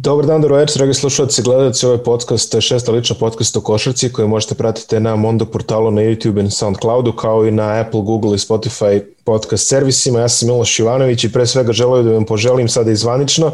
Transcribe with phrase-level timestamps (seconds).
[0.00, 4.12] Dobar dan, dobro večer, dragi slušalci, gledalci, ovo je podcast, šesta lična podcast o košarci
[4.12, 8.34] koji možete pratiti na Mondo portalu na YouTube i Soundcloudu kao i na Apple, Google
[8.34, 10.20] i Spotify podcast servisima.
[10.20, 13.52] Ja sam Miloš Ivanović i pre svega želeo da vam poželim sada izvanično,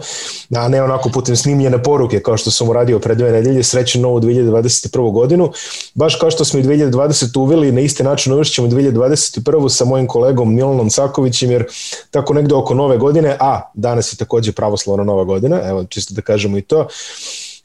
[0.57, 4.21] a ne onako putem snimljene poruke kao što sam uradio pre dve nedelje, sreću novu
[4.21, 5.12] 2021.
[5.12, 5.50] godinu.
[5.95, 9.68] Baš kao što smo i 2020 uveli, na isti način uvešćemo 2021.
[9.68, 11.64] sa mojim kolegom Milanom Cakovićem, jer
[12.11, 16.22] tako negde oko nove godine, a danas je takođe pravoslavna nova godina, evo čisto da
[16.22, 16.86] kažemo i to,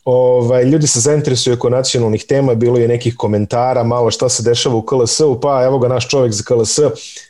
[0.06, 4.76] ovaj, ljudi se zainteresuju oko nacionalnih tema, bilo je nekih komentara, malo šta se dešava
[4.76, 6.80] u KLS-u, pa evo ga naš čovek za KLS,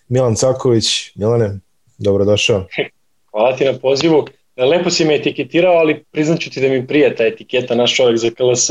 [0.08, 1.16] Milan Caković.
[1.16, 1.60] Milane,
[1.98, 2.66] dobrodošao.
[3.32, 4.28] Hvala ti na pozivu.
[4.58, 8.30] Lepo si me etiketirao, ali priznaću ti da mi prije ta etiketa, naš čovek za
[8.30, 8.70] KLS.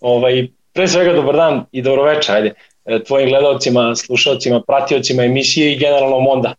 [0.00, 5.78] Ovaj, pre svega dobar dan i dobroveče, ajde, e, tvojim gledalcima, slušalcima, pratiocima emisije i
[5.78, 6.54] generalno Monda.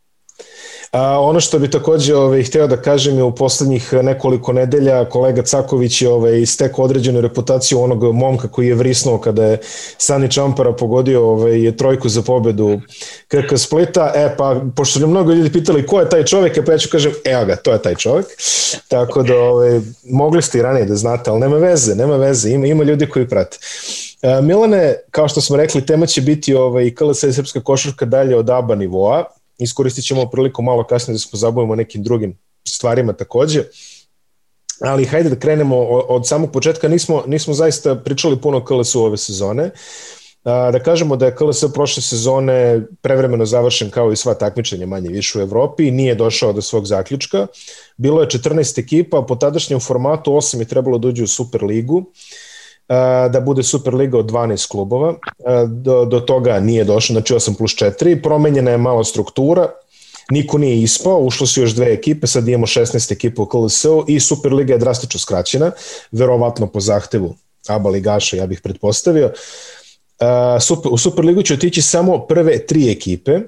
[0.96, 5.42] A, ono što bi takođe ovaj, hteo da kažem je u poslednjih nekoliko nedelja kolega
[5.42, 9.58] Caković je ovaj, stekao određenu reputaciju onog momka koji je vrisnuo kada je
[9.98, 12.80] Sani Čampara pogodio ovaj, trojku za pobedu
[13.28, 14.12] KK Splita.
[14.16, 17.12] E pa, pošto su mnogo ljudi pitali ko je taj čovek, pa ja ću kažem,
[17.26, 18.26] evo ga, to je taj čovek.
[18.88, 22.68] Tako da ovaj, mogli ste i ranije da znate, ali nema veze, nema veze, ima,
[22.68, 23.58] ima ljudi koji prate.
[24.42, 28.76] Milane, kao što smo rekli, tema će biti ovaj, KLS srpska košarka dalje od ABA
[28.76, 29.26] nivoa
[29.58, 33.64] iskoristit ćemo priliku malo kasnije da se pozabavimo nekim drugim stvarima takođe.
[34.82, 39.72] Ali hajde da krenemo od samog početka, nismo, nismo zaista pričali puno KLS-u ove sezone.
[40.44, 45.40] Da kažemo da je KLS prošle sezone prevremeno završen kao i sva takmičenja manje više
[45.40, 47.48] u Evropi nije došao do svog zaključka.
[47.98, 51.96] Bilo je 14 ekipa, po tadašnjem formatu 8 je trebalo da uđe u Superligu.
[51.96, 52.12] ligu
[53.32, 55.16] da bude Superliga od 12 klubova.
[55.68, 58.22] Do, do toga nije došlo, znači 8 plus 4.
[58.22, 59.70] Promenjena je malo struktura,
[60.32, 64.20] niko nije ispao, ušlo su još dve ekipe, sad imamo 16 ekipa u KLS-u i
[64.20, 65.72] Superliga je drastično skraćena,
[66.12, 67.36] verovatno po zahtevu
[67.68, 69.32] ABA ligaša, ja bih pretpostavio.
[70.62, 73.40] Super, u Superligu će otići samo prve tri ekipe,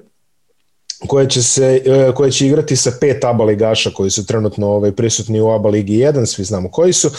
[1.06, 4.92] koje će, se, e, koje će igrati sa pet ABA ligaša koji su trenutno ovaj,
[4.92, 7.10] prisutni u ABA ligi 1, svi znamo koji su.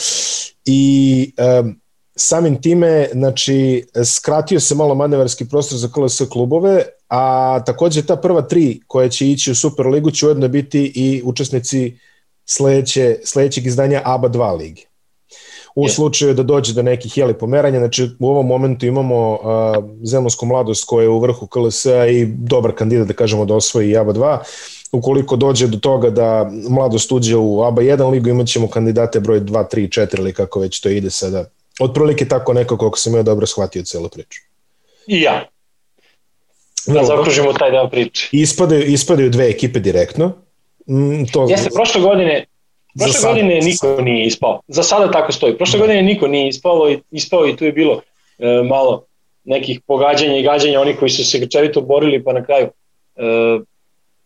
[0.65, 1.79] I um,
[2.19, 8.41] samim time, znači, skratio se malo manevarski prostor za KLS klubove, a takođe ta prva
[8.41, 11.97] tri koja će ići u Superligu će ujedno biti i učesnici
[12.45, 14.81] sledeće, sledećeg izdanja ABA 2 lige.
[15.75, 15.95] U yes.
[15.95, 19.39] slučaju da dođe do nekih jeli pomeranja, znači u ovom momentu imamo uh,
[20.03, 24.13] zemlonsku mladost koja je u vrhu KLS i dobar kandidat da kažemo da osvoji ABA
[24.13, 24.37] 2.
[24.91, 29.41] Ukoliko dođe do toga da mladost uđe u ABA 1 ligu, imat ćemo kandidate broj
[29.41, 31.45] 2, 3, 4 ili kako već to ide sada
[31.79, 34.41] Otprilike tako neko koliko sam ja dobro shvatio celu priču.
[35.07, 35.45] I ja.
[36.87, 38.29] Da zaokružimo taj deo priče.
[38.31, 40.31] Ispadaju, ispadaju dve ekipe direktno.
[40.87, 42.45] Mm, to Jeste, prošle godine
[42.97, 44.61] Prošle sada, godine niko nije ispao.
[44.67, 45.57] Za sada tako stoji.
[45.57, 45.83] Prošle da.
[45.83, 48.01] godine niko nije ispao i, ispao i tu je bilo
[48.39, 49.05] e, malo
[49.43, 52.69] nekih pogađanja i gađanja, oni koji su se grčevito borili pa na kraju e,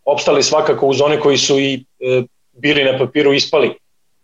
[0.05, 3.73] opstali svakako uz one koji su i e, bili na papiru ispali.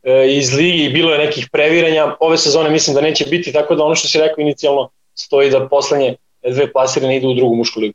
[0.09, 2.15] E, iz ligi bilo je nekih previranja.
[2.19, 5.67] Ove sezone mislim da neće biti, tako da ono što si rekao inicijalno stoji da
[5.67, 6.15] poslednje
[6.51, 7.93] dve plasirane idu u drugu mušku ligu.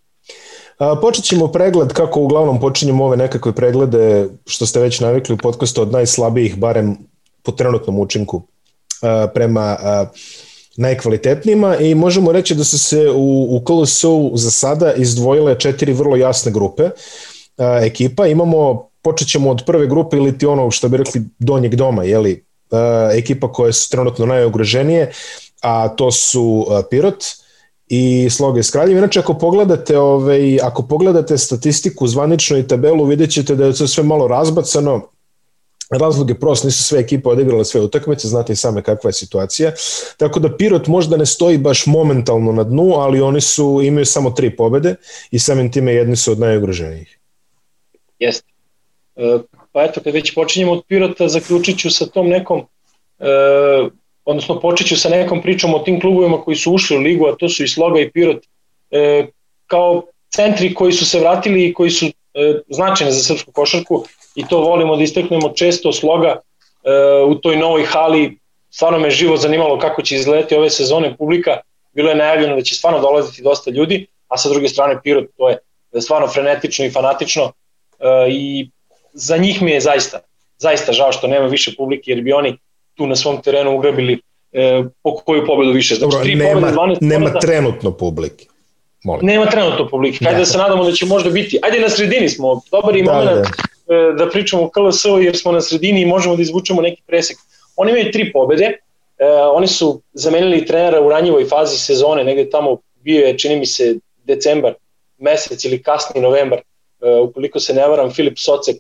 [0.79, 5.39] A, počet ćemo pregled, kako uglavnom počinjemo ove nekakve preglede, što ste već navikli u
[5.39, 6.97] podcastu, od najslabijih, barem
[7.43, 8.43] po trenutnom učinku,
[9.03, 10.07] a, prema a,
[10.77, 16.17] najkvalitetnijima i možemo reći da su se u, u KLS-u za sada izdvojile četiri vrlo
[16.17, 16.83] jasne grupe
[17.57, 18.27] a, ekipa.
[18.27, 22.45] Imamo počet ćemo od prve grupe ili ti ono što bi rekli donjeg doma, jeli,
[22.71, 22.79] uh,
[23.13, 25.13] ekipa koje su trenutno najugroženije,
[25.63, 27.25] a to su uh, Pirot
[27.89, 28.99] i Sloga iz Kraljeva.
[28.99, 34.05] Inače, ako pogledate, ovaj, ako pogledate statistiku zvanično i tabelu, vidjet ćete da je sve
[34.05, 35.01] malo razbacano,
[35.91, 39.73] Razlog je prost, nisu sve ekipe odigrale sve utakmice, znate i same kakva je situacija.
[40.17, 44.31] Tako da Pirot možda ne stoji baš momentalno na dnu, ali oni su imaju samo
[44.31, 44.95] tri pobede
[45.31, 47.19] i samim time jedni su od najugroženijih.
[48.19, 48.54] Jeste.
[49.17, 49.39] E,
[49.73, 52.61] pa eto, kad već počinjemo od Pirota, zaključit ću sa tom nekom,
[53.19, 53.27] e,
[54.25, 57.37] odnosno počet ću sa nekom pričom o tim klubovima koji su ušli u ligu, a
[57.37, 58.45] to su i Sloga i Pirot,
[58.91, 59.27] e,
[59.67, 60.03] kao
[60.35, 62.11] centri koji su se vratili i koji su e,
[62.69, 66.41] značajni za srpsku košarku i to volimo da isteknemo često Sloga e,
[67.27, 68.39] u toj novoj hali,
[68.71, 71.17] stvarno me živo zanimalo kako će izgledati ove sezone.
[71.17, 71.61] Publika,
[71.93, 75.49] bilo je najavljeno da će stvarno dolaziti dosta ljudi, a sa druge strane Pirot to
[75.49, 75.59] je
[76.01, 77.53] stvarno frenetično i fanatično
[78.01, 78.71] e, i
[79.15, 80.21] za njih mi je zaista,
[80.59, 82.57] zaista žao što nema više publike, jer bi oni
[82.95, 84.21] tu na svom terenu ugrabili
[84.53, 85.95] e, po koju pobedu više.
[85.95, 88.47] Znači, Dobro, nema, pobede, 12 nema pobeda, trenutno publike.
[89.05, 89.27] Molim.
[89.27, 90.25] Nema trenutno publike.
[90.25, 90.41] Hajde da.
[90.41, 91.59] da se nadamo da će možda biti.
[91.63, 92.61] Ajde na sredini smo.
[92.71, 93.47] Dobar i da, moment
[93.87, 93.95] da.
[93.95, 97.37] E, da pričamo o KLS-u jer smo na sredini i možemo da izvučemo neki presek
[97.77, 98.65] Oni imaju tri pobede,
[99.19, 103.67] e, oni su zamenili trenera u ranjivoj fazi sezone, negde tamo bio je, čini mi
[103.67, 103.95] se,
[104.25, 104.75] decembar
[105.19, 108.77] mesec ili kasni novembar, e, ukoliko se ne varam, Filip Socek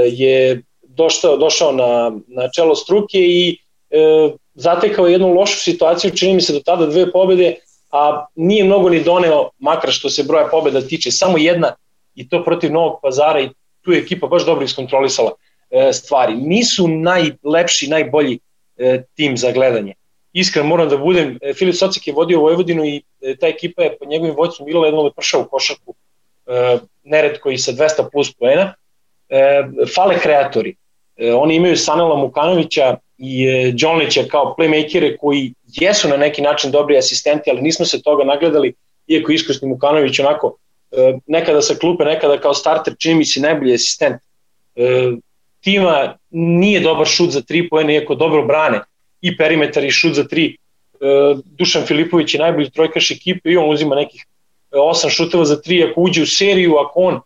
[0.00, 3.58] je došao, došao na, na čelo struke i
[3.90, 7.54] e, zatekao jednu lošu situaciju, čini mi se do tada dve pobede,
[7.92, 11.74] a nije mnogo ni doneo, makar što se broja pobeda tiče, samo jedna
[12.14, 13.48] i to protiv Novog pazara i
[13.82, 15.30] tu je ekipa baš dobro iskontrolisala
[15.70, 16.34] e, stvari.
[16.34, 18.38] Nisu najlepši, najbolji
[18.76, 19.94] e, tim za gledanje.
[20.32, 23.96] Iskren moram da budem, e, Filip Socek je vodio Vojvodinu i e, ta ekipa je
[23.98, 25.94] po njegovim vojcom bila jedno leprša u košarku,
[26.46, 28.74] e, neretko i sa 200 plus poena.
[29.28, 29.64] E,
[29.94, 30.76] fale kreatori.
[31.16, 36.70] E, oni imaju Sanela Mukanovića i e, Đonlića kao playmakere koji jesu na neki način
[36.70, 38.74] dobri asistenti, ali nismo se toga nagledali,
[39.06, 40.56] iako iskusni Mukanović onako
[40.90, 44.22] e, nekada sa klupe, nekada kao starter, čini mi se najbolji asistent
[44.76, 45.12] e,
[45.60, 48.80] tima, nije dobar šut za tri pojene, iako dobro brane
[49.20, 50.56] i perimetar i šut za tri.
[51.44, 54.26] Dušan Filipović je najbolji trojkaš ekipe i on uzima nekih
[54.70, 57.20] osam šuteva za tri, ako uđe u seriju, ako on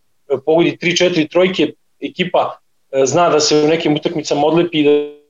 [0.46, 2.58] pogodi 3-4 trojke, ekipa
[3.04, 5.20] zna da se u nekim utakmicama odlepi i da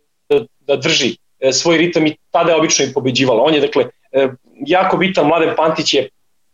[0.70, 3.42] da drži e, svoj ritam i tada je obično i pobeđivala.
[3.42, 4.28] On je, dakle, e,
[4.66, 6.08] jako bitan, Mladen Pantić je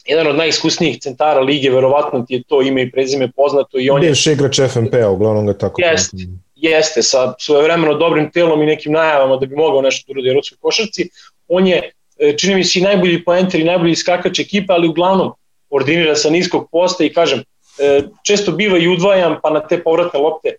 [0.06, 3.78] jedan od najiskusnijih centara lige, verovatno ti je to ime i prezime poznato.
[3.78, 5.82] I on Bivši igrač FNP-a, uglavnom ga tako.
[5.82, 6.16] Jeste,
[6.54, 10.58] jeste, sa svojevremeno dobrim telom i nekim najavama da bi mogao nešto da urodi rodskoj
[10.60, 11.08] košarci.
[11.48, 15.32] On je, e, čini mi se, i najbolji poenter i najbolji skakač ekipa, ali uglavnom
[15.70, 17.42] ordinira sa niskog posta i kažem,
[18.22, 20.56] često biva i udvajam, pa na te povratne lopte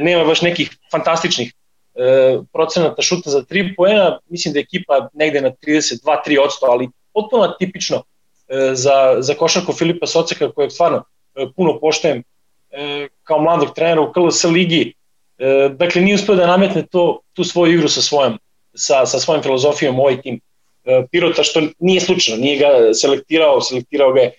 [0.00, 1.52] nema baš nekih fantastičnih
[1.96, 6.88] e, procenata šuta za 3 poena, mislim da je ekipa negde na 32-3 odsto, ali
[7.14, 8.02] potpuno tipično
[8.48, 11.04] e, za, za košarku Filipa Soceka kojeg stvarno
[11.34, 12.22] e, puno poštojem
[12.70, 14.94] e, kao mladog trenera u KLS ligi,
[15.38, 18.38] e, dakle nije uspio da nametne to, tu svoju igru sa svojom,
[18.74, 20.40] sa, sa svojom filozofijom ovaj tim.
[20.84, 24.34] E, Pirota, što nije slučajno, nije ga selektirao, selektirao ga je e,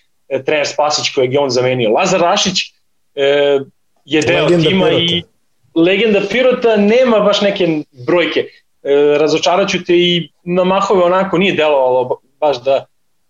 [0.45, 1.89] trener Spasić kojeg je on zamenio.
[1.89, 2.59] Lazar Rašić
[3.15, 3.59] e,
[4.06, 5.03] je deo Legenda tima Pirota.
[5.03, 5.24] i
[5.75, 8.39] legenda Pirota nema baš neke brojke.
[8.39, 12.85] E, razočaraću te i na mahove onako nije delovalo baš da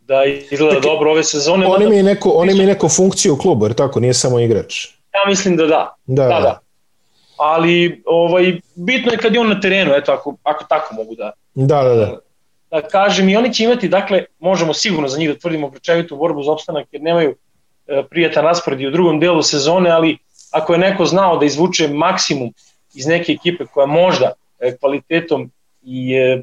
[0.08, 1.68] da izgleda Tako, dobro ove sezone.
[1.68, 4.40] On ima i neku, on ima i neku funkciju u klubu, jer tako, nije samo
[4.40, 4.88] igrač.
[5.14, 5.96] Ja mislim da da.
[6.06, 6.40] Da, da.
[6.40, 6.60] da.
[7.38, 11.32] Ali ovaj, bitno je kad je on na terenu, eto, ako, ako tako mogu da,
[11.54, 12.20] da, da, da.
[12.72, 13.30] Da kažem.
[13.30, 16.88] I oni će imati, dakle, možemo sigurno za njih da tvrdimo grčevitu borbu za opstanak,
[16.92, 17.36] jer nemaju
[17.88, 20.18] e, prijatan raspored i u drugom delu sezone, ali
[20.52, 22.54] ako je neko znao da izvuče maksimum
[22.96, 25.52] iz neke ekipe koja možda e, kvalitetom
[25.84, 26.42] i e,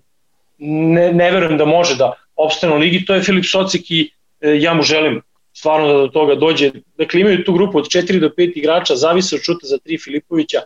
[0.59, 4.11] ne, ne verujem da može da opstane u ligi, to je Filip Socik i
[4.41, 5.23] ja mu želim
[5.53, 6.71] stvarno da do toga dođe.
[6.99, 10.63] Dakle, imaju tu grupu od 4 do 5 igrača, zavise od šuta za 3 Filipovića,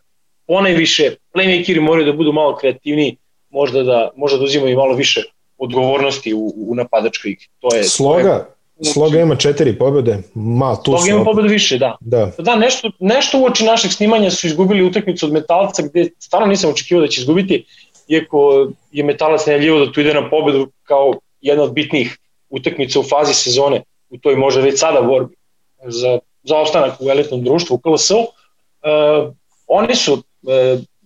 [0.47, 3.17] ponajviše playmakeri moraju da budu malo kreativniji,
[3.51, 5.23] možda da, možda da uzimaju malo više
[5.59, 7.47] odgovornosti u, u napadačkoj igri.
[7.61, 11.79] To je, Sloga, to je, Sloga ima četiri pobjede, ma tu Sloga ima pobjede više,
[11.79, 11.97] da.
[12.01, 16.71] Da, da nešto, nešto uoči našeg snimanja su izgubili utakmicu od Metalca gde stvarno nisam
[16.71, 17.65] očekivao da će izgubiti,
[18.09, 22.19] iako je Metalac najavljivo da tu ide na pobedu kao jedna od bitnijih
[22.51, 25.37] utakmica u fazi sezone, u toj može već sada borbi
[25.85, 28.19] za, za ostanak u elitnom društvu u KLS-u.
[28.19, 29.35] Uh,
[29.67, 30.21] oni su uh,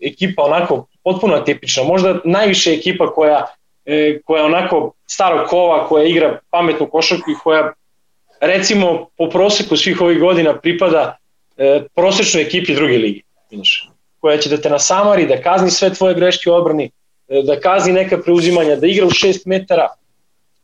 [0.01, 3.47] ekipa onako potpuno atipična, možda najviše ekipa koja
[3.85, 7.73] e, koja je onako starog kova, koja igra pametnu košarku i koja
[8.41, 11.17] recimo po proseku svih ovih godina pripada
[11.57, 13.85] e, prosečnoj ekipi druge ligi, inače,
[14.21, 16.91] koja će da te nasamari, da kazni sve tvoje greške u obrani,
[17.29, 19.89] e, da kazni neka preuzimanja, da igra u 6 metara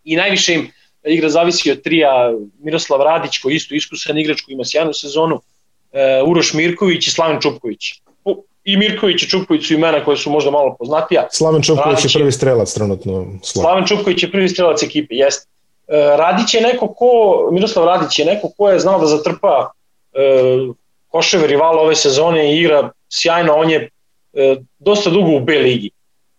[0.04, 0.70] i najviše im
[1.04, 5.40] igra zavisi od trija Miroslav Radić koji isto iskusan igrač koji ima sjajnu sezonu,
[5.92, 8.00] e, Uroš Mirković i Slaven Čupković
[8.68, 11.26] i Mirković i Čupković su imena koje su možda malo poznatija.
[11.30, 13.26] Slaven Čupković je prvi strelac trenutno.
[13.42, 15.46] Slaven Čupković je prvi strelac ekipe, jeste.
[16.16, 17.08] Radić je neko ko,
[17.52, 19.70] Miroslav Radić je neko ko je znao da zatrpa
[20.12, 20.18] e,
[21.08, 23.88] koševe rivala ove sezone i igra sjajno, on je
[24.32, 25.90] e, dosta dugo u B ligi.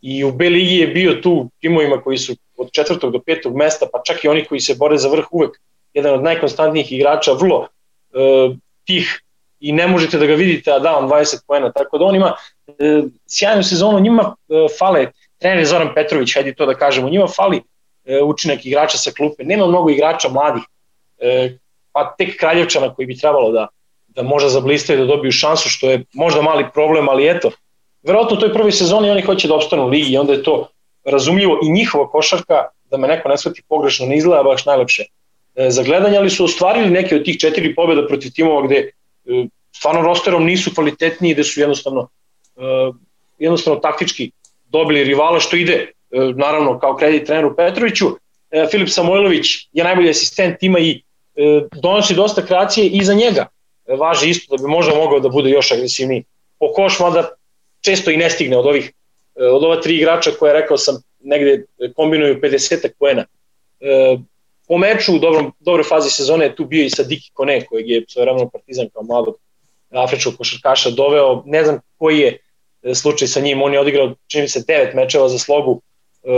[0.01, 3.88] I u B ligi je bio tu timovima koji su od četvrtog do petog mesta,
[3.93, 5.59] pa čak i oni koji se bore za vrh uvek
[5.93, 7.67] jedan od najkonstantnijih igrača, vrlo
[8.13, 8.55] e,
[8.86, 9.21] tih
[9.60, 12.34] i ne možete da ga vidite, a da on 20 poena, tako da on ima
[12.68, 17.62] e, sjajnu sezonu, njima e, fale, trener Zoran Petrović, hajde to da kažemo, njima fali
[18.06, 20.63] e, učinak igrača sa klupe, nema mnogo igrača mladih,
[21.20, 21.58] e,
[21.92, 23.68] pa tek Kraljevčana koji bi trebalo da,
[24.08, 27.51] da možda zablistaju da dobiju šansu, što je možda mali problem, ali eto,
[28.04, 30.68] verovatno u toj prvoj sezoni oni hoće da opstanu u ligi i onda je to
[31.06, 35.04] razumljivo i njihova košarka, da me neko ne shvati pogrešno, ne izgleda baš najlepše
[35.56, 38.92] e, za gledanje, ali su ostvarili neke od tih četiri pobjeda protiv timova gde
[39.75, 42.07] stvarno rosterom nisu kvalitetniji, da su jednostavno
[42.55, 42.95] uh,
[43.38, 44.31] jednostavno taktički
[44.65, 45.91] dobili rivala što ide
[46.36, 48.05] naravno kao kredit treneru Petroviću.
[48.71, 51.01] Filip Samojlović je najbolji asistent tima i
[51.81, 53.45] donosi dosta kreacije i za njega
[53.98, 56.24] važi isto da bi možda mogao da bude još agresivniji
[56.59, 57.29] po koš, mada
[57.81, 58.91] često i ne stigne od ovih
[59.36, 63.25] od ova tri igrača koje rekao sam negde kombinuju 50 poena.
[64.70, 68.04] Po meču u dobrom, dobroj fazi sezone je tu bio i Sadiki Kone kojeg je
[68.08, 69.36] svojevremeno Partizan kao mladog
[69.90, 71.44] afričkog košarkaša doveo.
[71.46, 72.38] Ne znam koji je
[72.84, 75.82] e, slučaj sa njim, on je odigrao čini se devet mečeva za slogu
[76.24, 76.30] e,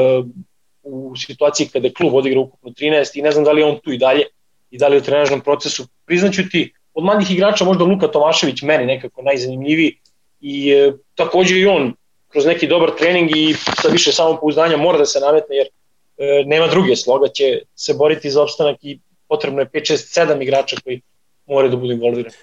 [0.83, 3.79] u situaciji kada je klub odigrao ukupno 13 i ne znam da li je on
[3.83, 4.23] tu i dalje
[4.71, 5.87] i da li je u trenažnom procesu.
[6.05, 9.97] Priznaću ti, od mladih igrača možda Luka Tomašević meni nekako najzanimljiviji
[10.41, 11.93] i e, takođe i on
[12.27, 15.67] kroz neki dobar trening i sa više samopouzdanja mora da se nametne jer
[16.45, 18.99] nema druge sloga će se boriti za opstanak i
[19.29, 21.01] potrebno je 5, 6, 7 igrača koji
[21.47, 22.35] moraju da budu involvirani.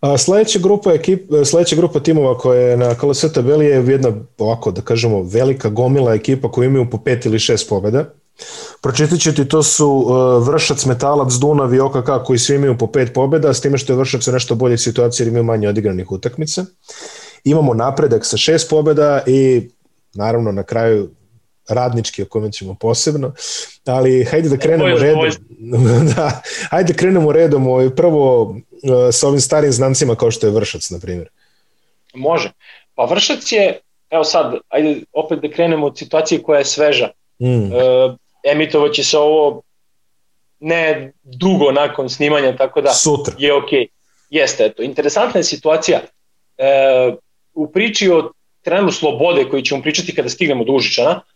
[0.00, 4.70] A sledeća grupa ekip, sledeća grupa timova koja je na KLS tabeli je jedna ovako
[4.70, 8.04] da kažemo velika gomila ekipa koji imaju po pet ili šest pobeda.
[8.82, 12.86] Pročitat ću ti, to su uh, Vršac, Metalac, Dunav i OKK koji svi imaju po
[12.86, 16.12] pet pobeda, s time što je Vršac u nešto bolje situacije jer imaju manje odigranih
[16.12, 16.64] utakmica.
[17.44, 19.68] Imamo napredak sa šest pobeda i
[20.14, 21.10] naravno na kraju
[21.68, 23.32] radnički o kome ćemo posebno,
[23.84, 25.30] ali hajde da krenemo redom.
[26.16, 28.58] da, hajde da krenemo redom ovaj, prvo uh,
[29.12, 31.28] sa ovim starim znancima kao što je Vršac, na primjer.
[32.14, 32.52] Može.
[32.94, 33.78] Pa Vršac je,
[34.10, 37.10] evo sad, ajde opet da krenemo od situacije koja je sveža.
[37.40, 37.62] Mm.
[37.62, 39.62] Uh, emitovaće se ovo
[40.60, 43.34] ne dugo nakon snimanja, tako da Sutra.
[43.38, 43.78] je okej.
[43.80, 43.86] Okay.
[44.30, 44.82] Jeste, eto.
[44.82, 46.00] Interesantna je situacija.
[46.58, 47.14] E,
[47.54, 48.32] u priči o
[48.62, 51.35] trenu slobode koji ćemo pričati kada stignemo do Užičana, e,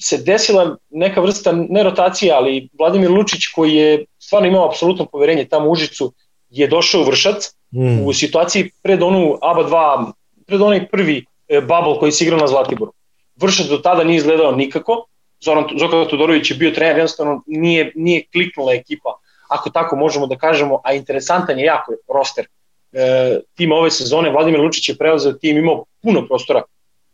[0.00, 5.44] se desila neka vrsta ne rotacije, ali Vladimir Lučić koji je stvarno imao apsolutno poverenje
[5.44, 6.12] tamo u Užicu
[6.50, 8.06] je došao u Vršac mm.
[8.06, 10.12] u situaciji pred onu ABA 2,
[10.46, 12.92] pred onaj prvi e, bubble koji se igrao na Zlatiboru.
[13.36, 15.06] Vršac do tada nije izgledao nikako,
[15.40, 19.18] Zoran, Zoran Todorović je bio trener, jednostavno nije, nije kliknula ekipa,
[19.48, 22.46] ako tako možemo da kažemo, a interesantan je jako roster
[22.92, 26.62] e, tima ove sezone, Vladimir Lučić je preuzeo tim, imao puno prostora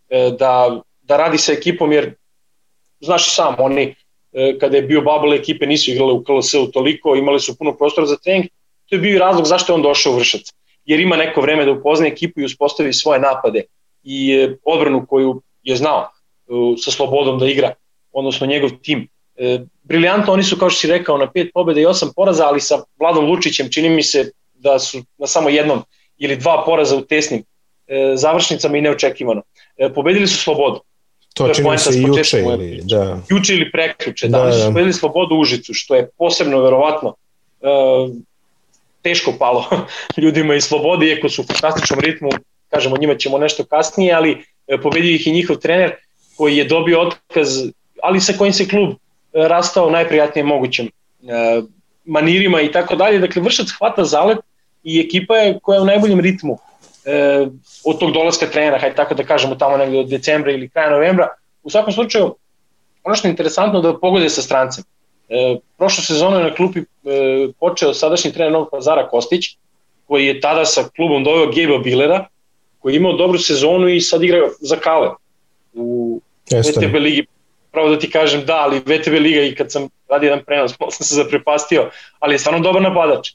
[0.09, 0.81] e, da,
[1.13, 2.15] da radi sa ekipom, jer
[3.01, 3.95] znaš sam, oni
[4.33, 8.07] e, kada je bio bubble ekipe nisu igrale u KLS-u toliko, imali su puno prostora
[8.07, 8.49] za trening,
[8.89, 10.53] to je bio i razlog zašto je on došao u Vršac,
[10.85, 13.65] jer ima neko vreme da upozna ekipu i uspostavi svoje napade
[14.03, 16.11] i e, odbranu koju je znao e,
[16.85, 17.75] sa slobodom da igra,
[18.13, 19.09] odnosno njegov tim.
[19.83, 22.83] Briljantno, oni su, kao što si rekao, na pet pobjede i osam poraza, ali sa
[23.01, 25.83] Vladom Lučićem čini mi se da su na samo jednom
[26.19, 27.43] ili dva poraza u tesnim
[28.15, 29.43] završnicama i neočekivano.
[29.95, 30.81] Pobedili su slobodu.
[31.35, 33.19] To, to čini se i juče ili, da.
[33.31, 34.67] Juče ili preključe, da, da, da.
[34.67, 37.15] pobedili slobodu Užicu, što je posebno verovatno
[37.61, 37.67] e,
[39.03, 39.65] teško palo
[40.23, 42.31] ljudima iz slobode, iako su u fantastičnom ritmu,
[42.71, 45.93] kažemo njima ćemo nešto kasnije, ali e, pobedio ih i njihov trener
[46.37, 47.49] koji je dobio otkaz,
[48.03, 48.95] ali sa kojim se klub e,
[49.33, 50.91] rastao najprijatnije mogućem e,
[52.05, 53.19] manirima i tako dalje.
[53.19, 54.39] Dakle, Vršac hvata zalet
[54.85, 56.59] i ekipa je koja je u najboljem ritmu
[57.05, 57.47] e,
[57.85, 61.29] od tog dolaska trenera, hajde tako da kažemo tamo negde od decembra ili kraja novembra.
[61.63, 62.35] U svakom slučaju,
[63.05, 64.85] ono što je interesantno da pogode sa strancem.
[65.29, 66.85] E, prošle sezonu je na klupi e,
[67.61, 69.57] počeo sadašnji trener Novog Pazara Kostić,
[70.07, 72.27] koji je tada sa klubom doveo Gejba Billera,
[72.79, 75.11] koji je imao dobru sezonu i sad igra za Kale
[75.73, 77.27] u VTB ligi.
[77.71, 81.07] Pravo da ti kažem da, ali VTB liga i kad sam radio jedan prenos, sam
[81.07, 83.31] se zaprepastio, ali je stvarno dobar napadač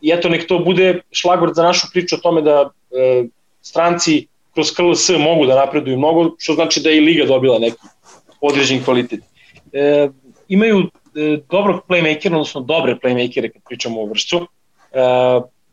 [0.00, 3.24] i eto nek to bude šlagvord za našu priču o tome da e,
[3.62, 7.76] stranci kroz KLS mogu da napreduju mnogo, što znači da je i Liga dobila neki
[8.40, 9.20] određen kvalitet.
[9.72, 10.08] E,
[10.48, 14.46] imaju e, dobrog playmakera, odnosno dobre playmakere kad pričamo o vršcu.
[14.92, 15.00] E,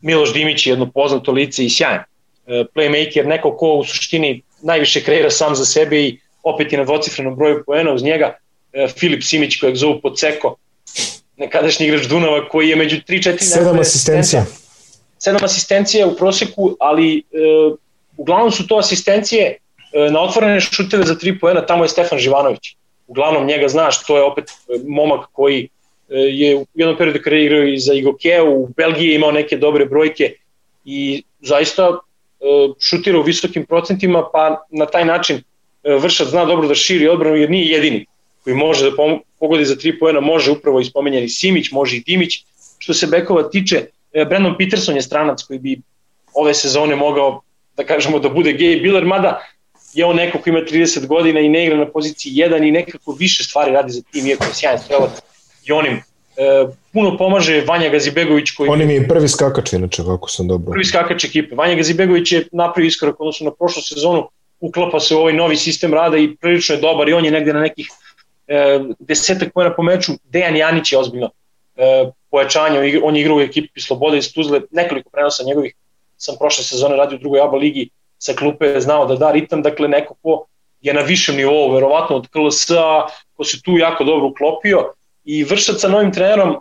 [0.00, 2.02] Miloš Dimić je jedno poznato lice i sjajan
[2.46, 6.84] e, playmaker, neko ko u suštini najviše kreira sam za sebe i opet je na
[6.84, 8.36] dvocifrenom broju poena uz njega.
[8.72, 10.56] E, Filip Simić kojeg zovu Poceko,
[11.36, 14.44] nekadašnji igrač Dunava koji je među 3-4 sedam asistencija.
[15.18, 17.22] Sedam asistencija u proseku, ali e,
[18.16, 19.56] uglavnom su to asistencije
[19.92, 22.76] e, na otvorene šuteve za 3 poena, tamo je Stefan Živanović.
[23.06, 25.68] Uglavnom njega znaš, to je opet e, momak koji e,
[26.14, 30.34] je u jednom periodu igrao i za Igokeu, u Belgiji je imao neke dobre brojke
[30.84, 32.44] i zaista e,
[32.80, 35.42] šutira u visokim procentima, pa na taj način e,
[35.94, 38.06] Vršac zna dobro da širi odbranu jer nije jedini
[38.44, 38.96] koji može da
[39.44, 42.44] pogodi za tri poena, može upravo ispomenjeni Simić, može i Dimić.
[42.78, 45.80] Što se bekova tiče, e, Brandon Peterson je stranac koji bi
[46.34, 47.42] ove sezone mogao,
[47.76, 49.40] da kažemo, da bude gay Biller, mada
[49.94, 53.12] je on neko ko ima 30 godina i ne igra na poziciji 1 i nekako
[53.18, 55.20] više stvari radi za tim, iako je sjajan strelac
[55.66, 58.70] i onim e, puno pomaže Vanja Gazibegović koji...
[58.70, 60.72] On im je prvi skakač inače, kako sam dobro.
[60.72, 61.54] Prvi skakač ekipe.
[61.54, 64.28] Vanja Gazibegović je napravio iskorak odnosno na prošlu sezonu
[64.60, 67.52] uklapa se u ovaj novi sistem rada i prilično je dobar i on je negde
[67.52, 67.88] na nekih
[68.46, 70.12] e, desetak pojena po meču.
[70.24, 71.30] Dejan Janić je ozbiljno
[71.76, 75.74] e, pojačanje, on je igrao u ekipi Slobode iz Tuzle, nekoliko prenosa njegovih
[76.16, 79.88] sam prošle sezone radio u drugoj ABA ligi sa klupe znao da da ritam, dakle
[79.88, 80.46] neko ko
[80.80, 84.92] je na višem nivou, verovatno od KLS-a, ko se tu jako dobro uklopio
[85.24, 86.56] i vršac sa novim trenerom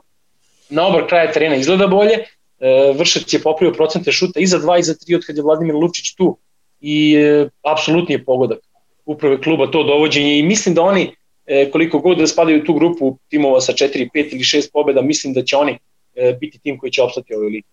[0.70, 4.80] na obar kraja terena izgleda bolje, e, vršac je popravio procente šuta i za 2
[4.80, 6.38] i za 3 od kad je Vladimir Lučić tu
[6.82, 8.60] i e, apsolutni je pogodak
[9.06, 12.74] uprave kluba to dovođenje i mislim da oni e, koliko god da spadaju u tu
[12.74, 15.80] grupu timova sa 4, 5 ili 6 pobeda, mislim da će oni
[16.16, 17.68] e, biti tim koji će opstati ovoj ligi.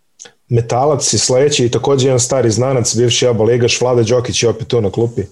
[0.48, 4.68] Metalac i sledeći i takođe jedan stari znanac, bivši aba ligaš, Vlada Đokić je opet
[4.68, 5.22] tu na klupi.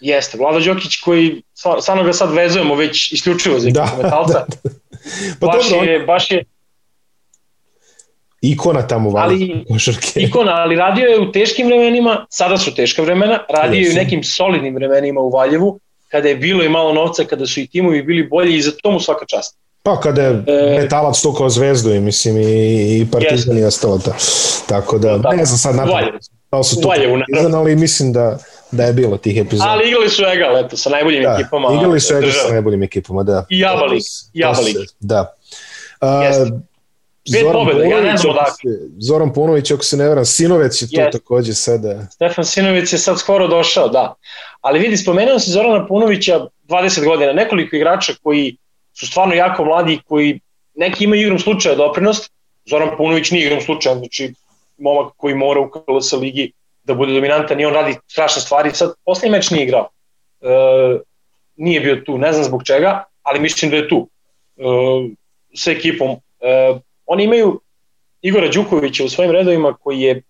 [0.00, 1.42] Jeste, Vlada Đokić koji,
[1.80, 4.32] stvarno ga sad vezujemo već isključivo za da, metalca.
[4.32, 4.70] Da, da.
[5.40, 6.44] Pa baš, dobro, je, baš je
[8.40, 10.20] ikona tamo vali ali, košarke.
[10.28, 14.24] Ikona, ali radio je u teškim vremenima, sada su teška vremena, radio je u nekim
[14.24, 18.28] solidnim vremenima u Valjevu, kada je bilo i malo novca, kada su i timovi bili
[18.28, 19.56] bolji i za tomu svaka čast.
[19.82, 23.98] Pa kada je e, metalac to kao zvezdu i mislim i, i partizan i ostalo
[23.98, 24.14] ta.
[24.68, 28.38] Tako da, da ne znam sad napraviti da su to partizan, ali mislim da,
[28.70, 29.70] da je bilo tih epizoda.
[29.70, 31.68] Ali igrali su Egal, eto, sa najboljim da, ekipama.
[31.78, 33.44] Igrali su Egal sa najboljim ekipama, da.
[33.48, 34.76] I Jabalik, Jabalik.
[35.00, 35.34] Da.
[36.00, 36.60] Uh,
[37.32, 38.72] Pet Zoran pobjeda, ja ne znam odakle.
[38.98, 41.12] Zoran Punović, ako se ne vram, Sinovec je to yes.
[41.12, 42.06] takođe sada.
[42.10, 44.14] Stefan Sinović je sad skoro došao, da.
[44.60, 48.56] Ali vidi, spomenuo se Zorana Punovića 20 godina, nekoliko igrača koji
[48.92, 50.40] su stvarno jako mladi, koji
[50.74, 52.30] neki imaju igrom slučaja doprinost,
[52.66, 54.32] Zoran Punović nije igrom slučaja, znači
[54.78, 58.70] momak koji mora u KLS ligi da bude dominantan i on radi strašne stvari.
[58.74, 59.88] Sad, poslednji meč nije igrao.
[60.40, 60.48] E,
[61.56, 64.08] nije bio tu, ne znam zbog čega, ali mislim da je tu.
[64.56, 64.62] E,
[65.54, 66.16] sa ekipom.
[66.40, 67.60] E, oni imaju
[68.22, 70.22] Igora Đukovića u svojim redovima koji je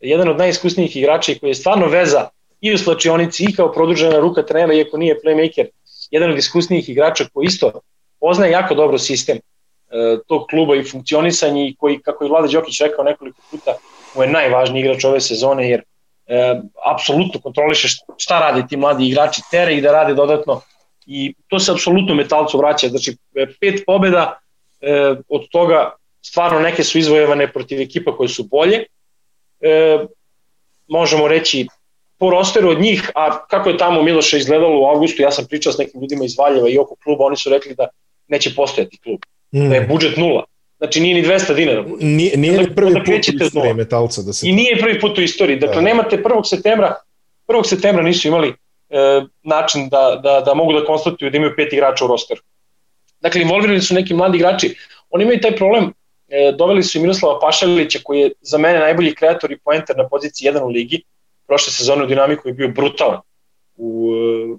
[0.00, 2.28] jedan od najiskusnijih igrača i koji je stvarno veza
[2.60, 5.66] i u slačionici i kao produžena ruka trenera, iako nije playmaker,
[6.10, 7.72] jedan od iskusnijih igrača koji isto
[8.20, 9.40] poznaje jako dobro sistem e,
[10.26, 13.74] tog kluba i funkcionisanje i koji, kako je Vlada Đokić rekao nekoliko puta,
[14.14, 15.82] mu je najvažniji igrač ove sezone jer
[16.26, 16.60] e,
[16.94, 20.60] apsolutno kontroliše šta rade ti mladi igrači, tere i da rade dodatno
[21.06, 24.38] i to se apsolutno metalcu vraća, znači e, pet pobeda,
[24.80, 25.92] e, od toga
[26.28, 28.84] stvarno neke su izvojevane protiv ekipa koje su bolje,
[29.60, 29.98] e,
[30.88, 31.66] možemo reći
[32.18, 35.72] po rosteru od njih, a kako je tamo Miloša izgledalo u avgustu, ja sam pričao
[35.72, 37.88] s nekim ljudima iz Valjeva i oko kluba, oni su rekli da
[38.28, 39.20] neće postojati klub,
[39.54, 39.68] mm.
[39.68, 40.44] da je budžet nula.
[40.78, 41.84] Znači nije ni 200 dinara.
[42.00, 44.48] Nije, nije ni prvi put u istoriji metalca da se...
[44.48, 45.58] I nije prvi put u istoriji.
[45.58, 45.80] Dakle, da.
[45.80, 46.44] nemate 1.
[46.44, 46.94] septembra,
[47.48, 47.64] 1.
[47.64, 52.04] septembra nisu imali e, način da, da, da mogu da konstatuju da imaju pet igrača
[52.04, 52.40] u rosteru.
[53.20, 54.74] Dakle, involvirani su neki mladi igrači.
[55.10, 55.92] Oni imaju taj problem,
[56.58, 60.50] doveli su i Miroslava Pašalića, koji je za mene najbolji kreator i poenter na poziciji
[60.50, 61.02] 1 u ligi,
[61.46, 63.20] prošle sezone u dinamiku je bio brutalan
[63.76, 64.58] u e,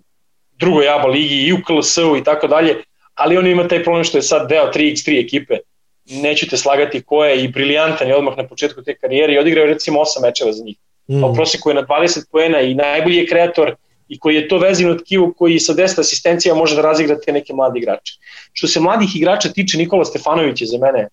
[0.60, 4.18] drugoj ABA ligi i u KLS-u i tako dalje, ali on ima taj problem što
[4.18, 5.58] je sad deo 3x3 ekipe,
[6.06, 9.66] neću te slagati ko je i briljantan je odmah na početku te karijere i odigrao
[9.66, 10.78] recimo 8 mečeva za njih.
[11.10, 11.22] Mm.
[11.22, 13.76] Pa proseku je na 20 poena i najbolji je kreator
[14.08, 17.32] i koji je to vezin od kivu koji sa 10 asistencija može da razigra te
[17.32, 18.14] neke mladi igrače.
[18.54, 21.08] Što se mladih igrača tiče, Nikola Stefanović je za mene e,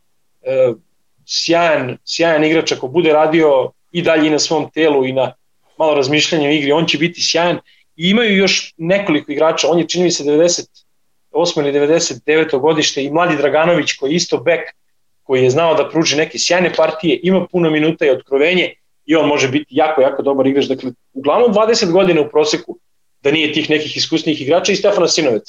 [1.26, 5.32] sjajan, sjajan igrač ako bude radio i dalje i na svom telu i na
[5.78, 7.58] malo razmišljanja o igri, on će biti sjajan
[7.96, 10.66] i imaju još nekoliko igrača, on je čini mi se 98.
[11.56, 12.60] ili 99.
[12.60, 14.60] godište i Mladi Draganović koji je isto bek,
[15.22, 18.74] koji je znao da pruži neke sjajne partije, ima puno minuta i otkrovenje
[19.06, 20.64] i on može biti jako, jako dobar igrač.
[20.64, 22.78] Dakle, uglavnom 20 godina u proseku
[23.22, 25.42] da nije tih nekih iskusnih igrača i Stefana Sinovec,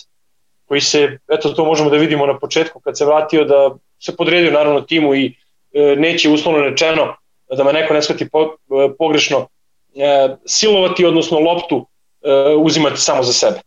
[0.66, 4.52] koji se, eto to možemo da vidimo na početku kad se vratio da se podredio
[4.52, 5.36] naravno timu i
[5.74, 7.16] e, neće uslovno rečeno
[7.58, 8.50] da me neko ne shvati po, e,
[8.98, 9.48] pogrešno
[9.96, 11.86] e, silovati, odnosno loptu
[12.22, 13.60] e, uzimati samo za sebe.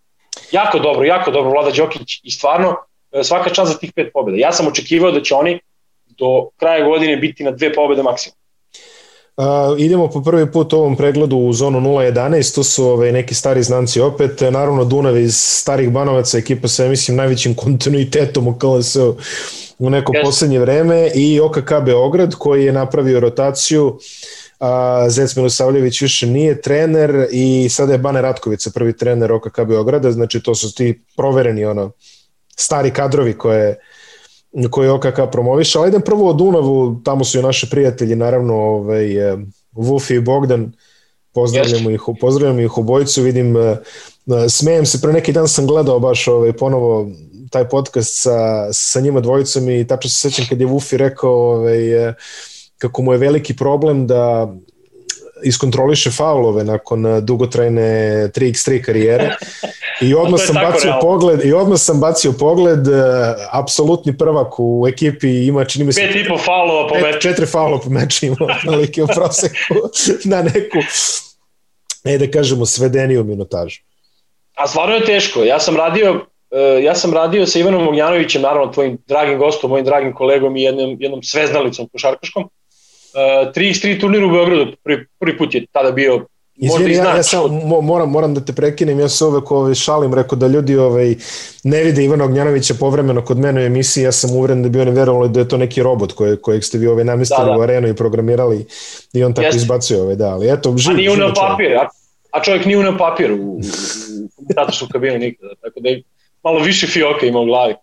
[0.52, 2.76] Jako dobro, jako dobro Vlada Đokić i stvarno
[3.12, 4.38] e, svaka čast za tih pet pobjeda.
[4.38, 5.60] Ja sam očekivao da će oni
[6.06, 8.38] do kraja godine biti na dve pobjede maksimum.
[9.38, 9.44] Uh,
[9.80, 14.00] idemo po prvi put ovom pregledu u zonu 0.11, to su ove, neki stari znanci
[14.00, 19.16] opet, naravno Dunav iz starih banovaca, ekipa sa, mislim, najvećim kontinuitetom u KLS-u
[19.78, 20.24] u neko yes.
[20.24, 23.98] poslednje vreme i OKK Beograd koji je napravio rotaciju
[24.60, 30.12] a Zec Milosavljević više nije trener i sada je Bane Ratkovica prvi trener OKK Beograda,
[30.12, 31.90] znači to su ti provereni ono
[32.56, 33.78] stari kadrovi koje
[34.70, 39.08] koje OKK promoviše, ali idem prvo o Dunavu, tamo su i naši prijatelji, naravno ovaj,
[39.72, 40.72] Vufi i Bogdan,
[41.32, 45.98] pozdravljamo ih, pozdravljamo ih obojicu, vidim, e, e, smejem se, pre neki dan sam gledao
[45.98, 47.10] baš ovaj, ponovo
[47.50, 51.78] taj podcast sa, sa njima dvojicom i tačno se sećam kad je Vufi rekao ovaj,
[52.78, 54.54] kako mu je veliki problem da
[55.42, 57.82] iskontroliše faulove nakon dugotrajne
[58.34, 59.37] 3x3 karijere.
[60.00, 61.00] I odmah sam bacio realno.
[61.00, 62.87] pogled i odmah sam bacio pogled
[63.50, 67.20] apsolutni prvak u ekipi ima čini mi se pet i po faulova po meču.
[67.20, 69.74] četiri faulova po meču ima otprilike u proseku
[70.30, 70.78] na neku
[72.04, 73.80] e da kažemo svedeniju minutažu.
[74.54, 75.44] A stvarno je teško.
[75.44, 76.27] Ja sam radio Uh,
[76.82, 80.96] ja sam radio sa Ivanom Ognjanovićem, naravno tvojim dragim gostom, mojim dragim kolegom i jednom,
[81.00, 82.42] jednom sveznalicom košarkaškom.
[82.42, 86.26] Uh, 3x3 turnir u Beogradu, prvi, prvi put je tada bio
[86.61, 87.40] Izvini, ja, ja sam,
[87.82, 91.14] moram, moram da te prekinem, ja se uvek ovaj, šalim, rekao da ljudi ovaj,
[91.64, 94.90] ne vide Ivana Ognjanovića povremeno kod mene u emisiji, ja sam uveren da bi oni
[94.90, 97.58] verovali da je to neki robot koje, kojeg ste vi ovaj, namestili da, da.
[97.58, 98.66] u arenu i programirali
[99.12, 99.56] i on tako Jeste.
[99.56, 101.88] izbacuje ovaj, da, ali eto, živ, A nije na papir, a,
[102.32, 103.61] a čovjek nije na papir u, u,
[104.38, 104.42] u,
[104.84, 106.02] u kabinu nikada, tako da je
[106.44, 107.74] malo više fioka ima u glavi.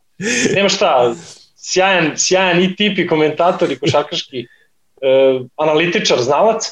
[0.56, 1.16] Nema šta,
[1.56, 4.46] sjajan, sjajan i tip i komentator i košarkaški e,
[5.56, 6.64] analitičar, znalac,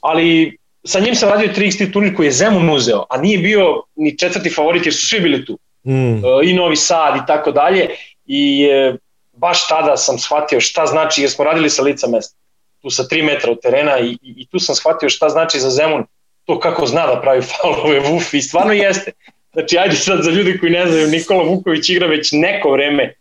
[0.00, 4.18] ali sa njim sam radio 3x3 turnir koji je Zemun uzeo, a nije bio ni
[4.18, 5.58] četvrti favorit jer su svi bili tu.
[5.86, 6.14] Mm.
[6.14, 7.88] E, I Novi Sad i tako dalje.
[8.26, 8.96] I e,
[9.32, 12.36] baš tada sam shvatio šta znači, jer smo radili sa lica mesta,
[12.82, 15.70] tu sa 3 metra od terena i, i, i tu sam shvatio šta znači za
[15.70, 16.04] Zemun
[16.44, 19.12] to kako zna da pravi faulove Vuf i stvarno jeste.
[19.52, 23.14] Znači, ajde sad za ljudi koji ne znaju, Nikola Vuković igra već neko vreme e,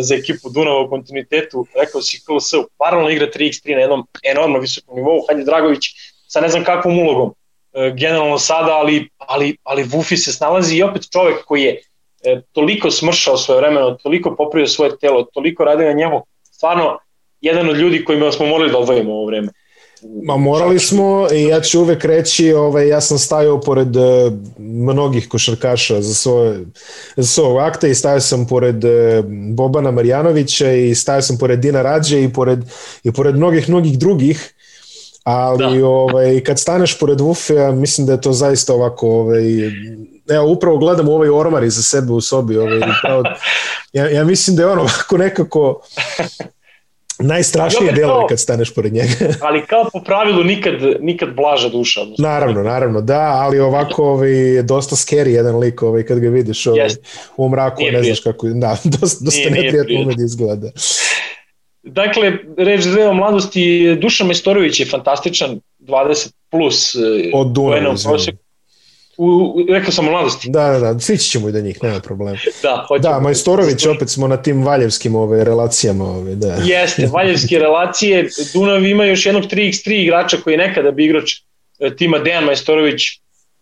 [0.00, 4.96] za ekipu Dunava u kontinuitetu, rekao si KLS, paralelno igra 3x3 na jednom enormno visokom
[4.96, 5.84] nivou, Hajde Dragović
[6.28, 7.34] sa ne znam kakvom ulogom,
[7.72, 11.80] e, generalno sada, ali, ali, ali Vufi se snalazi i opet čovek koji je
[12.24, 16.98] e, toliko smršao svoje vremeno, toliko popravio svoje telo, toliko radio na njemu, stvarno
[17.40, 19.48] jedan od ljudi kojima smo morali da odvojimo ovo vreme.
[20.22, 25.28] Ma morali smo i ja ću uvek reći, ovaj, ja sam stajao pored uh, mnogih
[25.28, 26.64] košarkaša za svoje,
[27.16, 28.90] za svoje akte i stajao sam pored uh,
[29.54, 32.58] Bobana Marjanovića i stajao sam pored Dina Rađe i pored,
[33.04, 34.54] i pored mnogih, mnogih drugih
[35.24, 35.86] ali da.
[35.86, 39.42] ovaj, kad staneš pored Vufe, mislim da je to zaista ovako ovaj,
[40.28, 43.22] evo upravo gledam ovaj ormar iza sebe u sobi ovaj, pravo,
[43.92, 45.80] ja, ja mislim da je on ovako nekako
[47.20, 49.12] Najstrašnije delo je kad staneš pored njega.
[49.46, 52.00] ali kao po pravilu nikad, nikad blaža duša.
[52.00, 52.28] Odnosno.
[52.28, 56.88] Naravno, naravno, da, ali ovako ovaj, dosta scary jedan lik ovaj, kad ga vidiš ovaj,
[57.36, 60.70] u mraku, nije ne znaš kako, da, dosta, dosta neprijatno ume da izgleda.
[61.82, 67.96] Dakle, reč dve o mladosti, Dušan Mestorović je fantastičan, 20 plus eh, od Dunava,
[69.22, 70.50] u, rekao sam u mladosti.
[70.50, 72.38] Da, da, da, sići ćemo i do njih, nema problema.
[72.62, 73.14] da, hoćemo.
[73.14, 76.04] Da, Majstorović, opet smo na tim valjevskim ove, relacijama.
[76.04, 76.54] Ove, da.
[76.74, 78.28] Jeste, valjevske relacije.
[78.54, 81.32] Dunav ima još jednog 3x3 igrača koji je nekada bi igrač
[81.78, 83.02] e, tima Dejan Majstorović,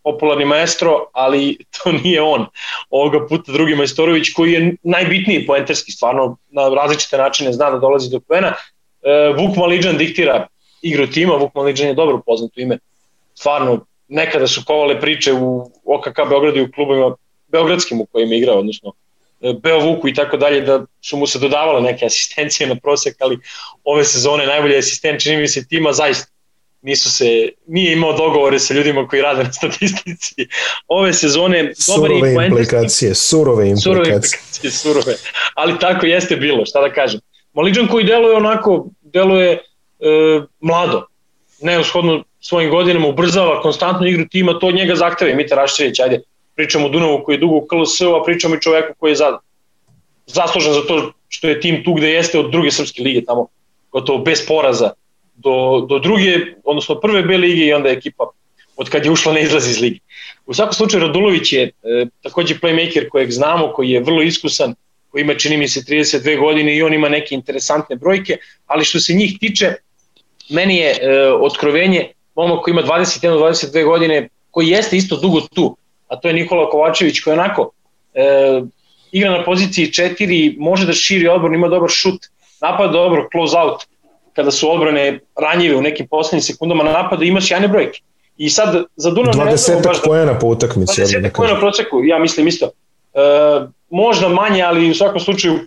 [0.03, 2.47] popularni maestro, ali to nije on.
[2.91, 8.11] Ovoga puta drugi Majstorović koji je najbitniji poenterski, stvarno na različite načine zna da dolazi
[8.11, 8.49] do poena.
[9.03, 10.47] E, Vuk Maliđan diktira
[10.83, 12.79] igru tima, Vuk Maliđan je dobro poznato ime,
[13.35, 17.17] stvarno nekada su kovale priče u OKK Beogradu i u klubovima
[17.49, 18.93] beogradskim u kojima igra, odnosno
[19.41, 23.39] e, Beovuku i tako dalje, da su mu se dodavale neke asistencije na prosek, ali
[23.85, 26.33] ove sezone najbolji asistent čini mi se tima zaista
[26.83, 30.47] nisu se, nije imao dogovore sa ljudima koji rade na statistici.
[30.89, 33.95] Ove sezone dobar surove implikacije, surove implikacije.
[33.95, 35.15] Surove implikacije, surove.
[35.55, 37.21] Ali tako jeste bilo, šta da kažem.
[37.53, 39.61] Maliđan koji deluje onako, deluje e,
[40.61, 41.07] mlado,
[41.61, 46.21] neushodno svojim godinama ubrzava konstantnu igru tima, to njega zahteve Mita Raščević, ajde,
[46.55, 49.39] pričamo o Dunavu koji je dugo u KLS-u, a pričamo i čoveku koji je za,
[50.27, 53.47] zaslužen za to što je tim tu gde jeste od druge srpske lige tamo,
[53.93, 54.91] gotovo bez poraza,
[55.35, 58.31] do, do druge, odnosno prve B lige i onda ekipa
[58.77, 59.99] od kad je ušla ne izlazi iz lige.
[60.47, 64.75] U svakom slučaju Radulović je e, takođe playmaker kojeg znamo, koji je vrlo iskusan,
[65.11, 69.01] koji ima čini mi se 32 godine i on ima neke interesantne brojke, ali što
[69.01, 69.75] se njih tiče,
[70.49, 75.77] meni je e, otkrovenje momak koji ima 21-22 godine, koji jeste isto dugo tu,
[76.09, 77.71] a to je Nikola Kovačević koji onako
[78.15, 78.63] e,
[79.13, 82.27] igra na poziciji 4, može da širi odbranu, ima dobar šut,
[82.61, 83.83] napada dobro, close out,
[84.33, 88.01] kada su odbrane ranjive u nekim poslednjim sekundama napada, ima sjajne brojke.
[88.37, 91.01] I sad za Dunav 20 da, pojena po utakmici.
[91.03, 92.67] 20 da pojena proceku, ja mislim isto.
[93.15, 93.21] E,
[93.91, 95.59] možda manje, ali u svakom slučaju e,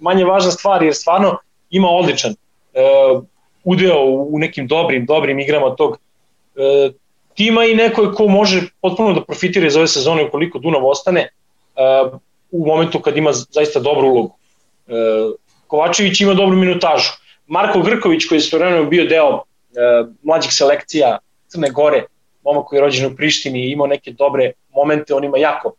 [0.00, 1.36] manje važna stvar, jer stvarno
[1.70, 2.36] ima odličan e,
[3.64, 5.98] udeo u nekim dobrim, dobrim igrama tog
[6.56, 6.90] e,
[7.34, 11.30] tima i neko ko može potpuno da profitira iz ove sezone ukoliko Dunav ostane e,
[12.50, 14.36] u momentu kad ima zaista dobru ulogu.
[14.88, 14.92] E,
[15.66, 17.10] Kovačević ima dobru minutažu.
[17.46, 19.40] Marko Grković koji je stvarno bio deo e,
[20.22, 21.18] mlađih selekcija
[21.48, 22.04] Crne Gore,
[22.44, 25.72] momak koji je rođen u Prištini i imao neke dobre momente, on ima jako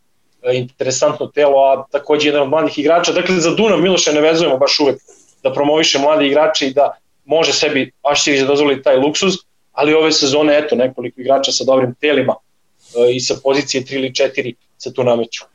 [0.43, 3.11] e, interesantno telo, a takođe jedan od mladih igrača.
[3.11, 5.01] Dakle, za Dunav Miloša ne vezujemo baš uvek
[5.43, 6.97] da promoviše mlade igrače i da
[7.31, 9.33] može sebi Ašćević da dozvoli taj luksuz,
[9.71, 14.09] ali ove sezone, eto, nekoliko igrača sa dobrim telima e, i sa pozicije 3 ili
[14.09, 15.45] 4 se tu nameću.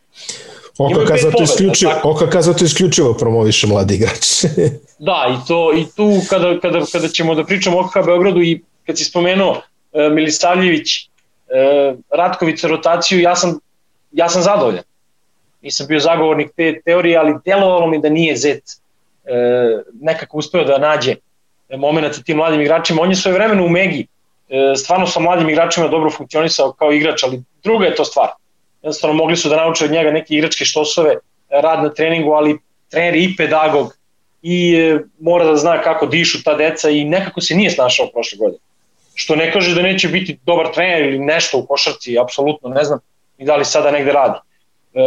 [0.78, 4.44] OKK zato, isključivo, OKK zato isključivo promoviše mladi igrač.
[5.08, 8.62] da, i, to, i tu kada, kada, kada ćemo da pričamo o OKK Beogradu i
[8.86, 9.60] kad si spomenuo
[9.92, 11.08] e, Milisavljević, e,
[12.10, 13.58] Ratkovica rotaciju, ja sam,
[14.12, 14.84] ja sam zadovoljan.
[15.62, 18.62] Nisam bio zagovornik te teorije, ali delovalo mi da nije Zet
[19.24, 19.32] e,
[20.00, 21.14] nekako uspeo da nađe
[21.76, 23.02] moment sa tim mladim igračima.
[23.02, 24.06] On je svoje vremeno u Megi
[24.48, 28.28] e, stvarno sa mladim igračima dobro funkcionisao kao igrač, ali druga je to stvar
[28.86, 31.16] jednostavno mogli su da nauče od njega neke igračke štosove,
[31.50, 32.58] rad na treningu, ali
[32.90, 33.96] trener i pedagog
[34.42, 38.38] i e, mora da zna kako dišu ta deca i nekako se nije snašao prošle
[38.38, 38.62] godine.
[39.14, 42.98] Što ne kaže da neće biti dobar trener ili nešto u košarci, apsolutno ne znam
[43.38, 44.38] i da li sada negde radi.
[44.94, 45.00] E,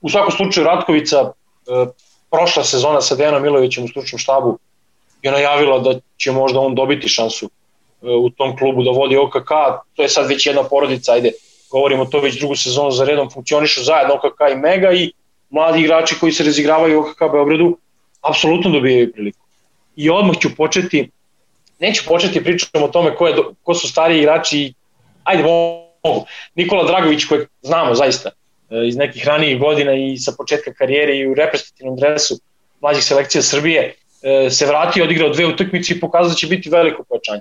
[0.00, 1.86] u svakom slučaju Ratkovica e,
[2.30, 4.58] prošla sezona sa Dejanom Milovićem u stručnom štabu
[5.22, 7.50] je najavila da će možda on dobiti šansu
[8.02, 9.50] u tom klubu da vodi OKK,
[9.94, 11.32] to je sad već jedna porodica, ajde,
[11.70, 15.12] govorimo to već drugu sezonu za redom, funkcionišu zajedno OKK i Mega i
[15.50, 17.76] mladi igrači koji se razigravaju u OKK Beogradu
[18.20, 19.46] apsolutno dobijaju priliku.
[19.96, 21.10] I odmah ću početi,
[21.78, 24.72] neću početi pričam o tome ko, je, ko su stariji igrači
[25.24, 26.26] ajde mogu.
[26.54, 31.28] Nikola Dragović kojeg znamo zaista e, iz nekih ranijih godina i sa početka karijere i
[31.28, 32.40] u reprezentativnom dresu
[32.80, 33.94] mlađih selekcija Srbije e,
[34.50, 37.40] se vratio, odigrao dve utakmice i pokazao da će biti veliko pojačanje.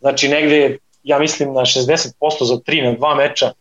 [0.00, 2.10] Znači negde ja mislim na 60%
[2.40, 3.52] za 3 na 2 meča,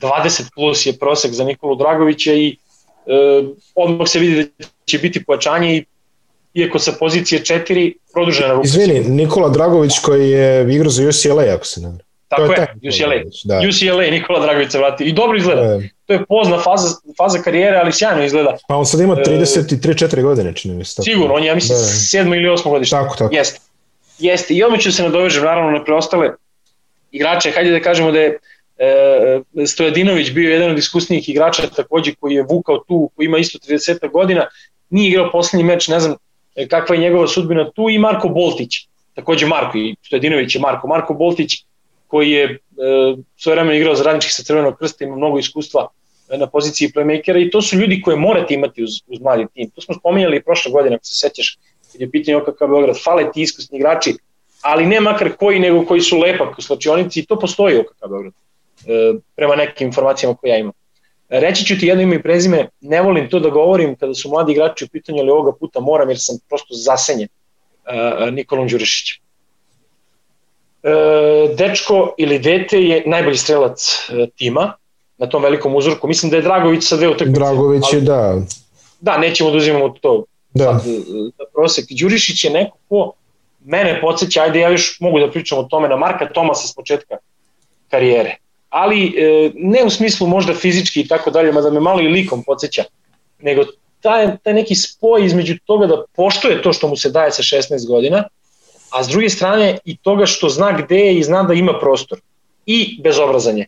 [0.00, 2.56] 20 plus je prosek za Nikolu Dragovića i e,
[3.74, 5.84] odmah se vidi da će biti pojačanje i
[6.54, 8.66] iako sa pozicije 4 produžena ruka.
[8.66, 11.88] Izvini, Nikola Dragović koji je igrao za UCLA, ako se ne
[12.28, 13.14] Tako to je, je UCLA.
[13.44, 13.60] Da.
[13.68, 15.04] UCLA Nikola Dragović se vrati.
[15.04, 15.62] I dobro izgleda.
[15.62, 15.88] E.
[16.12, 18.56] To je pozna faza, faza karijere, ali sjajno izgleda.
[18.68, 21.02] Pa on sad ima 33-4 e, godine, čini mi se.
[21.02, 21.84] Sigurno, on je, ja mislim, da.
[21.84, 22.96] 7 ili 8 godište.
[22.96, 23.34] Tako, tako.
[23.34, 23.60] Jeste.
[24.18, 24.54] Jeste.
[24.54, 26.30] I odmah ću se nadovežem, naravno, na preostale
[27.12, 28.38] igrače, hajde da kažemo da je
[28.78, 33.58] e, Stojadinović bio jedan od iskusnijih igrača takođe koji je vukao tu, koji ima isto
[33.58, 34.46] 30 godina,
[34.90, 36.16] nije igrao poslednji meč, ne znam
[36.56, 38.70] e, kakva je njegova sudbina tu i Marko Boltić,
[39.14, 41.64] takođe Marko i Stojadinović je Marko, Marko Boltić
[42.06, 42.58] koji je e,
[43.36, 45.88] svoje vremena igrao za radnički sa Crvenog krsta, ima mnogo iskustva
[46.38, 49.70] na poziciji playmakera i to su ljudi koje morate imati uz, uz mladi tim.
[49.70, 51.58] To smo spominjali i prošle godine, ako se sećaš,
[51.92, 54.14] kad je pitanje OKK Beograd, fale ti iskusni igrači,
[54.62, 58.08] ali ne makar koji, nego koji su lepak u slačionici i to postoji u KK
[58.08, 60.72] Beograd, e, prema nekim informacijama koje ja imam.
[61.28, 64.52] Reći ću ti jedno ime i prezime, ne volim to da govorim kada su mladi
[64.52, 69.22] igrači u pitanju, ali ovoga puta moram jer sam prosto zasenjen e, Nikolom Đurišićem.
[70.82, 70.90] E,
[71.56, 74.72] dečko ili dete je najbolji strelac tima
[75.22, 76.08] na tom velikom uzorku.
[76.08, 77.38] Mislim da je Dragović sa dve utakmice.
[77.38, 78.36] Dragović je, da.
[79.00, 80.78] Da, nećemo da uzimamo to da.
[80.78, 80.92] Sad,
[81.38, 81.84] da prosek.
[82.00, 83.12] Đurišić je neko ko
[83.64, 87.16] mene podsjeća, ajde ja još mogu da pričam o tome, na Marka Tomasa s početka
[87.90, 88.36] karijere.
[88.68, 92.42] Ali e, ne u smislu možda fizički i tako dalje, mada me malo i likom
[92.42, 92.84] podsjeća,
[93.42, 93.62] nego
[94.00, 97.86] taj, taj neki spoj između toga da poštuje to što mu se daje sa 16
[97.86, 98.24] godina,
[98.90, 102.18] a s druge strane i toga što zna gde je i zna da ima prostor.
[102.66, 103.66] I bezobrazanje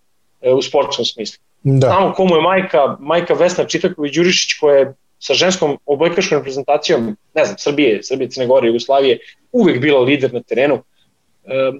[0.52, 1.42] u sportskom smislu.
[1.62, 1.86] Da.
[1.86, 7.58] Znamo komu je majka, majka Vesna Čitaković-Đurišić koja je sa ženskom obojkaškom reprezentacijom, ne znam,
[7.58, 9.18] Srbije, Srbije, Crne Gore, Jugoslavije,
[9.52, 10.82] uvek bila lider na terenu,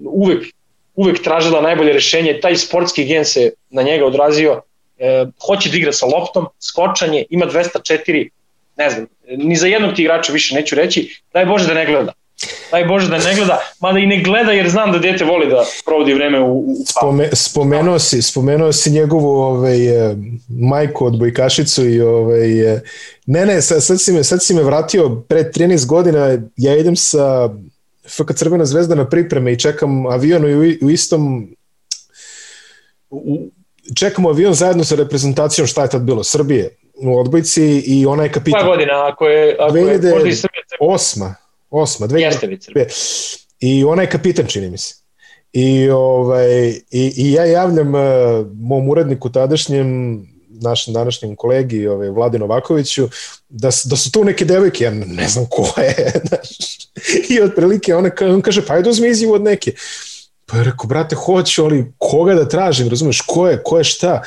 [0.01, 0.47] uvek,
[0.95, 4.63] uvek tražila najbolje rešenje, taj sportski gen se na njega odrazio,
[5.47, 8.29] hoće da igra sa loptom, skočanje, ima 204,
[8.77, 12.13] ne znam, ni za jednog ti igrača više neću reći, daj Bože da ne gleda.
[12.71, 15.65] Daj Bože da ne gleda, mada i ne gleda jer znam da dete voli da
[15.85, 20.17] provodi vreme u, u Spome, spomenuo si, spomenuo si njegovu ovaj, e,
[20.49, 22.81] majku od Bojkašicu i ovaj, e,
[23.27, 26.97] ne ne, sad, sad, si me, sad si me vratio pre 13 godina, ja idem
[26.97, 27.49] sa
[28.09, 31.49] FK Crvena zvezda na pripreme i čekam avion u, u istom
[33.11, 33.51] u,
[33.99, 38.33] čekamo avion zajedno sa reprezentacijom šta je tad bilo, Srbije u odbojci i ona je
[38.33, 38.61] kapitan.
[38.61, 40.63] Koja godina, ako je, ako je možda i Srbije?
[40.81, 41.35] Osma,
[41.83, 42.47] osma, dve Jeste
[43.61, 44.95] I ona je kapitan, čini mi se.
[45.53, 48.01] I, ovaj, i, i ja javljam uh,
[48.55, 50.21] mom uredniku tadašnjem
[50.61, 53.09] našem današnjem kolegi ovaj, Vladi Novakoviću
[53.49, 56.49] da, da su tu neke devojke, ja ne znam ko je znaš.
[57.29, 59.73] i otprilike ona, on kaže pa ajde uzmi izjivu od neke
[60.47, 64.23] pa je rekao brate hoću ali koga da tražim razumeš ko je, ko je šta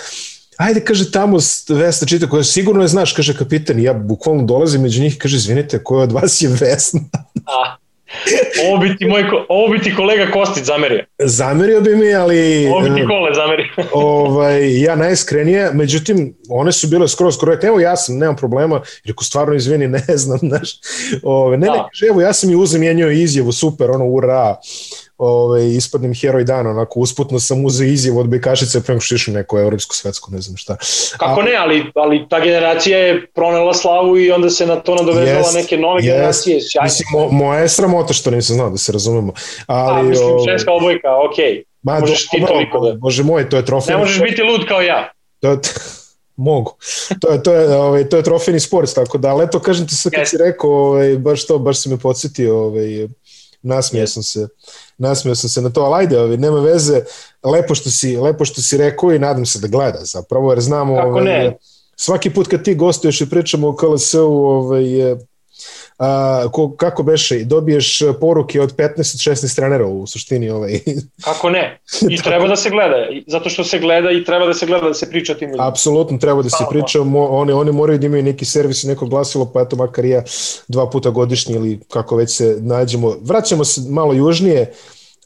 [0.58, 1.38] ajde, kaže, tamo
[1.70, 5.84] Vesna čita, koja sigurno je znaš, kaže kapitan, ja bukvalno dolazim među njih, kaže, izvinite,
[5.84, 7.02] koja od vas je Vesna?
[7.46, 7.76] A,
[8.68, 11.06] ovo bi ti, moj, ovo bi ti kolega Kostić zamerio.
[11.20, 12.68] Zamerio bi mi, ali...
[12.68, 13.66] Ovo bi ti kole zamerio.
[13.94, 19.24] ovaj, ja najiskrenije, međutim, one su bile skroz korektne, evo ja sam, nemam problema, ako
[19.24, 20.72] stvarno izvini, ne znam, znaš,
[21.24, 21.88] ove, ne, ne, da.
[21.92, 24.56] kaže, evo ja sam i uzem izjavu, super, ono, ura,
[25.18, 29.60] ovaj, ispadnem heroj dana, onako usputno sam uzeo izjav od Bekašice prema što išao neko
[29.60, 30.78] evropsko svetsku, ne znam šta.
[31.18, 35.48] Kako ne, ali, ali ta generacija je pronela slavu i onda se na to nadovezala
[35.48, 36.06] yes, neke nove yes.
[36.06, 36.60] generacije.
[36.62, 36.84] Sjajno.
[36.84, 39.34] Mislim, mo, moja je sramota što nisam znao da se razumemo.
[39.68, 41.46] Ali, A, mislim, ženska obojka, okej.
[41.46, 41.64] Okay.
[41.82, 42.94] Ma, možeš ti toliko da...
[42.94, 43.96] Bože moj, to je trofej.
[43.96, 45.12] Ne možeš biti lud kao ja.
[45.40, 45.58] To je,
[46.36, 46.76] mogu.
[47.22, 49.96] To je, to je, ovaj, to je trofejni sport, tako da, ali eto, kažem ti
[49.96, 50.30] sad kad yes.
[50.30, 53.08] si rekao, ovaj, baš to, baš si me podsjetio, ovaj,
[53.68, 54.14] nasmio yes.
[54.14, 54.48] sam se,
[54.98, 57.02] nasmio sam se na to, ali ajde, ovaj, nema veze,
[57.44, 60.96] lepo što si, lepo što si rekao i nadam se da gleda zapravo, jer znamo,
[60.96, 61.58] Kako ovaj, ne?
[61.96, 64.86] svaki put kad ti gostuješ i pričamo o KLS-u, ovaj,
[65.98, 70.50] a, ko, kako beše, dobiješ poruke od 15-16 trenera u suštini.
[70.50, 70.80] Ovaj.
[71.26, 71.80] Kako ne?
[72.10, 72.96] I treba da se gleda,
[73.28, 75.68] zato što se gleda i treba da se gleda da se priča o tim ljudima.
[75.68, 76.70] Apsolutno treba da se Hvala.
[76.70, 80.24] priča, oni, oni moraju da imaju neki servis i neko glasilo, pa eto makar ja
[80.68, 83.16] dva puta godišnje ili kako već se nađemo.
[83.22, 84.74] Vraćamo se malo južnije,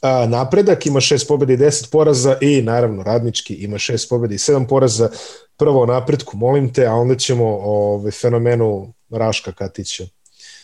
[0.02, 4.38] a, napredak ima šest pobjeda i deset poraza i naravno radnički ima šest pobjeda i
[4.38, 5.10] sedam poraza
[5.58, 10.04] prvo napretku, molim te, a onda ćemo o ovaj, fenomenu Raška Katića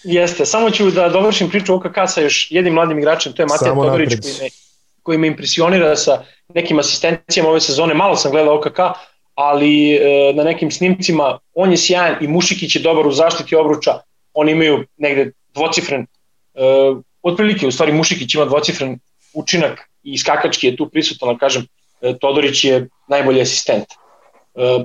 [0.03, 3.73] Jeste, samo ću da dovršim priču OKK sa još jednim mladim igračem, to je Matija
[3.73, 4.49] Todorić koji me,
[5.03, 7.93] koji me impresionira sa nekim asistencijama ove sezone.
[7.93, 8.79] Malo sam gledao OKK,
[9.35, 13.99] ali e, na nekim snimcima on je sjajan i Mušikić je dobar u zaštiti obruča.
[14.33, 16.07] Oni imaju negde dvocifren, e,
[17.21, 18.99] otprilike u stvari Mušikić ima dvocifren
[19.33, 21.67] učinak i skakački je tu prisutan, kažem,
[22.01, 23.85] e, Todorić je najbolji asistent.
[23.91, 23.95] E,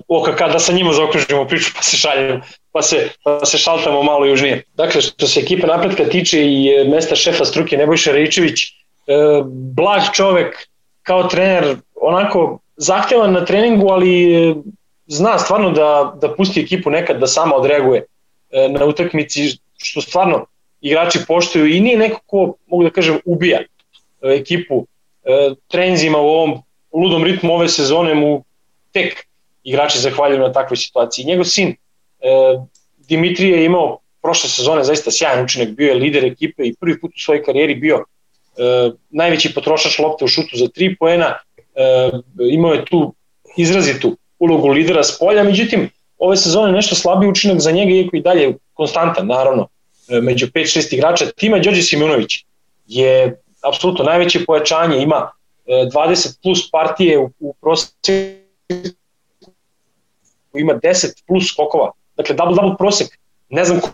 [0.09, 2.41] OKK da sa njima zaokružimo priču pa se šaljemo
[2.73, 4.63] pa se, pa se šaltamo malo južnije.
[4.75, 8.73] Dakle, što se ekipe napretka tiče i e, mesta šefa struke Nebojša Rejčević, e,
[9.77, 10.69] blag čovek
[11.03, 14.55] kao trener, onako zahtevan na treningu, ali e,
[15.07, 18.05] zna stvarno da, da pusti ekipu nekad da sama odreaguje
[18.51, 20.47] e, na utakmici, što stvarno
[20.81, 23.67] igrači poštuju i nije neko ko, mogu da kažem, ubija e,
[24.23, 24.87] ekipu
[25.25, 28.45] e, trenzima u ovom ludom ritmu ove sezone mu
[28.93, 29.27] tek
[29.63, 31.25] igrači zahvaljuju na takvoj situaciji.
[31.25, 31.77] Njegov sin
[33.09, 37.11] Dimitrije je imao prošle sezone zaista sjajan učinak, bio je lider ekipe i prvi put
[37.17, 41.35] u svojoj karijeri bio e, najveći potrošač lopte u šutu za tri poena,
[41.75, 42.11] e,
[42.51, 43.15] imao je tu
[43.57, 48.21] izrazitu ulogu lidera s polja, međutim, ove sezone nešto slabiji učinak za njega, iako i
[48.21, 49.69] dalje konstantan, naravno,
[50.09, 51.27] e, među 5-6 igrača.
[51.37, 52.45] Tima Đorđe Simunović
[52.87, 55.31] je apsolutno najveće pojačanje, ima
[55.67, 57.55] 20 e, plus partije u, u
[60.55, 63.89] ima 10 plus skokova Dakle, double-double prosek, ne znam ko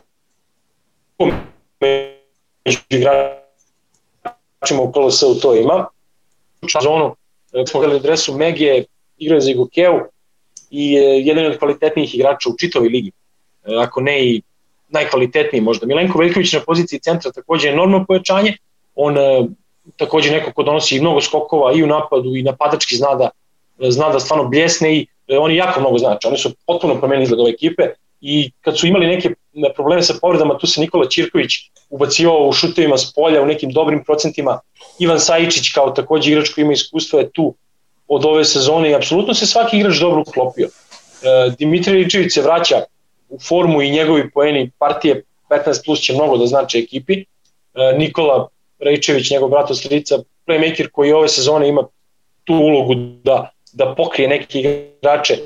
[1.80, 5.86] među igračima u KLS-u to ima.
[6.82, 7.14] Zonu,
[7.52, 8.84] e, smo gledali dresu Megije,
[9.18, 10.00] igraju za Igokeu
[10.70, 10.92] i
[11.24, 13.10] jedan od kvalitetnijih igrača u čitovi ligi.
[13.64, 14.42] E, ako ne i
[14.88, 15.86] najkvalitetniji možda.
[15.86, 18.56] Milenko Veljković na poziciji centra takođe je enormno pojačanje,
[18.94, 19.46] on e,
[19.96, 23.30] takođe neko ko donosi mnogo skokova i u napadu i napadački zna da,
[23.78, 25.06] zna da stvarno bljesne i
[25.38, 26.28] oni jako mnogo znači.
[26.28, 27.82] Oni su potpuno promenili izgled ove ekipe
[28.20, 29.34] i kad su imali neke
[29.74, 31.52] probleme sa povredama, tu se Nikola Ćirković
[31.90, 34.60] ubacivao u šutevima s polja u nekim dobrim procentima.
[34.98, 37.54] Ivan Sajičić kao takođe igrač koji ima iskustva je tu
[38.08, 40.68] od ove sezone i apsolutno se svaki igrač dobro uklopio.
[40.68, 42.82] E, Dimitri Ličević se vraća
[43.28, 47.14] u formu i njegovi poeni partije 15 plus će mnogo da znači ekipi.
[47.14, 47.24] E,
[47.98, 51.86] Nikola Rejčević, njegov brat strica, playmaker koji ove sezone ima
[52.44, 55.38] tu ulogu da, da pokrije neke igrače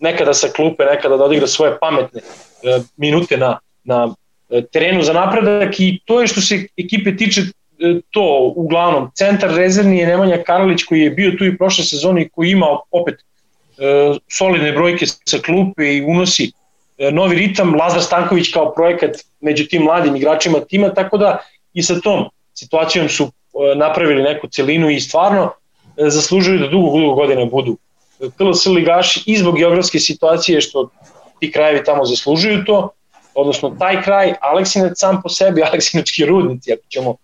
[0.00, 4.14] nekada sa klupe, nekada da odigra svoje pametne e, minute na, na
[4.50, 9.10] e, terenu za napredak i to je što se ekipe tiče e, to uglavnom.
[9.14, 12.66] Centar rezervni je Nemanja Karalić koji je bio tu i prošle sezone i koji ima
[12.90, 13.22] opet e,
[14.28, 16.52] solidne brojke sa klupe i unosi
[16.98, 17.74] e, novi ritam.
[17.74, 19.10] Lazar Stanković kao projekat
[19.40, 21.38] među tim mladim igračima tima, tako da
[21.74, 25.52] i sa tom situacijom su e, napravili neku celinu i stvarno
[25.96, 27.76] e, zaslužuju da dugo, dugo godina budu
[28.36, 30.88] KLS ligaši i zbog geografske situacije što
[31.38, 32.88] ti krajevi tamo zaslužuju to,
[33.34, 37.16] odnosno taj kraj, Aleksinac sam po sebi, Aleksinački rudnici, ako ćemo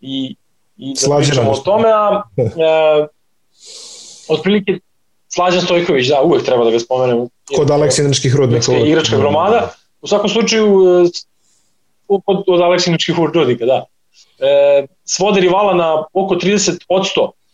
[0.00, 0.34] i,
[0.76, 3.06] i da pričamo o tome, a e,
[4.28, 4.78] otprilike
[5.28, 7.28] Slađan Stojković, da, uvek treba da ga spomenem.
[7.56, 8.72] Kod Aleksinačkih rudnika.
[8.72, 9.74] Igračka gromada.
[10.00, 11.08] U svakom slučaju, e,
[12.08, 13.84] od, od Aleksinačkih rudnika, da.
[14.38, 16.76] E, svode rivala na oko 30%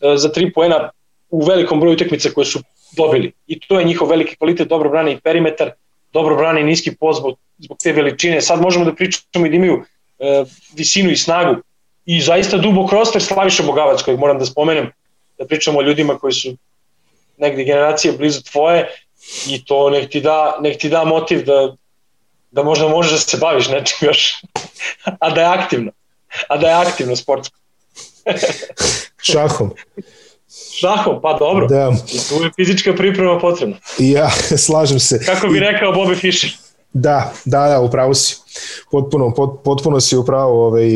[0.00, 0.90] e, za 3 poena
[1.30, 2.60] u velikom broju utakmica koje su
[2.96, 3.32] dobili.
[3.46, 5.70] I to je njihov veliki kvalitet, dobro brani i perimetar,
[6.12, 8.40] dobro brani i niski post zbog, zbog te veličine.
[8.40, 9.84] Sad možemo da pričamo i da imaju
[10.18, 10.44] e,
[10.76, 11.56] visinu i snagu
[12.06, 14.90] i zaista dubok roster Slaviša Bogavac kojeg moram da spomenem,
[15.38, 16.56] da pričamo o ljudima koji su
[17.36, 18.88] negde generacije blizu tvoje
[19.48, 21.76] i to nek ti da, nek ti da motiv da,
[22.50, 24.42] da možda možeš da se baviš nečim još,
[25.24, 25.92] a da je aktivno,
[26.48, 27.58] a da je aktivno sportsko.
[29.22, 29.70] Šahom.
[30.80, 31.66] Šahom, pa dobro.
[31.66, 31.92] Da.
[32.12, 33.76] I tu je fizička priprema potrebna.
[33.98, 34.30] Ja,
[34.66, 35.20] slažem se.
[35.26, 36.50] Kako bi rekao Bobby Fischer.
[36.92, 38.36] Da, da, da, upravo si.
[38.90, 40.88] Potpuno, pot, potpuno si upravo, ovaj,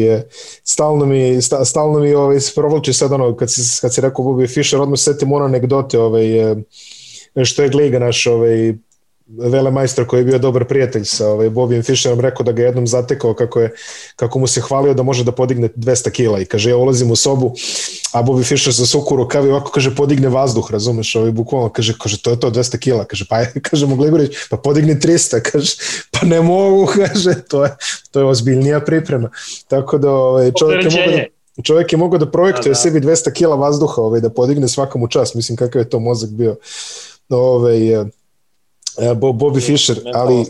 [0.64, 4.80] stalno mi, stalno mi ovaj, provlači sad ono, kad si, kad si rekao Bobby Fischer,
[4.80, 6.26] odmah setim ono anegdote, ovaj,
[7.44, 8.74] što je Gliga naš ovaj,
[9.39, 13.35] velemajstor koji je bio dobar prijatelj sa ovaj, Bobijem Fisherom rekao da ga jednom zatekao
[13.35, 13.74] kako, je,
[14.16, 17.16] kako mu se hvalio da može da podigne 200 kila i kaže ja ulazim u
[17.16, 17.55] sobu
[18.12, 22.22] a Bobby Fischer sa suku rukavi ovako kaže podigne vazduh razumeš ovaj, bukvalno kaže, kaže
[22.22, 25.76] to je to 200 kila kaže pa kaže mu Gligorić pa podigne 300 kaže
[26.11, 27.76] pa ne mogu kaže to je,
[28.11, 29.30] to je ozbiljnija priprema.
[29.68, 32.80] Tako da ovaj, čovjek je mogo da čovjek je mogao da projektuje da, da.
[32.80, 36.30] sebi 200 kila vazduha ovaj, da podigne svakom u čas mislim kakav je to mozak
[36.30, 36.57] bio
[38.97, 40.45] ovaj, Bobby Fischer, ali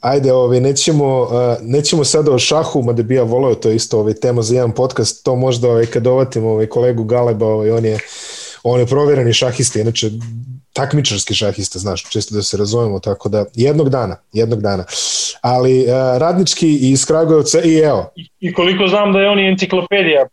[0.00, 1.28] ajde, ovaj, nećemo,
[1.62, 4.72] nećemo sada o šahu, mada bi ja voleo, to je isto ovaj, tema za jedan
[4.72, 7.98] podcast, to možda ovaj, kad ovatim ovaj, kolegu Galeba, ovaj, on je
[8.64, 10.10] on je provereni šahista, inače
[10.72, 14.84] takmičarski šahista, znaš, često da se razumemo, tako da jednog dana, jednog dana.
[15.42, 18.12] Ali uh, radnički iz Kragujevca i evo.
[18.16, 20.26] I, I koliko znam da je on i enciklopedija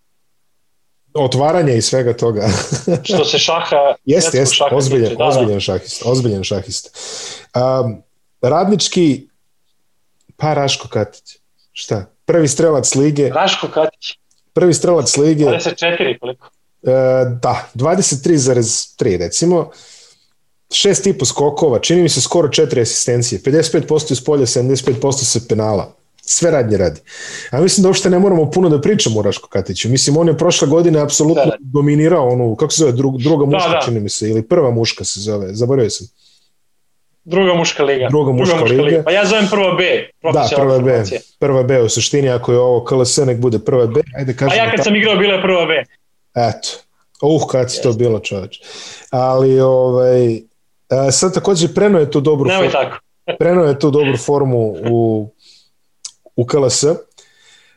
[1.14, 2.50] otvaranja i svega toga.
[3.04, 3.96] što se šaha...
[4.06, 5.60] Jeste, jeste, šaha ozbiljen, tiče, da, ozbiljen da.
[5.60, 6.98] šahist, ozbiljen šahist.
[7.56, 8.04] Um,
[8.42, 9.28] radnički,
[10.38, 11.38] pa Raško Katić,
[11.72, 12.06] šta?
[12.26, 13.30] Prvi strelac lige.
[13.30, 14.18] Raško Katić.
[14.54, 15.46] Prvi strelac lige.
[15.46, 16.50] 24 koliko?
[16.82, 16.92] Uh,
[17.42, 19.72] da, 23,3 recimo.
[20.74, 25.40] Šest i po skokova, čini mi se skoro četiri asistencije, 55% iz polja, 75% sa
[25.50, 26.01] penala
[26.32, 27.02] sve radnje radi.
[27.52, 29.90] A mislim da uopšte ne moramo puno da pričamo o Raško Katiću.
[29.90, 31.58] Mislim, on je prošle godine apsolutno da, da.
[31.60, 33.82] dominirao onu, kako se zove, drug, druga muška, da, da.
[33.86, 36.08] čini mi se, ili prva muška se zove, zaboravio sam.
[37.24, 38.08] Druga muška liga.
[38.10, 38.98] Druga muška, Druga muška liga.
[38.98, 39.04] liga.
[39.04, 39.84] Pa ja zovem prva B.
[40.34, 41.04] Da, prva B.
[41.40, 44.02] Prva B u suštini, ako je ovo KLS, nek bude prva B.
[44.18, 44.62] Ajde, kažemo.
[44.62, 44.84] A ja kad ta...
[44.84, 45.84] sam igrao, bila je prva B.
[46.36, 46.70] Eto.
[47.22, 47.84] Uh, kad si yes.
[47.84, 48.62] to bilo, čoveč.
[49.10, 50.42] Ali, ovaj, e,
[51.12, 52.90] sad takođe preno je tu dobru Nemoj formu.
[52.90, 53.04] tako.
[53.40, 55.30] preno je tu dobru formu u
[56.36, 56.84] u KLS.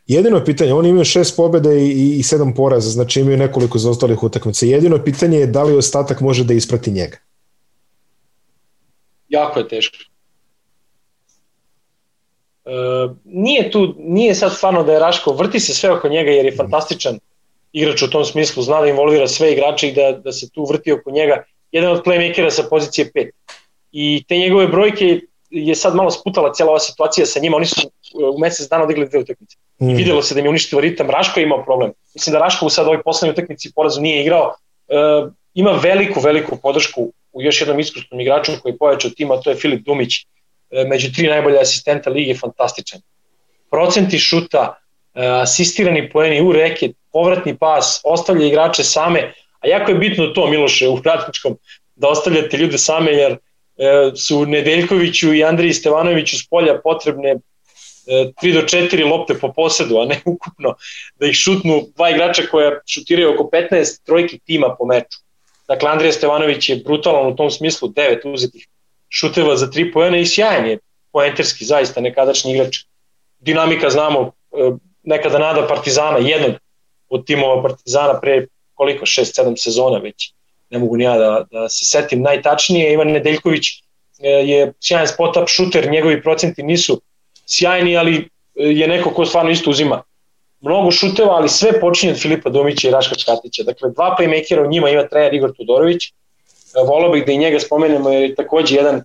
[0.07, 4.67] Jedino pitanje, oni imaju šest pobjede i, i sedam poraza, znači imaju nekoliko zaostalih utakmica.
[4.67, 7.17] Jedino pitanje je da li ostatak može da isprati njega.
[9.29, 9.97] Jako je teško.
[12.65, 12.71] E,
[13.25, 16.57] nije tu, nije sad stvarno da je Raško, vrti se sve oko njega jer je
[16.57, 17.19] fantastičan
[17.73, 20.93] igrač u tom smislu, zna da involvira sve igrače i da, da se tu vrti
[20.93, 21.45] oko njega.
[21.73, 23.31] Jedan od playmakera sa pozicije 5.
[23.93, 25.21] I te njegove brojke
[25.55, 27.91] je sad malo sputala cijela ova situacija sa njima, oni su
[28.35, 29.57] u mesec dana odigli dve utakmice.
[29.81, 29.91] Mm.
[29.91, 31.93] I videlo se da im je uništio ritam, Raško je imao problem.
[32.15, 34.55] Mislim da Raško u sad ovoj poslednjoj utakmici porazu nije igrao.
[34.89, 34.95] E,
[35.55, 39.57] ima veliku, veliku podršku u još jednom iskusnom igraču koji je pojačao tima, to je
[39.57, 43.01] Filip Dumić, e, među tri najbolje asistenta lige, fantastičan.
[43.71, 44.79] Procenti šuta,
[45.15, 50.47] e, asistirani poeni u reke, povratni pas, ostavlja igrače same, a jako je bitno to
[50.47, 51.57] Miloše u ratničkom,
[51.95, 53.39] da ostavljate ljude same, jer E,
[54.17, 57.35] su Nedeljkoviću i Andriji Stevanoviću s polja potrebne
[58.07, 60.75] 3 e, do 4 lopte po posedu, a ne ukupno
[61.17, 65.19] da ih šutnu dva igrača koja šutiraju oko 15 trojki tima po meču.
[65.69, 68.67] Dakle, Andrija Stevanović je brutalan u tom smislu, 9 uzetih
[69.09, 70.79] šuteva za 3 poena i sjajan je
[71.13, 72.77] poenterski, zaista nekadašnji igrač.
[73.39, 74.71] Dinamika znamo, e,
[75.03, 76.53] nekada nada Partizana, jednog
[77.09, 80.33] od timova Partizana pre koliko, 6-7 sezona već
[80.71, 85.49] ne mogu ni ja da, da se setim najtačnije, Ivan Nedeljković e, je sjajan spot-up
[85.49, 87.01] šuter, njegovi procenti nisu
[87.47, 88.23] sjajni, ali e,
[88.55, 90.03] je neko ko stvarno isto uzima
[90.61, 93.63] mnogo šuteva, ali sve počinje od Filipa Domića i Raška Čkatića.
[93.63, 96.05] Dakle, dva playmakera u njima ima trener Igor Tudorović.
[96.05, 96.11] E,
[96.87, 99.03] volao bih da i njega spomenemo jer je takođe jedan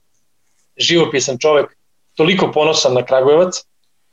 [0.78, 1.78] živopisan čovek,
[2.16, 3.64] toliko ponosan na Kragujevac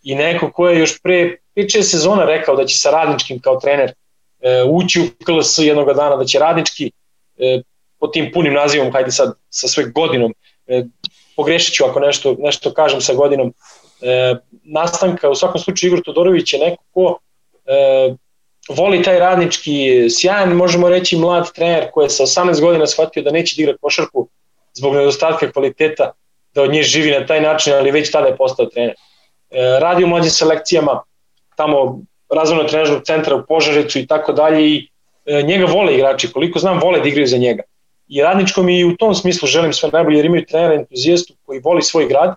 [0.03, 3.93] i neko ko je još pre 5-6 sezona rekao da će sa radničkim kao trener
[4.69, 6.91] ući u KLS jednog dana, da će radnički
[7.99, 10.35] pod tim punim nazivom, hajde sad sa sve godinom,
[10.67, 10.85] e,
[11.37, 13.53] pogrešit ću ako nešto, nešto kažem sa godinom,
[14.03, 14.35] e,
[14.65, 17.19] nastanka, u svakom slučaju Igor Todorović je neko ko
[17.67, 18.15] e,
[18.69, 23.31] voli taj radnički sjajan, možemo reći mlad trener koji je sa 18 godina shvatio da
[23.31, 24.29] neće da igra košarku
[24.75, 26.13] zbog nedostatka kvaliteta,
[26.55, 28.95] da od nje živi na taj način, ali već tada je postao trener.
[29.51, 31.03] E, radi u mlađim selekcijama,
[31.57, 32.01] tamo
[32.35, 34.96] razvojno trenažnog centra u Požarecu i tako dalje i E,
[35.27, 37.63] njega vole igrači, koliko znam vole da igraju za njega.
[38.09, 41.83] I radničkom i u tom smislu želim sve najbolje jer imaju trenera entuzijastu koji voli
[41.83, 42.35] svoj grad,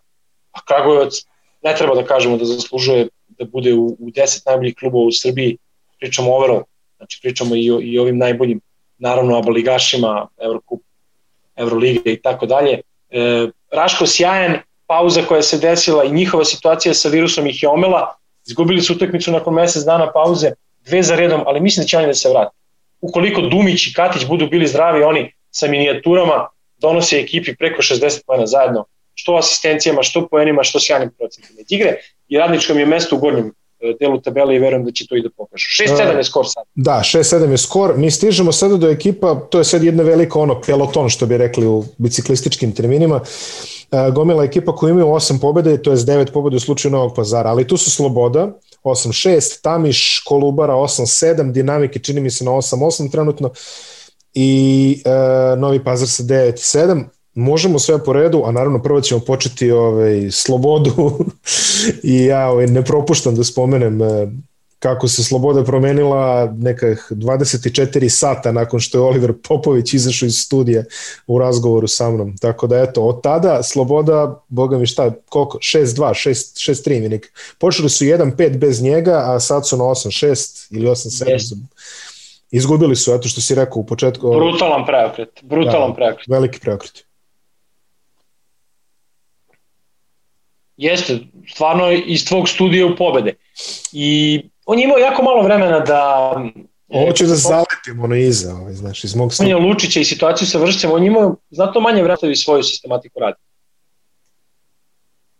[0.51, 1.13] a Kragujevac
[1.61, 5.57] ne treba da kažemo da zaslužuje da bude u, u 10 najboljih klubova u Srbiji,
[5.99, 6.63] pričamo overall,
[6.97, 8.61] znači pričamo i o, i ovim najboljim,
[8.97, 10.81] naravno aboligašima, Eurocup,
[11.55, 12.81] Euroliga i tako dalje.
[13.09, 18.15] E, Raško sjajan, pauza koja se desila i njihova situacija sa virusom ih je omela,
[18.47, 20.51] izgubili su utakmicu nakon mesec dana pauze,
[20.85, 22.55] dve za redom, ali mislim da će oni da se vrati.
[23.01, 26.47] Ukoliko Dumić i Katić budu bili zdravi, oni sa minijaturama
[26.77, 31.59] donose ekipi preko 60 pojena zajedno, što asistencijama, što poenima, što sjajnim procentima.
[31.69, 31.95] Igre
[32.27, 33.53] i radničkom je mesto u gornjem
[33.99, 35.65] delu tabele i verujem da će to i da pokažu.
[35.83, 36.63] 6-7 je skor sad.
[36.75, 37.93] Da, 6-7 je skor.
[37.97, 41.67] Mi stižemo sada do ekipa, to je sad jedna velika ono peloton što bi rekli
[41.67, 43.21] u biciklističkim terminima.
[43.91, 47.49] E, gomila ekipa koja imaju 8 pobjede, to je 9 pobjede u slučaju Novog pazara,
[47.49, 48.51] ali tu su Sloboda,
[48.83, 53.49] 8-6, Tamiš, Kolubara 8-7, Dinamike čini mi se na 8-8 trenutno
[54.33, 55.09] i e,
[55.55, 57.03] Novi Pazar sa 9-7
[57.39, 61.19] možemo sve po redu, a naravno prvo ćemo početi ovaj, slobodu
[62.03, 64.27] i ja ovaj, ne propuštam da spomenem e,
[64.79, 70.83] kako se sloboda promenila nekih 24 sata nakon što je Oliver Popović izašao iz studija
[71.27, 72.37] u razgovoru sa mnom.
[72.37, 75.57] Tako da eto, od tada sloboda, boga mi šta, koliko?
[75.57, 77.31] 6-2, 6-3 mi nek.
[77.57, 81.25] Počeli su 1-5 bez njega, a sad su na 8-6 ili 8-7.
[81.25, 81.55] Yes.
[82.51, 84.29] Izgubili su, eto što si rekao u početku.
[84.29, 86.27] Brutalan preokret, brutalan da, preokret.
[86.27, 87.08] Veliki preokret.
[90.79, 91.19] Jeste,
[91.53, 93.33] stvarno iz tvog studija u pobede.
[93.91, 96.33] I on je imao jako malo vremena da...
[96.87, 99.57] Ovo ću da zaletim ono iza, ovaj, znaš, iz mog studija.
[99.57, 103.37] Lučića i situaciju sa vršćem, on je imao znato manje vremena da svoju sistematiku radi.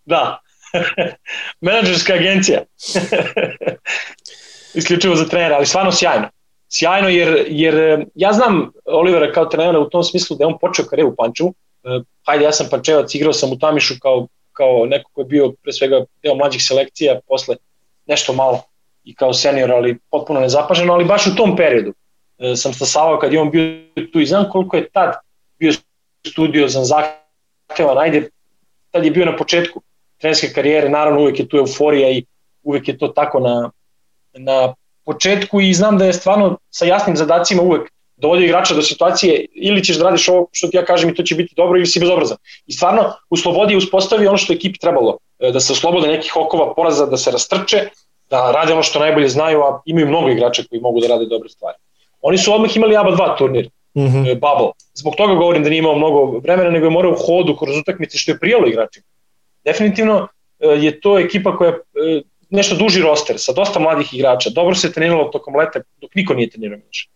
[0.05, 0.39] Da.
[1.61, 2.61] Menadžerska agencija.
[4.79, 6.29] Isključivo za trenera, ali stvarno sjajno.
[6.69, 10.85] Sjajno jer, jer ja znam Olivera kao trenera u tom smislu da je on počeo
[10.85, 11.53] karijeru u Pančevu.
[11.83, 14.27] E, hajde, ja sam Pančevac, igrao sam u Tamišu kao
[14.60, 17.55] kao neko ko je bio pre svega deo mlađih selekcija, posle
[18.05, 18.62] nešto malo
[19.03, 21.93] i kao senior, ali potpuno nezapaženo, ali baš u tom periodu
[22.38, 23.64] e, sam stasavao kad je on bio
[24.14, 25.14] tu i znam koliko je tad
[25.60, 25.72] bio
[26.28, 28.30] studio za zahteva, najde,
[28.91, 29.82] tad je bio na početku
[30.18, 32.26] trenerske karijere, naravno uvek je tu euforija i
[32.64, 33.72] uvek je to tako na,
[34.34, 34.74] na
[35.05, 39.84] početku i znam da je stvarno sa jasnim zadacima uvek dovodi igrača do situacije ili
[39.84, 41.99] ćeš da radiš ovo što ti ja kažem i to će biti dobro ili si
[41.99, 42.38] bezobrazan.
[42.67, 46.36] I stvarno u slobodi uspostavi ono što je ekipi trebalo, e, da se oslobode nekih
[46.36, 47.89] okova poraza, da se rastrče,
[48.30, 51.49] da rade ono što najbolje znaju, a imaju mnogo igrača koji mogu da rade dobre
[51.49, 51.78] stvari.
[52.22, 54.34] Oni su odmah imali ABA 2 turnir, mm -hmm.
[54.34, 54.72] bubble.
[54.93, 58.17] Zbog toga govorim da nije imao mnogo vremena, nego je morao u hodu kroz utakmice
[58.17, 59.05] što je prijalo igračima.
[59.63, 60.28] Definitivno
[60.59, 61.74] e, je to ekipa koja
[62.49, 64.49] nešto duži roster sa dosta mladih igrača.
[64.49, 67.09] Dobro se treniralo tokom leta dok niko nije trenirao više.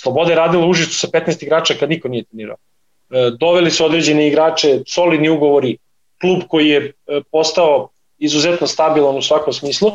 [0.00, 2.56] Sloboda je radila u Užicu sa 15 igrača kad niko nije trenirao.
[2.56, 5.76] E, doveli su određene igrače, solidni ugovori,
[6.20, 7.88] klub koji je e, postao
[8.18, 9.90] izuzetno stabilan u svakom smislu.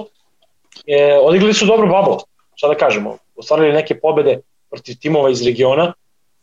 [0.87, 2.17] E, odigrali su dobro babo,
[2.55, 4.39] šta da kažemo, ostvarili neke pobede
[4.69, 5.93] protiv timova iz regiona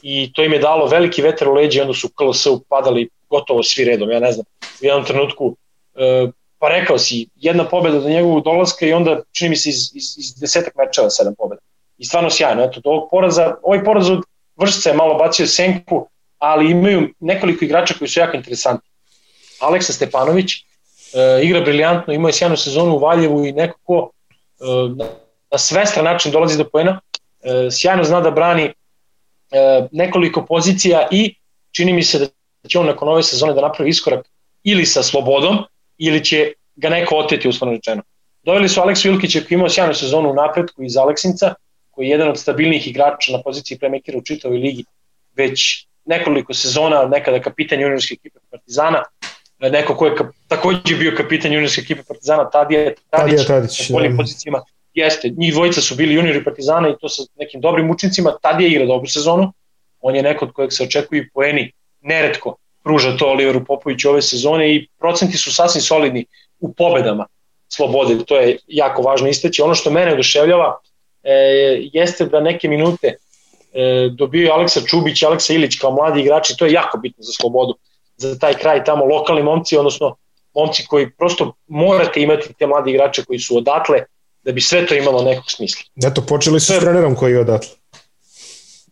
[0.02, 3.62] i to im je dalo veliki vetar u leđe i onda su KLS upadali gotovo
[3.62, 4.44] svi redom, ja ne znam,
[4.82, 5.56] u jednom trenutku
[5.94, 9.90] e, pa rekao si, jedna pobeda do njegovog dolaska i onda čini mi se iz,
[9.94, 11.60] iz, iz desetak mečeva sedam pobeda
[12.00, 12.64] i stvarno sjajno.
[12.64, 14.22] Eto, ovog poraza, ovaj poraz od
[14.56, 18.90] Vršca je malo bacio senku, ali imaju nekoliko igrača koji su jako interesantni.
[19.60, 20.60] Aleksa Stepanović e,
[21.42, 24.64] igra briljantno, ima je sjajnu sezonu u Valjevu i neko ko e,
[24.96, 25.04] na,
[25.50, 27.00] na svestran način dolazi do poena,
[27.42, 28.72] e, sjajno zna da brani e,
[29.92, 31.34] nekoliko pozicija i
[31.72, 34.26] čini mi se da će on nakon ove sezone da napravi iskorak
[34.64, 35.58] ili sa slobodom
[35.98, 38.02] ili će ga neko oteti uslovno rečeno.
[38.42, 41.54] Doveli su Aleksu Ilkića koji imao sjajnu sezonu u napretku iz Aleksinca,
[42.00, 44.84] koji je jedan od stabilnijih igrača na poziciji playmakera u čitavoj ligi
[45.36, 49.02] već nekoliko sezona, nekada kapitan juniorske ekipe Partizana,
[49.58, 53.92] neko ko je kap, takođe bio kapitan juniorske ekipe Partizana, Tadija Tadić, Tadija Tadić na
[53.92, 54.22] boljim da.
[54.22, 54.62] pozicijama.
[54.94, 58.32] Jeste, njih dvojica su bili juniori Partizana i to sa nekim dobrim učincima.
[58.42, 59.52] Tadija igra dobru sezonu,
[60.00, 64.74] on je neko od kojeg se očekuju poeni, neretko pruža to Oliveru Popoviću ove sezone
[64.74, 66.24] i procenti su sasvim solidni
[66.60, 67.26] u pobedama
[67.68, 69.62] slobode, to je jako važno istaći.
[69.62, 70.78] Ono što mene oduševljava
[71.22, 71.32] e,
[71.92, 73.06] jeste da neke minute
[73.72, 77.74] e, dobio Aleksa Čubić Aleksa Ilić kao mladi igrači, to je jako bitno za slobodu,
[78.16, 80.16] za taj kraj tamo lokalni momci, odnosno
[80.54, 84.04] momci koji prosto morate imati te mladi igrače koji su odatle
[84.42, 85.82] da bi sve to imalo nekog smisla.
[86.04, 87.70] Eto, počeli su s trenerom koji je odatle.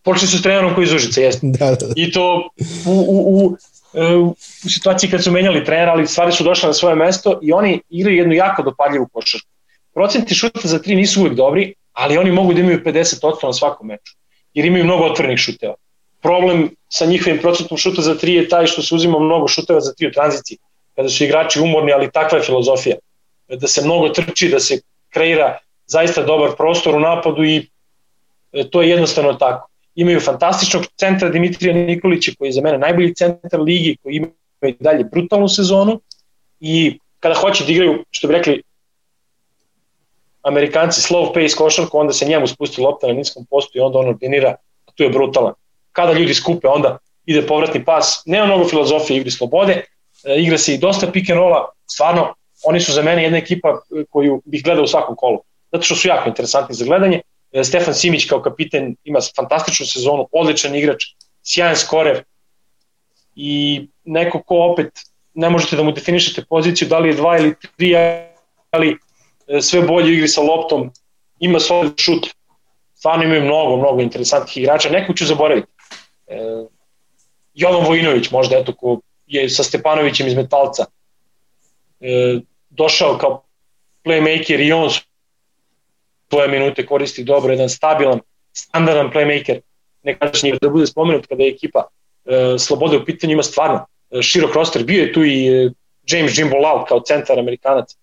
[0.02, 1.40] Počeli su s trenerom koji iz Užica, jeste.
[1.42, 1.92] Da, da, da.
[1.96, 2.50] I to
[2.86, 3.56] u, u, u,
[3.94, 4.34] e, u
[4.68, 8.16] situaciji kad su menjali trenera, ali stvari su došle na svoje mesto i oni igraju
[8.16, 9.48] jednu jako dopadljivu košarku.
[9.94, 13.86] Procenti šuta za tri nisu uvijek dobri, ali oni mogu da imaju 50% na svakom
[13.86, 14.14] meču,
[14.54, 15.74] jer imaju mnogo otvorenih šuteva.
[16.22, 19.92] Problem sa njihovim procentom šuta za tri je taj što se uzima mnogo šuteva za
[19.94, 20.58] tri u tranziciji,
[20.96, 22.96] kada su igrači umorni, ali takva je filozofija.
[23.48, 24.80] Da se mnogo trči, da se
[25.10, 27.66] kreira zaista dobar prostor u napadu i
[28.52, 29.68] e, to je jednostavno tako.
[29.94, 34.26] Imaju fantastičnog centra Dimitrija Nikolića koji je za mene najbolji centar ligi, koji ima
[34.62, 36.00] i dalje brutalnu sezonu
[36.60, 38.62] i kada hoće da igraju, što bi rekli
[40.48, 44.08] Amerikanci slow pace košarku, onda se njemu spusti lopta na niskom postu i onda on
[44.08, 44.54] ordinira,
[44.86, 45.52] a tu je brutalan.
[45.92, 49.82] Kada ljudi skupe, onda ide povratni pas, nema mnogo filozofije igri slobode,
[50.24, 52.34] e, igra se i dosta pick and rolla, stvarno,
[52.64, 55.40] oni su za mene jedna ekipa e, koju bih gledao u svakom kolu,
[55.72, 57.20] zato što su jako interesantni za gledanje.
[57.52, 61.04] E, Stefan Simić kao kapiten ima fantastičnu sezonu, odličan igrač,
[61.42, 62.22] sjajan skorer
[63.36, 64.90] i neko ko opet
[65.34, 67.94] ne možete da mu definišete poziciju, da li je dva ili tri,
[68.70, 68.96] ali
[69.60, 70.90] sve bolje igri sa loptom,
[71.40, 72.26] ima solid šut,
[72.94, 75.68] stvarno imaju mnogo, mnogo interesantnih igrača, neko ću zaboraviti.
[76.26, 76.38] E,
[77.54, 80.84] Jovan Vojinović možda, eto, ko je sa Stepanovićem iz Metalca.
[82.00, 82.40] E,
[82.70, 83.42] došao kao
[84.04, 84.90] playmaker i on
[86.30, 88.20] svoje minute koristi dobro, jedan stabilan,
[88.52, 89.60] standardan playmaker,
[90.02, 91.88] nekadašnji da bude spomenut kada je ekipa
[92.24, 95.70] e, Slobode u pitanju ima stvarno e, širok roster, bio je tu i e,
[96.06, 97.96] James Jimbo Lau kao centar amerikanac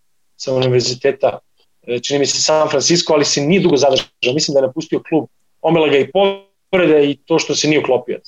[0.45, 1.39] sa univerziteta,
[1.87, 5.01] e, čini mi se San Francisco, ali se nije dugo zadržao, mislim da je napustio
[5.09, 5.27] klub,
[5.61, 8.19] omela ga i povrede i to što se nije uklopio.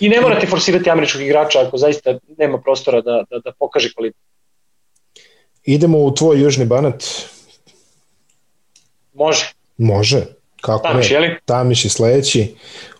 [0.00, 4.20] I ne morate forsirati američkog igrača ako zaista nema prostora da, da, da pokaže kvalitet.
[5.64, 7.04] Idemo u tvoj južni banat.
[9.14, 9.52] Može.
[9.78, 10.26] Može.
[10.60, 11.14] Kako Tamiš, ne?
[11.14, 11.36] Jeli?
[11.44, 12.54] Tamiš i sledeći.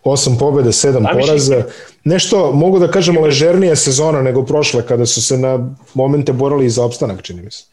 [0.05, 1.65] Osam pobjede, sedam Tamiš poraza.
[2.05, 6.85] Nešto, mogu da kažem, ležernija sezona nego prošle, kada su se na momente borali za
[6.85, 7.65] opstanak, čini mi se.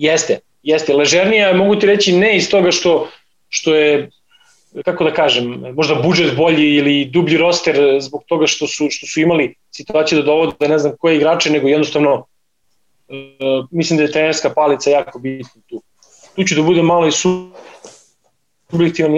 [0.00, 0.94] Jeste, jeste.
[0.94, 3.08] Ležernija, mogu ti reći, ne iz toga što,
[3.48, 4.10] što je
[4.84, 9.20] kako da kažem, možda budžet bolji ili dublji roster zbog toga što su, što su
[9.20, 14.50] imali situaciju da dovode ne znam koje igrače, nego jednostavno uh, mislim da je trenerska
[14.50, 15.82] palica jako bitna tu.
[16.36, 17.12] Tu ću da budem malo i
[18.70, 19.12] subjektivan,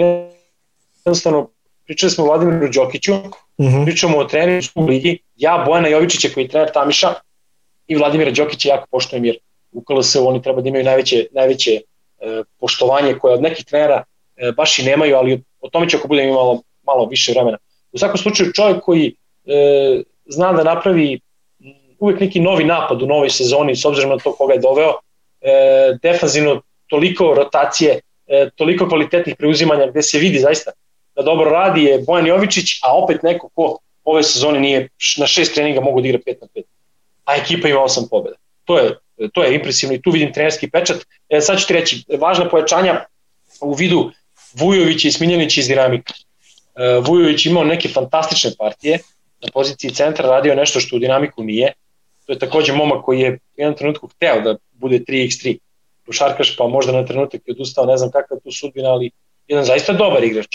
[1.05, 1.49] jednostavno
[1.85, 3.19] pričali smo o Vladimiru Đokiću, uh
[3.59, 3.67] Mhm.
[3.67, 3.85] -huh.
[3.85, 7.13] pričamo o treneru u ligi, ja Bojana Jovičića koji je trener Tamiša
[7.87, 9.37] i Vladimira Đokića jako poštojem jer
[9.73, 14.03] u KLS oni treba da imaju najveće, najveće uh, poštovanje koje od nekih trenera
[14.37, 17.57] e, baš i nemaju, ali o tome će ako budem imalo malo više vremena.
[17.91, 19.15] U svakom slučaju čovjek koji
[19.45, 21.19] e, zna da napravi
[21.99, 24.93] uvek neki novi napad u novoj sezoni s obzirom na to koga je doveo,
[25.41, 30.71] e, defanzivno toliko rotacije, e, toliko kvalitetnih preuzimanja gde se vidi zaista
[31.15, 35.53] da dobro radi je Bojan Jovičić, a opet neko ko ove sezone nije na šest
[35.53, 36.63] treninga mogu da igra 5 na 5,
[37.25, 38.37] a ekipa ima 8 pobjeda.
[38.63, 38.97] To je,
[39.33, 40.97] to je impresivno i tu vidim trenerski pečat.
[41.29, 43.05] E, sad ću ti reći, važna pojačanja
[43.61, 44.11] u vidu
[44.53, 46.13] Vujović i Smiljanić iz dinamika.
[46.13, 48.99] E, Vujović imao neke fantastične partije,
[49.41, 51.73] na poziciji centra radio nešto što u dinamiku nije.
[52.25, 55.57] To je takođe momak koji je u jednom trenutku hteo da bude 3x3
[56.05, 59.11] košarkaš, pa možda na trenutak je odustao, ne znam kakva je tu sudbina, ali
[59.47, 60.47] jedan zaista dobar igrač.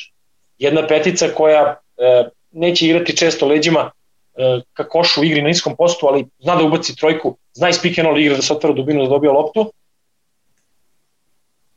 [0.58, 3.90] Jedna petica koja e, neće igrati često leđima
[4.38, 7.80] e, ka košu u igri na niskom postu, ali zna da ubaci trojku, zna iz
[7.82, 9.72] pick and roll igra da se otvara dubinu da dobija loptu.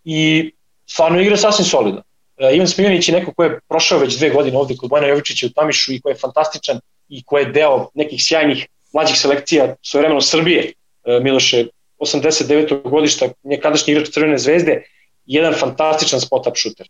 [0.03, 0.51] I
[0.85, 2.03] stvarno igra sasvim solidno.
[2.37, 5.47] E, Ivan Smiljanić je neko ko je prošao već dve godine ovde kod Bojana Jovičića
[5.47, 10.01] u Tamišu i ko je fantastičan i ko je deo nekih sjajnih mlađih selekcija svoje
[10.01, 10.73] vremeno Srbije.
[11.05, 11.65] E, Miloše
[11.99, 12.89] 89.
[12.89, 14.83] godišta, nekadašnji igrač Crvene zvezde,
[15.25, 16.87] jedan fantastičan spot-up šuter.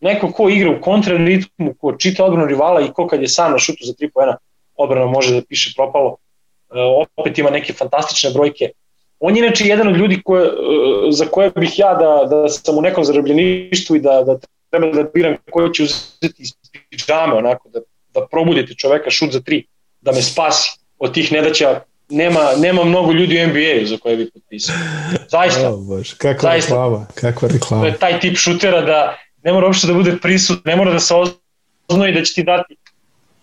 [0.00, 3.58] Neko ko igra u kontraritmu, ko čita odbranu rivala i ko kad je sam na
[3.58, 4.36] šutu za 3 poena,
[4.76, 6.16] odbrana može da piše propalo.
[6.70, 6.74] E,
[7.16, 8.70] opet ima neke fantastične brojke.
[9.20, 10.50] On je inače jedan od ljudi koje,
[11.10, 14.38] za koje bih ja da, da sam u nekom zarobljeništvu i da, da
[14.70, 16.50] treba da biram koji će uzeti iz
[17.06, 17.80] pijame, onako, da,
[18.14, 19.66] da probudite čoveka šut za tri,
[20.00, 21.80] da me spasi od tih nedaća.
[22.08, 24.74] Nema, nema mnogo ljudi u NBA-u za koje bih potpisao.
[25.28, 25.70] Zaista.
[25.70, 26.74] Oh, bož, kakva zaista.
[26.74, 27.82] reklama, kakva reklama.
[27.82, 31.00] To je taj tip šutera da ne mora uopšte da bude prisut, ne mora da
[31.00, 31.14] se
[31.88, 32.76] oznoji da će ti dati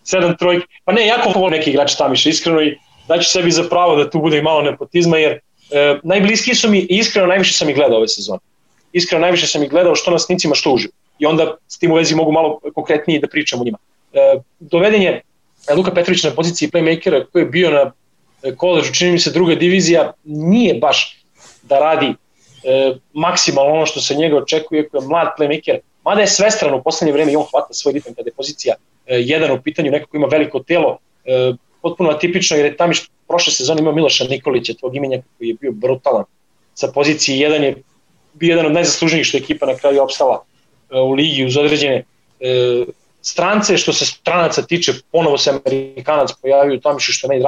[0.04, 0.68] sedam trojki.
[0.86, 2.78] Pa ne, jako volim neki igrač Tamiša, iskreno i
[3.08, 6.80] daću sebi za pravo da tu bude i malo nepotizma, jer e, najbliskiji su mi,
[6.90, 8.40] iskreno najviše sam ih gledao ove sezone.
[8.94, 11.96] Iskreno najviše sam ih gledao što na snicima, što uživo i onda s tim u
[11.96, 13.78] vezi mogu malo konkretnije da pričam o njima.
[14.14, 15.22] E, doveden je
[15.76, 17.92] Luka Petrović na poziciji playmakera koji je bio na
[18.58, 21.24] koleđu, čini mi se druga divizija, nije baš
[21.64, 26.28] da radi e, maksimalno ono što se njega očekuje, koji je mlad playmaker, mada je
[26.28, 29.62] svestrano u poslednje vreme i on hvata svoj ritam kada je pozicija e, jedan u
[29.62, 33.94] pitanju, neko ko ima veliko telo, e, potpuno atipično jer je Tamiš prošle sezone imao
[33.94, 36.24] Miloša Nikolića, tvog imenja koji je bio brutalan.
[36.74, 37.76] Sa pozicije jedan je
[38.34, 40.44] bio jedan od najzaslužnijih što je ekipa na kraju opstala
[40.92, 42.04] u ligi uz određene
[42.40, 42.86] e,
[43.22, 47.42] strance, što se stranaca tiče, ponovo se Amerikanac pojavio u Tamišu, što je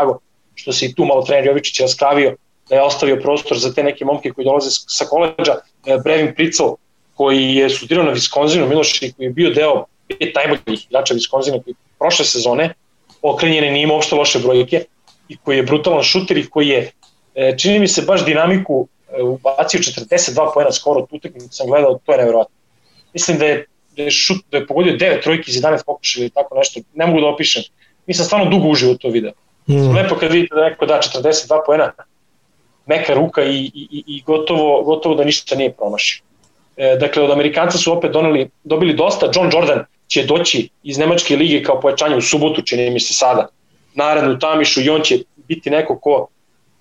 [0.55, 2.35] što se i tu malo trener Jovičić raskravio,
[2.69, 5.55] da je ostavio prostor za te neke momke koji dolaze sa koleđa,
[5.85, 6.67] e, Brevin Pricel,
[7.13, 11.75] koji je studirao na Viskonzinu, Miloš, koji je bio deo pet najboljih igrača Viskonzina koji
[11.99, 12.73] prošle sezone,
[13.21, 14.85] okrenjene nije imao uopšte loše brojke
[15.29, 16.91] i koji je brutalan šuter i koji je,
[17.35, 18.87] e, čini mi se, baš dinamiku
[19.17, 22.55] e, ubacio 42 poena skoro, tu utakmicu sam gledao, to je nevjerojatno.
[23.13, 23.65] Mislim da je,
[23.97, 27.07] da je, šut, da je pogodio 9 trojki iz 11 pokušaja ili tako nešto, ne
[27.07, 27.63] mogu da opišem.
[28.07, 29.31] Mislim, stvarno dugo uživo to video.
[29.67, 29.95] Mm.
[29.95, 31.91] Lepo kad vidite da neko da 42 poena,
[32.85, 36.23] meka ruka i, i, i gotovo, gotovo da ništa nije promašio.
[36.77, 39.31] E, dakle, od Amerikanca su opet doneli, dobili dosta.
[39.35, 43.47] John Jordan će doći iz Nemačke lige kao pojačanje u subotu, čini mi se sada,
[43.93, 46.27] naredno u Tamišu i on će biti neko ko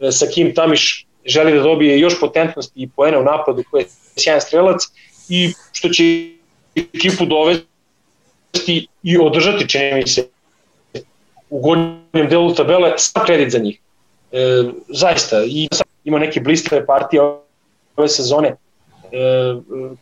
[0.00, 3.88] e, sa kim Tamiš želi da dobije još potentnosti i poene u napadu koji je
[4.16, 4.82] sjajan strelac
[5.28, 6.02] i što će
[6.76, 10.28] ekipu dovesti i održati, čini mi se,
[11.50, 13.80] u gornjem delu tabele, sam kredit za njih.
[14.32, 14.38] E,
[14.88, 15.68] zaista, i
[16.04, 17.22] ima neke blistave partije
[17.96, 18.56] ove sezone.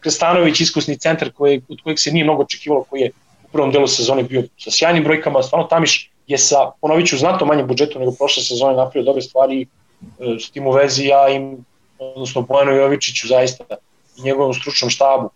[0.00, 3.10] Krestanović, iskusni centar koji, od kojeg se nije mnogo očekivalo, koji je
[3.44, 7.46] u prvom delu sezone bio sa sjajnim brojkama, stvarno Tamiš je sa, ponovit ću, znatno
[7.46, 9.66] manjem budžetu nego prošle sezone napravio dobre stvari e,
[10.38, 11.64] s tim u vezi ja im,
[11.98, 13.64] odnosno Bojanu Jovičiću zaista
[14.18, 15.30] i njegovom stručnom štabu,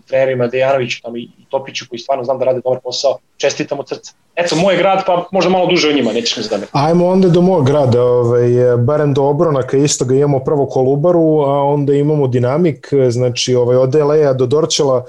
[0.00, 4.12] trenerima Dejanoviću tamo i Topiću koji stvarno znam da rade dobar posao, čestitam od srca.
[4.36, 6.66] Eto, moj grad, pa možda malo duže o njima, nećeš mi zadane.
[6.72, 11.62] Ajmo onda do mojeg grada, ovaj, barem do Obronaka isto ga imamo prvo Kolubaru, a
[11.62, 15.04] onda imamo Dinamik, znači ovaj, od LA do Dorčela,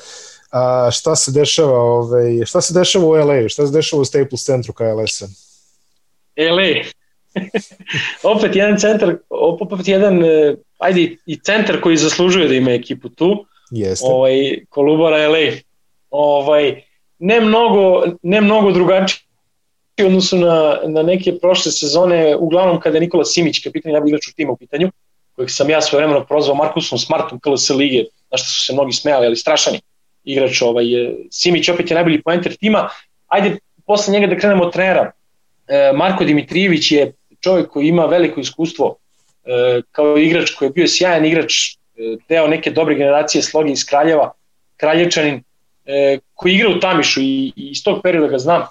[0.52, 4.44] a, šta se dešava, ovaj, šta se dešava u LA, šta se dešava u Staples
[4.44, 5.28] centru KLS-a?
[6.38, 6.84] LA,
[8.36, 13.46] opet jedan centar, opet jedan, e, ajde, i centar koji zaslužuje da ima ekipu tu,
[13.74, 14.06] Jeste.
[14.10, 15.52] Ovaj, Kolubara LA.
[16.10, 16.82] Ovaj,
[17.20, 19.24] ne mnogo, ne mnogo drugačije
[20.04, 24.10] u odnosu na, na neke prošle sezone, uglavnom kada je Nikola Simić, kapitan i najbolji
[24.10, 24.92] igrač u tima u pitanju,
[25.36, 28.94] kojeg sam ja svoje vremeno prozvao Markusom Smartom KLS lige, na što su se mnogi
[28.94, 29.80] smejali, ali strašani
[30.24, 30.62] igrač.
[30.62, 30.86] Ovaj,
[31.32, 32.90] Simić opet je najbolji poenter tima.
[33.28, 35.12] Ajde, posle njega da krenemo od trenera.
[35.68, 38.96] E, Marko Dimitrijević je čovjek koji ima veliko iskustvo
[39.46, 41.54] e, kao igrač koji je bio sjajan igrač,
[42.30, 44.32] deo neke dobre generacije sloge iz Kraljeva,
[44.78, 45.44] Kraljevčanin,
[46.34, 48.64] koji igra u Tamišu i, i iz tog perioda ga znam,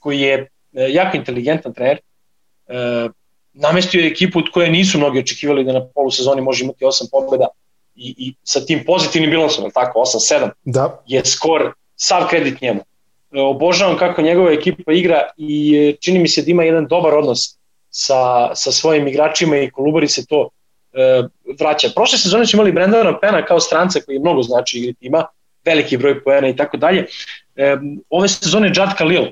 [0.00, 1.98] koji je jako inteligentan trener,
[3.52, 7.10] namestio je ekipu od koje nisu mnogi očekivali da na polu sezoni može imati 8
[7.10, 7.48] pobjeda
[7.96, 11.02] i, i sa tim pozitivnim bilansom, tako, 8-7, da.
[11.06, 12.80] je skor sav kredit njemu.
[13.32, 17.14] E, obožavam kako njegova ekipa igra i e, čini mi se da ima jedan dobar
[17.14, 17.58] odnos
[17.90, 20.55] sa, sa svojim igračima i Kolubari se to e,
[21.60, 21.88] vraća.
[21.94, 25.26] Prošle sezone smo imali Brendana Pena kao stranca koji mnogo znači igri tima,
[25.64, 27.06] veliki broj poena i tako dalje.
[27.56, 27.76] E,
[28.10, 29.30] ove sezone Jad Khalil, e,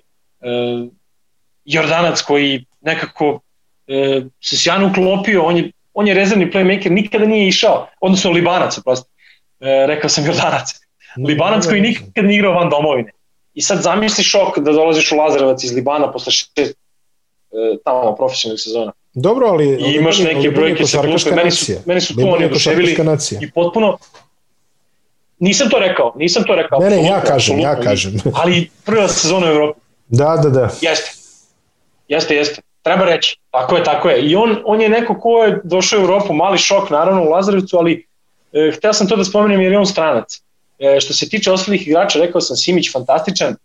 [1.65, 3.41] Jordanac koji nekako
[3.87, 8.79] e, se sjajno uklopio, on je, on je rezervni playmaker, nikada nije išao, odnosno Libanac,
[8.85, 9.09] prosto,
[9.61, 10.81] e, rekao sam Jordanac.
[11.29, 13.11] Libanac koji nikad nije igrao van domovine.
[13.55, 16.75] I sad zamisli šok da dolaziš u Lazarevac iz Libana posle šest e,
[17.85, 18.93] tamo profesionalnih sezona.
[19.15, 19.67] Dobro, ali...
[19.67, 22.97] I imaš neke brojke sa klupe, meni su, meni su tu oni oduševili
[23.41, 23.99] i potpuno...
[25.39, 26.81] Nisam to rekao, nisam to rekao.
[26.81, 28.13] Ne, ne, ja kažem, ja kažem.
[28.43, 29.81] ali prva sezona u Evropi.
[30.09, 30.71] Da, da, da.
[30.81, 31.13] Jeste.
[32.09, 32.63] Jeste, jeste.
[32.83, 33.39] Treba reći.
[33.51, 34.23] Tako je, tako je.
[34.23, 37.77] I on, on je neko ko je došao u Evropu, mali šok naravno u Lazarevcu,
[37.77, 38.07] ali
[38.53, 40.43] e, hteo sam to da spomenem jer je on stranac.
[40.79, 43.57] E, što se tiče ostalih igrača, rekao sam Simić fantastičan,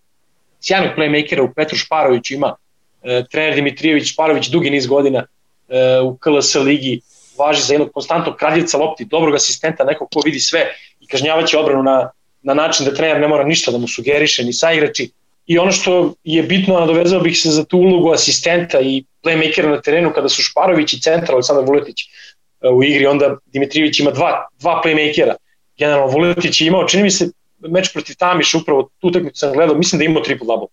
[0.61, 2.55] sjajnog playmakera u Petru Šparoviću ima,
[3.03, 5.25] e, trener Dimitrijević Šparović dugi niz godina
[5.69, 7.01] e, u KLS ligi,
[7.37, 10.65] važi za jednog konstantnog kraljevca lopti, dobrog asistenta, nekog ko vidi sve
[10.99, 12.09] i kažnjavaće obranu na,
[12.41, 15.11] na način da trener ne mora ništa da mu sugeriše, ni saigrači.
[15.45, 19.81] I ono što je bitno, nadovezao bih se za tu ulogu asistenta i playmakera na
[19.81, 24.47] terenu kada su Šparović i centar Aleksandar Vuletić e, u igri, onda Dimitrijević ima dva,
[24.59, 25.35] dva playmakera
[25.79, 29.75] generalno Vuletić je imao, čini mi se, meč protiv Tamiša, upravo tu utakmicu sam gledao,
[29.75, 30.67] mislim da je imao triple double.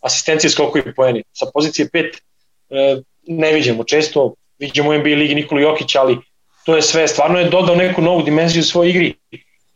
[0.00, 1.22] Asistencije skokovi poeni.
[1.32, 2.18] Sa pozicije 5
[2.70, 6.18] e, ne vidimo često, vidimo u NBA ligi Nikolu Jokić, ali
[6.64, 9.14] to je sve, stvarno je dodao neku novu dimenziju svojoj igri.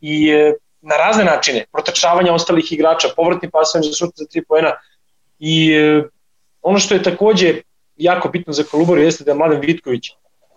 [0.00, 4.72] I e, na razne načine, protrčavanja ostalih igrača, povratni pasovanje za šut za 3 poena.
[5.38, 6.02] I e,
[6.62, 7.54] ono što je takođe
[7.96, 10.10] jako bitno za Kolubaru jeste da je Mladen Vitković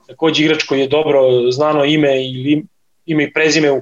[0.08, 1.22] takođe igrač koji je dobro
[1.52, 2.66] znano ime ili
[3.06, 3.82] ime i prezime u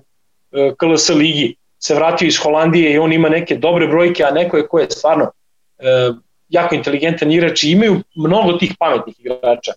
[0.55, 4.57] E, KLS ligi se vratio iz Holandije i on ima neke dobre brojke, a neko
[4.57, 5.31] je ko je stvarno
[5.79, 6.11] e,
[6.49, 9.73] jako inteligentan igrač i imaju mnogo tih pametnih igrača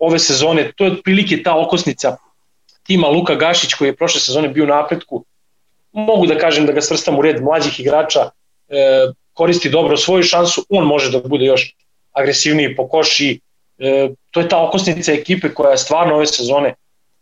[0.00, 0.72] ove sezone.
[0.76, 2.16] To je otprilike ta okosnica
[2.82, 5.24] tima Luka Gašić koji je prošle sezone bio u napretku.
[5.92, 8.30] Mogu da kažem da ga svrstam u red mlađih igrača,
[8.68, 11.74] e, koristi dobro svoju šansu, on može da bude još
[12.12, 13.40] agresivniji po koši.
[13.78, 16.74] E, to je ta okosnica ekipe koja stvarno ove sezone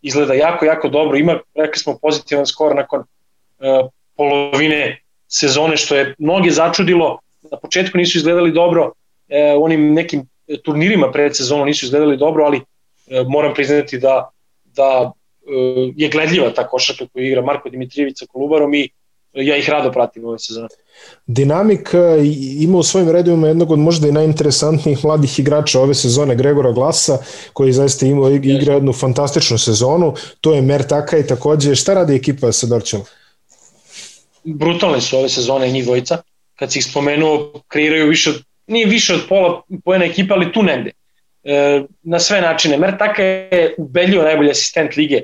[0.02, 1.18] izgleda jako, jako dobro.
[1.18, 7.18] Ima, rekli smo, pozitivan skor nakon uh, polovine sezone, što je mnoge začudilo.
[7.50, 8.92] Na početku nisu izgledali dobro, uh,
[9.62, 10.28] onim nekim
[10.64, 14.30] turnirima pred sezonom nisu izgledali dobro, ali uh, moram priznati da,
[14.64, 15.12] da
[15.96, 18.88] je gledljiva ta košarka koju igra Marko Dimitrijević sa Kolubarom i
[19.32, 20.68] ja ih rado pratim ove sezone.
[21.26, 21.98] Dinamik e,
[22.60, 27.18] ima u svojim redovima jednog od možda i najinteresantnijih mladih igrača ove sezone, Gregora Glasa,
[27.52, 30.14] koji zaista ima, igra jednu fantastičnu sezonu.
[30.40, 33.06] To je Mer Taka i takođe, šta radi ekipa sa Dorčelom?
[34.44, 36.22] Brutalne su ove sezone njih dvojica.
[36.56, 40.62] Kad si ih spomenuo, kreiraju više od, nije više od pola pojena ekipa, ali tu
[40.62, 40.90] negde.
[41.44, 42.76] E, na sve načine.
[42.76, 45.20] Mer Taka je ubedljivo najbolji asistent lige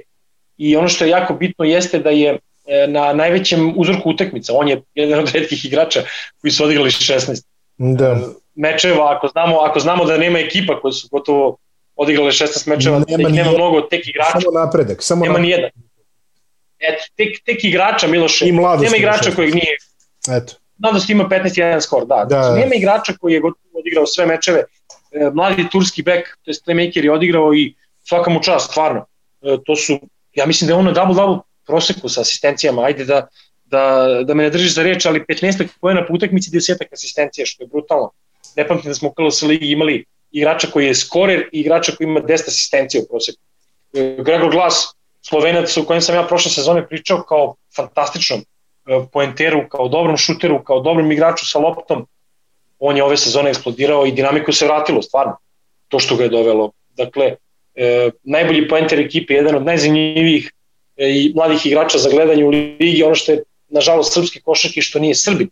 [0.56, 4.52] i ono što je jako bitno jeste da je E, na najvećem uzorku utakmica.
[4.56, 6.02] On je jedan od redkih igrača
[6.40, 7.42] koji su odigrali 16
[7.78, 8.06] da.
[8.06, 8.16] E,
[8.54, 9.16] mečeva.
[9.16, 11.56] Ako znamo, ako znamo da nema ekipa koji su gotovo
[11.96, 14.40] odigrali 16 mečeva, nema, da ih nema mnogo tek igrača.
[14.40, 15.02] Samo napredak.
[15.02, 15.70] Samo nema nijedan.
[16.78, 18.48] Eto, tek, tek igrača Miloše.
[18.48, 18.84] I mladost.
[18.84, 19.76] Nema igrača kojeg nije...
[20.28, 20.54] Eto.
[20.84, 22.24] Mladost ima 15-1 skor, da.
[22.28, 22.42] da.
[22.42, 24.64] Znači, nema igrača koji je gotovo odigrao sve mečeve.
[25.12, 29.06] E, mladi turski bek, to je playmaker je odigrao i svaka mu čast, stvarno.
[29.66, 29.98] To su,
[30.34, 33.26] ja mislim da je ono double-double proseku sa asistencijama, ajde da,
[33.64, 37.62] da, da me ne držiš za reč, ali 15 pojena po utakmici 10 asistencija, što
[37.62, 38.10] je brutalno.
[38.56, 42.06] Ne pamtim da smo u KLS ligi imali igrača koji je skorer i igrača koji
[42.06, 43.38] ima 10 asistencija u proseku.
[43.94, 48.44] E, Gregor Glas, slovenac u kojem sam ja prošle sezone pričao kao fantastičnom e,
[49.12, 52.06] poenteru, kao dobrom šuteru, kao dobrom igraču sa loptom,
[52.78, 55.36] on je ove sezone eksplodirao i dinamiku se vratilo, stvarno,
[55.88, 56.70] to što ga je dovelo.
[56.96, 57.36] Dakle,
[57.74, 60.50] e, najbolji poenter ekipe, jedan od najzanimljivijih
[60.96, 64.98] E, i mladih igrača za gledanje u ligi, ono što je nažalost srpski košarki što
[64.98, 65.48] nije Srbin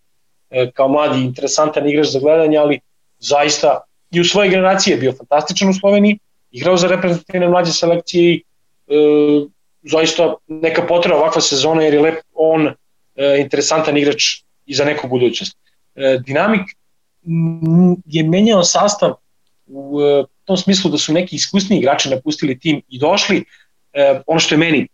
[0.50, 2.80] e, kao mladi interesantan igrač za gledanje, ali
[3.18, 3.80] zaista
[4.10, 6.18] i u svojoj generaciji je bio fantastičan u Sloveniji,
[6.50, 8.42] igrao za reprezentativne mlađe selekcije i
[8.88, 8.94] e,
[9.82, 12.74] zaista neka potreba ovakva sezona jer je lep on e,
[13.16, 14.22] interesantan igrač
[14.66, 15.56] i za neku budućnost.
[15.94, 16.62] E, dinamik
[18.06, 19.14] je menjao sastav
[19.66, 23.44] u e, tom smislu da su neki iskusni igrači napustili tim i došli.
[23.92, 24.88] E, ono što je meni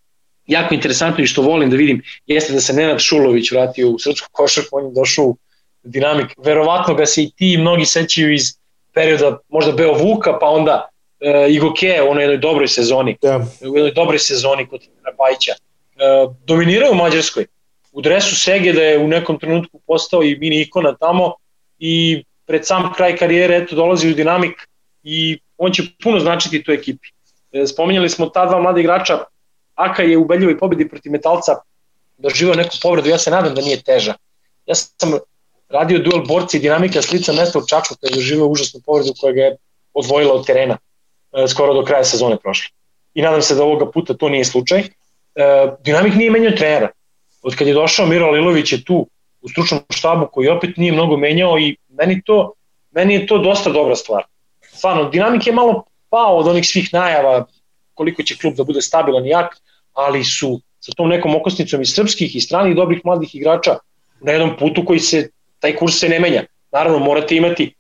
[0.47, 4.29] jako interesantno i što volim da vidim jeste da se Nenad Šulović vratio u srpsku
[4.33, 5.37] košarku, on je došao u
[5.83, 6.35] dinamik.
[6.45, 8.43] Verovatno ga se i ti mnogi sećaju iz
[8.95, 13.17] perioda možda Beo Vuka, pa onda uh, Igoke u onoj jednoj dobroj sezoni.
[13.23, 13.47] Da.
[13.61, 14.81] U jednoj dobroj sezoni kod
[15.19, 15.53] Bajića.
[15.53, 17.47] Uh, dominiraju u Mađarskoj.
[17.93, 21.35] U dresu Sege da je u nekom trenutku postao i mini ikona tamo
[21.79, 24.69] i pred sam kraj karijere eto dolazi u dinamik
[25.03, 27.09] i on će puno značiti toj ekipi.
[27.53, 29.19] E, spominjali smo ta dva mlada igrača
[29.75, 31.53] Aka je u beljivoj pobedi protiv Metalca
[32.17, 34.15] doživao neku povredu, ja se nadam da nije teža.
[34.67, 35.13] Ja sam
[35.69, 39.33] radio duel borci i dinamika slica mesta u Čačku koji je doživao užasnu povredu koja
[39.33, 39.57] ga je
[39.95, 40.79] odvojila od terena
[41.33, 42.71] e, skoro do kraja sezone prošle.
[43.15, 44.81] I nadam se da ovoga puta to nije slučaj.
[44.81, 44.87] E,
[45.85, 46.91] dinamik nije menjao trenera.
[47.43, 49.07] Od kad je došao Miro Lilović je tu
[49.41, 52.53] u stručnom štabu koji opet nije mnogo menjao i meni, to,
[52.91, 54.25] meni je to dosta dobra stvar.
[54.63, 57.47] Stvarno, dinamik je malo pao od onih svih najava
[57.95, 59.57] koliko će klub da bude stabilan i jak,
[59.93, 63.79] ali su sa tom nekom okosnicom i srpskih i stranih dobrih mladih igrača
[64.21, 65.29] na jednom putu koji se,
[65.59, 66.45] taj kurs se ne menja.
[66.73, 67.75] Naravno, morate imati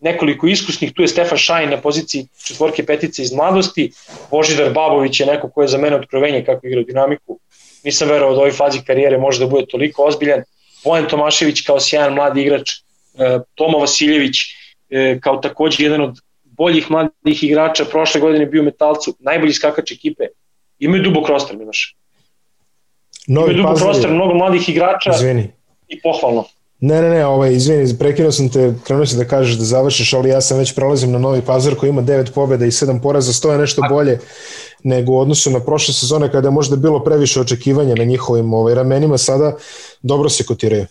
[0.00, 3.90] nekoliko iskusnih, tu je Stefan Šajn na poziciji četvorke petice iz mladosti,
[4.30, 7.38] Božidar Babović je neko ko je za mene otkrovenje kako igra dinamiku,
[7.84, 10.42] nisam verovao da u ovoj fazi karijere može da bude toliko ozbiljan,
[10.84, 14.36] Bojan Tomašević kao sjajan mladi igrač, e, Toma Vasiljević
[14.90, 20.24] e, kao takođe jedan od boljih mladih igrača, prošle godine bio metalcu, najbolji skakač ekipe,
[20.78, 21.96] imaju dubok roster, Miloš.
[23.26, 25.52] Novi imaju dubok roster, mnogo mladih igrača Izvini.
[25.88, 26.44] i pohvalno.
[26.80, 30.28] Ne, ne, ne, ovaj, izvini, prekinuo sam te, krenuo si da kažeš da završiš, ali
[30.28, 33.58] ja sam već prelazim na Novi Pazar koji ima 9 pobjeda i 7 poraza, stoje
[33.58, 34.18] nešto bolje
[34.82, 38.74] nego u odnosu na prošle sezone kada je možda bilo previše očekivanja na njihovim ovaj,
[38.74, 39.56] ramenima, sada
[40.02, 40.86] dobro se kotiraju.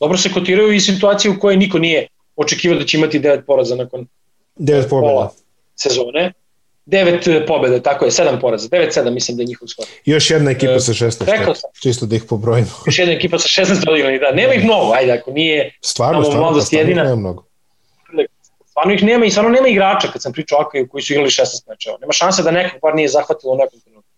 [0.00, 3.76] Dobro se kotiraju i situacije u kojoj niko nije očekivao da će imati 9 poraza
[3.76, 4.06] nakon
[4.58, 5.30] 9 pobjeda
[5.76, 6.32] sezone.
[6.86, 9.84] 9 pobjeda, tako je, 7 poraza, 9-7 mislim da je njihov skor.
[10.04, 11.70] Još jedna ekipa e, sa 16, rekao sam.
[11.82, 12.70] čisto da ih pobrojimo.
[12.86, 16.42] Još jedna ekipa sa 16 odigrani, da, nema ih mnogo, ajde, ako nije stvarno, stvarno,
[16.42, 17.04] mladost stvarno jedina.
[17.04, 17.47] Nema mnogo.
[18.78, 21.68] Stvarno ih nema i stvarno nema igrača kad sam pričao Akaju koji su igrali 16
[21.68, 21.96] mečeva.
[22.00, 24.10] Nema šanse da nekog par nije zahvatilo u nekom trenutku.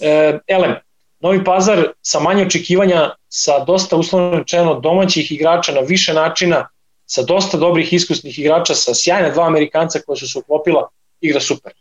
[0.00, 0.74] E, elem,
[1.20, 6.68] Novi Pazar sa manje očekivanja, sa dosta uslovno rečeno domaćih igrača na više načina,
[7.06, 10.88] sa dosta dobrih iskusnih igrača, sa sjajna dva Amerikanca koja su se uklopila,
[11.20, 11.72] igra super.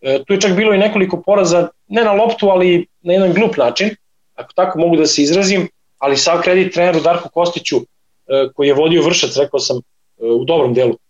[0.00, 3.56] E, tu je čak bilo i nekoliko poraza, ne na loptu, ali na jedan glup
[3.56, 3.96] način,
[4.34, 5.68] ako tako mogu da se izrazim,
[5.98, 9.80] ali sav kredit treneru Darku Kostiću, e, koji je vodio vršac, rekao sam, e,
[10.24, 11.01] u dobrom delu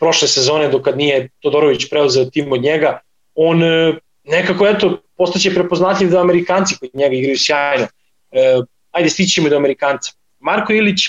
[0.00, 3.00] prošle sezone, dokad nije Todorović preuzeo tim od njega,
[3.34, 3.92] on e,
[4.24, 7.86] nekako, eto, postaće prepoznatljiv da Amerikanci koji njega igraju sjajno.
[8.30, 10.12] E, ajde, stićemo do Amerikanca.
[10.38, 11.00] Marko Ilić,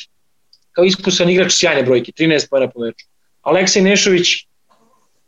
[0.72, 3.06] kao iskusan igrač sjajne brojke, 13 pojena po meču.
[3.42, 4.28] Aleksej Nešović,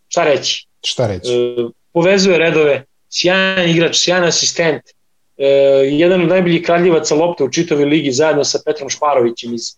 [0.07, 0.67] šta reći?
[0.83, 1.31] Šta reći?
[1.31, 4.81] E, povezuje redove sjajan igrač, sjajan asistent,
[5.37, 5.47] e,
[5.91, 9.69] jedan od najboljih kraljevaca lopte u čitavoj ligi zajedno sa Petrom Šparovićem iz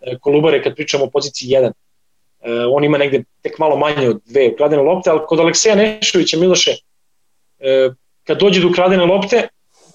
[0.00, 1.72] e, Kolubare kad pričamo o poziciji 1.
[2.44, 6.38] E, on ima negde tek malo manje od dve ukradene lopte, ali kod Alekseja Nešovića
[6.38, 6.70] Miloše,
[7.58, 7.90] e,
[8.24, 9.48] kad dođe do ukradene lopte,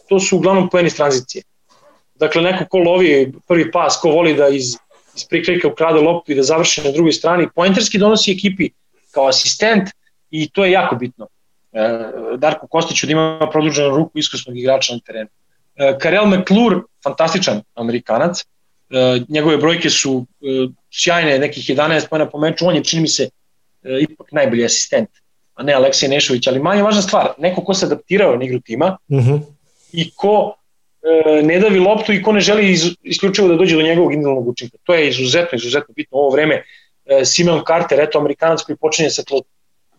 [0.09, 1.43] to su uglavnom poeni tranzicije.
[2.15, 4.73] Dakle, neko ko lovi prvi pas, ko voli da iz,
[5.15, 8.69] iz prikrika ukrade loptu i da završi na drugoj strani, poenterski donosi ekipi
[9.11, 9.89] kao asistent
[10.29, 11.27] i to je jako bitno.
[11.71, 11.89] E,
[12.37, 15.29] Darko Kostiću da ima produženu ruku iskusnog igrača na terenu.
[16.01, 18.43] Karel McClure, fantastičan amerikanac,
[19.29, 20.25] njegove brojke su
[20.91, 23.29] sjajne, nekih 11 pojena po meču, on je, čini mi se,
[24.09, 25.09] ipak najbolji asistent,
[25.53, 28.97] a ne Aleksej Nešović, ali manje važna stvar, neko ko se adaptirao na igru tima
[29.09, 29.29] uh mhm.
[29.29, 29.41] -huh.
[29.91, 30.55] i ko
[31.43, 34.77] ne davi loptu i ko ne želi iz, isključivo da dođe do njegovog individualnog učinka.
[34.83, 36.63] To je izuzetno, izuzetno bitno ovo vreme.
[37.25, 39.41] Simeon Carter, eto, amerikanac koji počinje sa to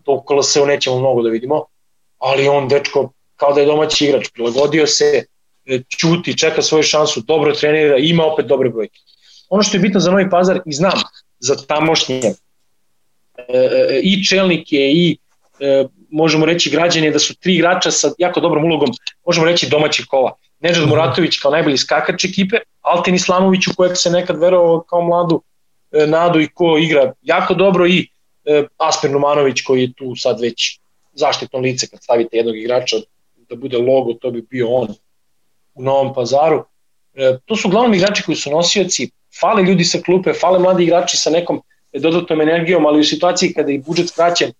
[0.06, 1.64] u KLS-u nećemo mnogo da vidimo,
[2.18, 5.24] ali on, dečko, kao da je domaći igrač, prilagodio se,
[5.88, 9.00] čuti, e, čeka svoju šansu, dobro trenira, ima opet dobre brojke.
[9.48, 11.00] Ono što je bitno za Novi Pazar i znam
[11.38, 12.34] za tamošnje e,
[13.48, 15.16] e, i čelnike i
[16.10, 18.88] možemo reći građanje da su tri igrača sa jako dobrom ulogom,
[19.26, 20.32] možemo reći domaćih kola.
[20.60, 20.90] Neđad mhm.
[20.90, 25.42] Muratović kao najbolji skakač ekipe, Altin Islamović u kojeg se nekad verovao kao mladu
[26.06, 28.08] nadu i ko igra jako dobro i
[28.44, 30.80] e, Asper Numanović koji je tu sad već
[31.12, 32.96] zaštitno lice kad stavite jednog igrača
[33.48, 34.88] da bude logo, to bi bio on
[35.74, 36.64] u Novom pazaru.
[37.14, 39.10] E, to su uglavnom igrači koji su nosioci,
[39.40, 41.62] fale ljudi sa klupe, fale mladi igrači sa nekom
[41.92, 44.52] dodatnom energijom, ali u situaciji kada je budžet skraćen,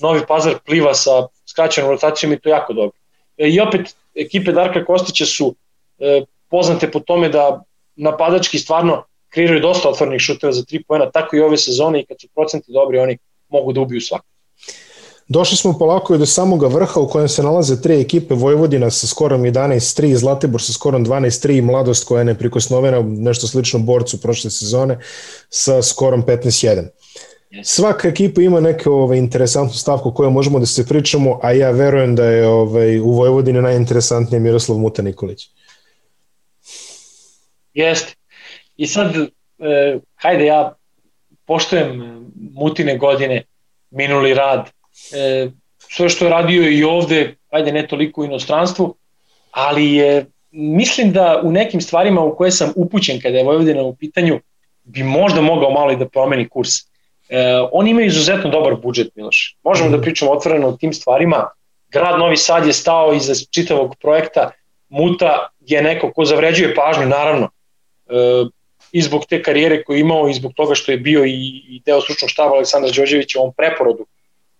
[0.00, 2.98] Novi pazar pliva sa skraćenom rotacijom i to jako dobro.
[3.36, 5.54] E, I opet, ekipe Darka Kostića su
[5.98, 7.62] e, poznate po tome da
[7.96, 12.20] napadački stvarno kreiraju dosta otvornih šuteva za tri pojena, tako i ove sezone i kad
[12.20, 14.24] su procenti dobri, oni mogu da ubiju svako.
[15.28, 19.06] Došli smo polako i do samoga vrha u kojem se nalaze tri ekipe, Vojvodina sa
[19.06, 24.50] skorom 11-3, Zlatibor sa skorom 12-3 i Mladost koja je neprikosnovena nešto slično borcu prošle
[24.50, 24.98] sezone
[25.48, 26.88] sa skorom 15-1.
[27.62, 32.16] Svaka ekipa ima neku ovaj, interesantnu stavku koju možemo da se pričamo, a ja verujem
[32.16, 35.48] da je ovaj, u Vojvodini najinteresantnije Miroslav Muta Nikolić.
[37.74, 38.14] Jeste.
[38.76, 40.74] I sad, e, hajde ja
[41.46, 42.20] poštojem
[42.54, 43.44] mutine godine,
[43.90, 44.70] minuli rad,
[45.12, 48.94] e, sve što je radio i ovde, hajde ne toliko u inostranstvu,
[49.50, 53.96] ali je, mislim da u nekim stvarima u koje sam upućen kada je Vojvodina u
[53.96, 54.40] pitanju,
[54.84, 56.70] bi možda mogao malo i da promeni kurs.
[56.78, 56.84] E,
[57.72, 59.56] oni imaju izuzetno dobar budžet, Miloš.
[59.64, 61.48] Možemo da pričamo otvoreno o tim stvarima.
[61.88, 64.50] Grad Novi Sad je stao iza čitavog projekta,
[64.88, 67.50] Muta je neko ko zavređuje pažnju, naravno.
[68.06, 68.44] E,
[68.92, 71.80] i zbog te karijere koju je imao i zbog toga što je bio i, i
[71.86, 74.06] deo stručnog štaba Aleksandra Đorđevića u ovom preporodu,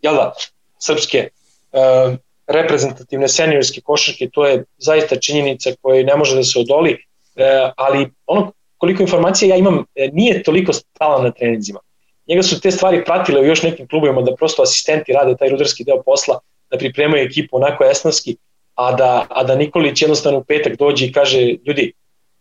[0.03, 0.33] jel da,
[0.79, 1.29] srpske
[1.73, 2.15] uh,
[2.47, 8.11] reprezentativne seniorske košarke, to je zaista činjenica koja ne može da se odoli, uh, ali
[8.27, 11.81] ono koliko informacija ja imam e, nije toliko stala na treninzima.
[12.29, 15.85] Njega su te stvari pratile u još nekim klubovima da prosto asistenti rade taj rudarski
[15.85, 16.39] deo posla,
[16.71, 18.37] da pripremaju ekipu onako esnavski,
[18.75, 21.93] a da, a da Nikolić jednostavno u petak dođe i kaže, ljudi,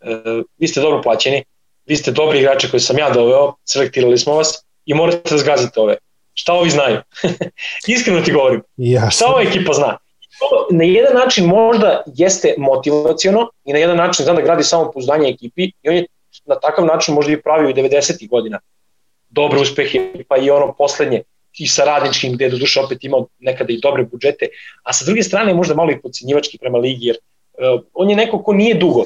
[0.02, 1.44] uh, vi ste dobro plaćeni,
[1.86, 5.80] vi ste dobri igrači koji sam ja doveo, selektirali smo vas i morate da zgazite
[5.80, 5.98] ove.
[6.40, 7.02] Šta ovi znaju?
[7.88, 8.62] Iskreno ti govorim.
[8.78, 9.12] Jasne.
[9.12, 9.98] Šta ova ekipa zna?
[10.40, 14.92] To na jedan način možda jeste motivaciono i na jedan način znam da gradi samo
[14.92, 16.06] pouzdanje ekipi i on je
[16.46, 18.30] na takav način možda i pravio i 90.
[18.30, 18.60] godina
[19.30, 21.22] dobre uspehe, pa i ono poslednje
[21.58, 24.48] i sa radničkim gde je do duše opet imao nekada i dobre budžete,
[24.84, 28.44] a sa druge strane možda malo i podcenjivački prema ligi, jer uh, on je neko
[28.44, 29.06] ko nije dugo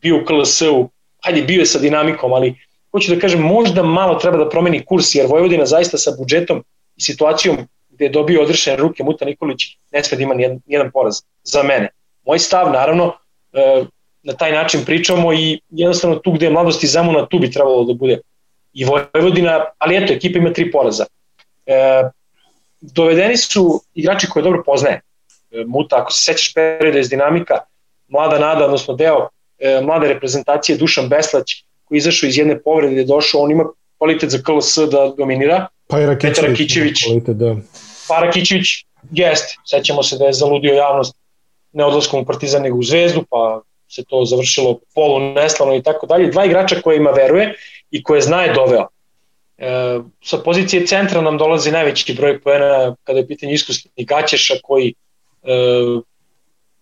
[0.00, 0.88] bio u KLS-u,
[1.24, 2.54] hajde bio je sa dinamikom, ali
[2.98, 6.64] hoću da kažem možda malo treba da promeni kurs, jer Vojvodina zaista sa budžetom
[6.96, 7.58] i situacijom
[7.90, 11.62] gde je dobio odrešene ruke Muta Nikolić ne sve da ima nijedan, nijedan poraz za
[11.62, 11.88] mene.
[12.26, 13.12] Moj stav, naravno,
[13.52, 13.84] e,
[14.22, 17.84] na taj način pričamo i jednostavno tu gde je mladost i Zamuna, tu bi trebalo
[17.84, 18.20] da bude
[18.72, 21.04] i Vojvodina, ali eto, ekipa ima tri poraza.
[21.66, 22.02] E,
[22.80, 25.00] dovedeni su igrači koje dobro poznaje.
[25.50, 27.58] E, Muta, ako se sećaš perioda iz dinamika,
[28.08, 29.28] mlada nada, odnosno deo
[29.82, 33.64] mlade reprezentacije Dušan Beslać koji je izašao iz jedne povrede je došao, on ima
[33.98, 35.66] kvalitet za KLS da dominira.
[35.86, 36.36] Pa i Rakićević.
[36.36, 37.04] Petar Rakićević.
[37.04, 37.56] Kvalitet, da.
[38.08, 38.68] Pa Rakićević
[39.10, 39.56] jeste.
[39.64, 41.16] Sećamo se da je zaludio javnost
[41.72, 46.06] ne odlaskom u Partizan nego u Zvezdu, pa se to završilo polu neslano i tako
[46.06, 46.30] dalje.
[46.30, 47.54] Dva igrača koje ima veruje
[47.90, 48.86] i koje zna je doveo.
[49.58, 54.94] E, sa pozicije centra nam dolazi najveći broj poena kada je pitanje iskusni Gaćeša koji
[55.42, 55.52] e,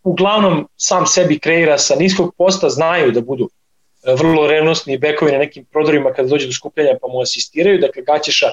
[0.02, 3.48] uglavnom sam sebi kreira sa niskog posta, znaju da budu
[4.14, 8.46] vrlo revnostni bekovi na nekim prodorima kada dođe do skupljanja pa mu asistiraju, dakle Gaćeša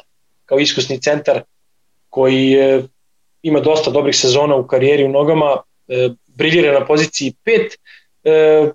[0.45, 1.41] kao iskusni centar
[2.09, 2.83] koji je
[3.43, 7.77] ima dosta dobrih sezona u karijeri u nogama, e, briljira na poziciji 5.
[8.23, 8.71] E,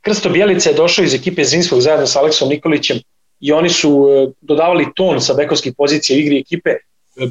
[0.00, 2.98] Krsto Bjelica je došao iz ekipe Zrinskog zajedno sa Aleksom Nikolićem
[3.40, 6.70] i oni su e, dodavali ton sa bekovskih pozicija u igri ekipe.
[6.70, 6.78] E,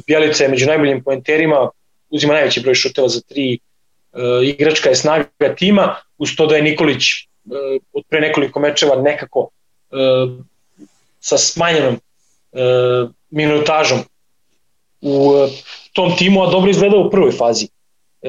[0.06, 1.70] Bjelica je među najboljim poenterima,
[2.10, 3.58] uzima najveći broj šuteva za tri, e,
[4.44, 7.29] igračka je snaga tima, uz to da je Nikolić e,
[7.92, 9.48] od pre nekoliko mečeva nekako
[9.90, 9.96] e,
[11.20, 12.00] sa smanjenom e,
[13.30, 13.98] minutažom
[15.00, 15.48] u e,
[15.92, 17.68] tom timu, a dobro izgleda u prvoj fazi.
[18.22, 18.28] E,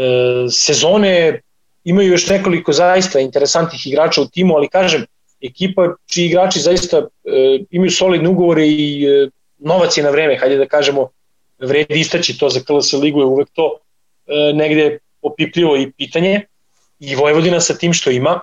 [0.50, 1.42] sezone
[1.84, 5.06] imaju još nekoliko zaista interesantnih igrača u timu, ali kažem,
[5.42, 10.58] ekipa čiji igrači zaista e, imaju solidne ugovore i e, novac je na vreme, hajde
[10.58, 11.10] da kažemo,
[11.60, 13.78] vredi istaći to za KLS ligu je uvek to
[14.28, 16.42] e, negde opipljivo i pitanje
[17.00, 18.40] i Vojvodina sa tim što ima,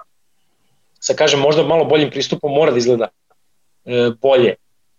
[1.01, 3.09] sa kažem možda malo boljim pristupom mora da izgleda
[3.85, 4.55] e, bolje.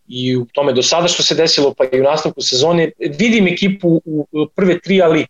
[0.08, 4.02] I u tome do sada što se desilo pa i u nastavku sezone vidim ekipu
[4.06, 5.28] u prve tri ali e,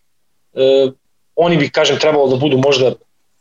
[1.36, 2.94] oni bi kažem trebalo da budu možda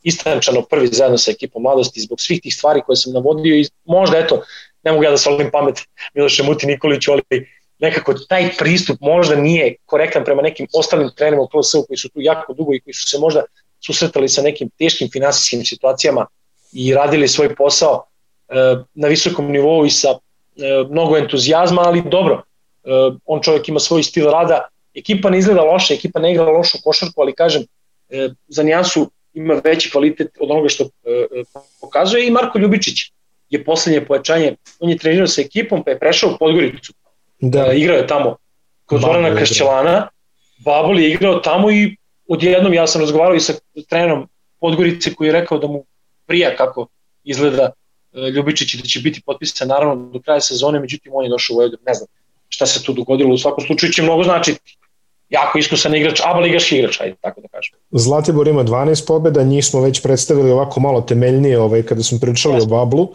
[0.02, 4.18] istančano prvi zajedno sa ekipom mladosti zbog svih tih stvari koje sam navodio i možda
[4.18, 4.42] eto
[4.82, 5.80] ne mogu ja da solim pamet
[6.14, 7.46] Miloše Muti Nikoliću ali
[7.78, 12.20] nekako taj pristup možda nije korektan prema nekim ostalim trenerima u KLS-u koji su tu
[12.20, 13.42] jako dugo i koji su se možda
[13.86, 16.26] susretali sa nekim teškim finansijskim situacijama
[16.72, 18.04] i radili svoj posao
[18.48, 18.54] e,
[18.94, 20.18] na visokom nivou i sa e,
[20.90, 22.42] mnogo entuzijazma, ali dobro,
[22.84, 22.90] e,
[23.26, 27.20] on čovjek ima svoj stil rada, ekipa ne izgleda loše, ekipa ne igra lošu košarku,
[27.20, 27.62] ali kažem,
[28.48, 30.88] za nijansu ima veći kvalitet od onoga što
[31.80, 33.12] pokazuje i Marko Ljubičić
[33.50, 36.92] je poslednje pojačanje, on je trenirao sa ekipom pa je prešao u Podgoricu,
[37.40, 37.72] da.
[37.72, 38.36] igrao je tamo
[38.84, 40.08] kod Zorana Kršćelana,
[40.64, 41.96] Babol je igrao tamo i
[42.28, 43.52] odjednom ja sam razgovarao i sa
[43.88, 44.28] trenerom
[44.60, 45.84] Podgorice koji je rekao da mu
[46.28, 46.86] prija kako
[47.24, 47.70] izgleda
[48.12, 51.56] e, Ljubičić da će biti potpisan naravno do kraja sezone, međutim on je došao u
[51.56, 52.08] Vojvodinu, ne znam
[52.48, 54.76] šta se tu dogodilo, u svakom slučaju će mnogo značiti.
[55.28, 57.78] Jako iskusan igrač, aba ligaški igrač, ajde tako da kažem.
[57.90, 62.54] Zlatibor ima 12 pobjeda, njih smo već predstavili ovako malo temeljnije ovaj, kada smo pričali
[62.54, 62.74] Jasne.
[62.74, 63.08] o Bablu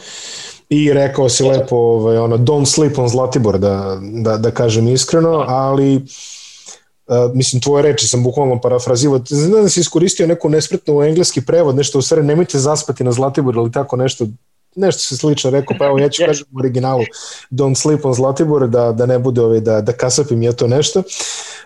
[0.69, 5.45] i rekao si lepo ovaj, ono, don't sleep on Zlatibor, da, da, da kažem iskreno,
[5.47, 6.01] ali
[7.07, 9.21] Uh, mislim, tvoje reči sam bukvalno parafrazivao.
[9.25, 13.55] Znam da si iskoristio neku nespretnu engleski prevod, nešto u stvari, nemojte zaspati na Zlatibor
[13.55, 14.25] ili tako nešto,
[14.75, 17.03] nešto se slično rekao, pa evo ja ću kažem u originalu
[17.51, 21.03] Don't sleep on Zlatibor, da, da ne bude ovaj, da, da kasapim je to nešto.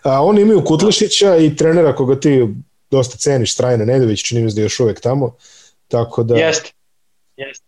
[0.04, 2.48] A, oni imaju Kutlešića i trenera koga ti
[2.92, 5.36] dosta ceniš, Trajna Nedović, čini mi se da je još uvek tamo,
[5.88, 6.36] tako da...
[6.36, 6.72] Jeste,
[7.38, 7.66] jeste.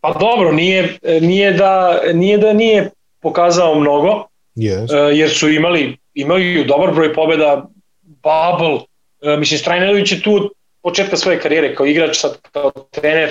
[0.00, 2.90] Pa dobro, nije, nije, da, nije da nije
[3.20, 4.94] pokazao mnogo, yes.
[4.94, 7.66] E, jer su imali imaju dobar broj pobeda,
[8.02, 8.80] Bubble,
[9.22, 10.48] e, mislim Strajnerović je tu od
[10.82, 13.30] početka svoje karijere kao igrač, sad kao trener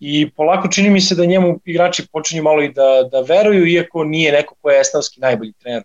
[0.00, 4.04] i polako čini mi se da njemu igrači počinju malo i da, da veruju, iako
[4.04, 5.82] nije neko ko je estonski najbolji trener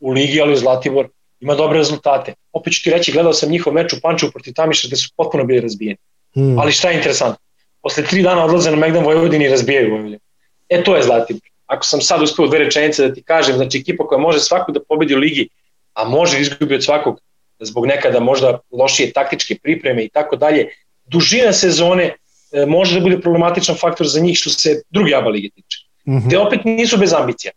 [0.00, 1.08] u ligi, ali Zlatibor
[1.40, 2.34] ima dobre rezultate.
[2.52, 5.44] Opet ću ti reći, gledao sam njihov meč u Pančevu protiv Tamiša gde su potpuno
[5.44, 5.96] bili razbijeni.
[6.34, 6.58] Hmm.
[6.58, 7.38] Ali šta je interesantno?
[7.82, 10.20] Posle tri dana odlaze na Megdan Vojvodini i razbijaju Vojvodinu.
[10.68, 11.48] E to je Zlatibor.
[11.66, 14.80] Ako sam sad uspeo dve rečenice da ti kažem, znači ekipa koja može svaku da
[14.88, 15.48] pobedi u ligi,
[15.94, 17.20] a može izgubi od svakog
[17.60, 20.68] zbog nekada možda lošije taktičke pripreme i tako dalje.
[21.04, 22.04] Dužina sezone
[22.52, 25.78] e, može da bude problematičan faktor za njih što se drugi ABA lige tiče.
[26.06, 26.30] Mm -hmm.
[26.30, 27.52] Te opet nisu bez ambicija.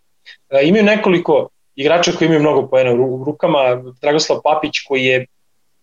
[0.50, 3.84] E, imaju nekoliko igrača koji imaju mnogo poena u rukama.
[4.02, 5.26] Dragoslav Papić koji je,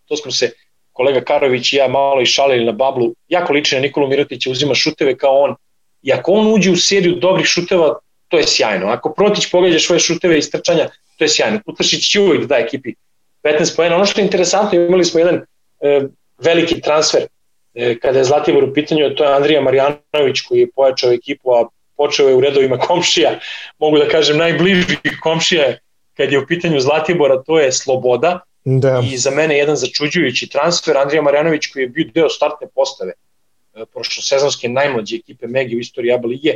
[0.05, 0.51] to smo se
[0.93, 4.75] kolega Karović i ja malo i šalili na bablu, jako liči na Nikolu Mirotića, uzima
[4.75, 5.55] šuteve kao on.
[6.03, 8.87] I ako on uđe u seriju dobrih šuteva, to je sjajno.
[8.87, 11.61] Ako Protić pogađa svoje šuteve iz trčanja, to je sjajno.
[11.65, 12.95] Kutlašić će uvijek da ekipi
[13.45, 13.97] 15 pojena.
[13.97, 15.41] Ono što je interesantno, imali smo jedan
[15.81, 16.01] e,
[16.39, 17.23] veliki transfer
[17.75, 21.69] e, kada je Zlatibor u pitanju, to je Andrija Marjanović koji je pojačao ekipu, a
[21.97, 23.39] počeo je u redovima komšija,
[23.79, 25.77] mogu da kažem najbliži komšija
[26.17, 29.03] kad je u pitanju Zlatibora, to je Sloboda, da.
[29.13, 33.13] i za mene jedan začuđujući transfer, Andrija Marjanović koji je bio deo startne postave
[33.75, 36.55] e, prošlosezonske najmlađe ekipe Megi u istoriji ABA lige,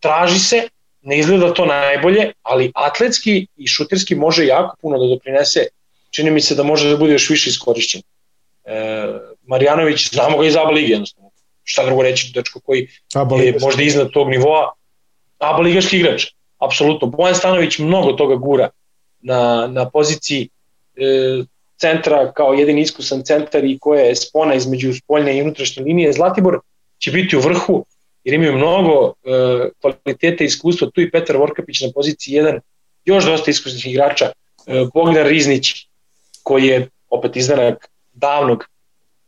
[0.00, 0.68] traži se,
[1.08, 5.66] ne izgleda to najbolje, ali atletski i šuterski može jako puno da doprinese.
[6.10, 8.02] Čini mi se da može da bude još više iskorišćen.
[8.64, 9.06] E,
[9.46, 11.30] Marjanović, znamo ga iz ABA ligi jednostavno.
[11.64, 12.88] Šta drugo reći, dečko koji
[13.44, 14.72] je možda iznad tog nivoa.
[15.38, 16.26] ABA ligaški igrač,
[16.58, 17.08] apsolutno.
[17.08, 18.68] Bojan Stanović mnogo toga gura
[19.20, 20.48] na, na poziciji
[20.96, 21.44] e,
[21.76, 26.12] centra kao jedini iskusan centar i koja je spona između spoljne i unutrašnje linije.
[26.12, 26.60] Zlatibor
[26.98, 27.84] će biti u vrhu
[28.28, 32.60] jer imaju mnogo e, kvalitete i iskustva, tu i Petar Vorkapić na poziciji 1,
[33.04, 35.70] još dosta iskusnih igrača, e, Bogdan Riznić,
[36.42, 38.64] koji je opet izdanak davnog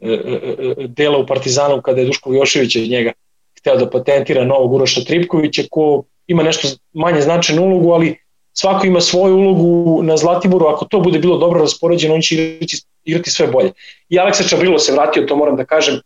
[0.01, 3.13] e, e, e, dela u Partizanu kada je Duško Jošević od njega
[3.59, 8.17] hteo da patentira novog Uroša Tripkovića ko ima nešto manje značajnu ulogu, ali
[8.53, 12.77] svako ima svoju ulogu na Zlatiboru, ako to bude bilo dobro raspoređeno, on će igrati,
[13.05, 13.73] igrati sve bolje.
[14.09, 16.01] I Aleksa Čabrilo se vratio, to moram da kažem,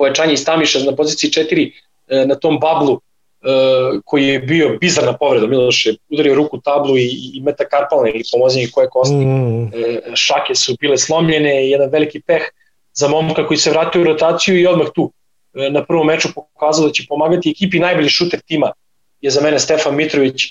[0.00, 1.72] pojačanje iz Tamiša na poziciji 4
[2.08, 3.00] e, na tom bablu e,
[4.04, 8.68] koji je bio bizarna povreda, Miloš je udario ruku tablu i, i metakarpalne ili pomozenje
[8.72, 9.64] koje kosti, mm.
[9.64, 12.48] E, šake su bile slomljene, jedan veliki peh
[12.94, 15.12] za momka koji se vratio u rotaciju i odmah tu
[15.70, 17.78] na prvom meču pokazao da će pomagati ekipi.
[17.78, 18.72] Najbolji šuter tima
[19.20, 20.42] je za mene Stefan Mitrović.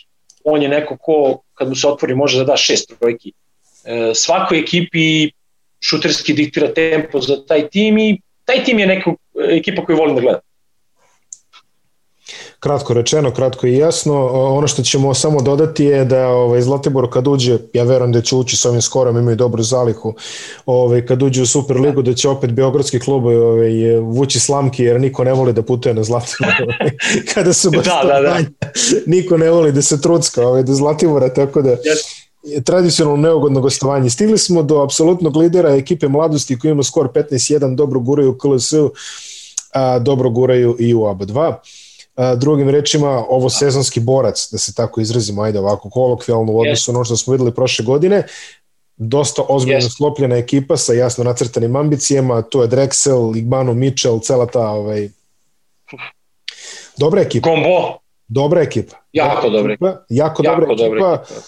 [0.43, 3.31] On je neko ko kad mu se otvori može da da šest trojki.
[4.15, 5.31] Svakoj ekipi
[5.79, 9.13] šuterski diktira tempo za taj tim i taj tim je neka
[9.49, 10.41] ekipa koju volim da gledam
[12.59, 14.27] Kratko rečeno, kratko i jasno.
[14.33, 18.35] Ono što ćemo samo dodati je da ovaj, Zlatibor kad uđe, ja verujem da će
[18.35, 20.13] ući s ovim skorom, imaju dobru zalihu,
[20.65, 25.23] ovaj, kad uđe u Superligu da će opet Beogradski klub ovaj, vući slamki jer niko
[25.23, 26.53] ne voli da putuje na Zlatibor.
[26.63, 26.91] Ovaj,
[27.33, 28.37] kada su baš da, da, da.
[29.05, 31.69] niko ne voli da se trucka ovaj, do Zlatibora, tako da...
[31.69, 32.28] Yes
[32.65, 34.09] tradicionalno neugodno gostovanje.
[34.09, 38.91] Stigli smo do apsolutnog lidera ekipe mladosti koji ima skor 15-1, dobro guraju u KLS-u,
[39.73, 41.55] a dobro guraju i u ABA 2
[42.35, 46.95] drugim rečima ovo sezonski borac, da se tako izrazimo, ajde ovako kolokvijalno u odnosu yes.
[46.95, 48.23] ono što smo videli prošle godine,
[48.97, 49.97] dosta ozbiljno yes.
[49.97, 55.09] slopljena ekipa sa jasno nacrtanim ambicijama, to je Drexel, Igbano, Mitchell, cela ta ovaj...
[56.97, 57.49] dobra ekipa.
[57.49, 57.97] Kombo.
[58.27, 58.97] Dobra ekipa.
[59.13, 59.87] Jako dobra ekipa.
[59.87, 60.83] Jako, jako dobra ekipa.
[60.83, 61.41] Dobra ekipa.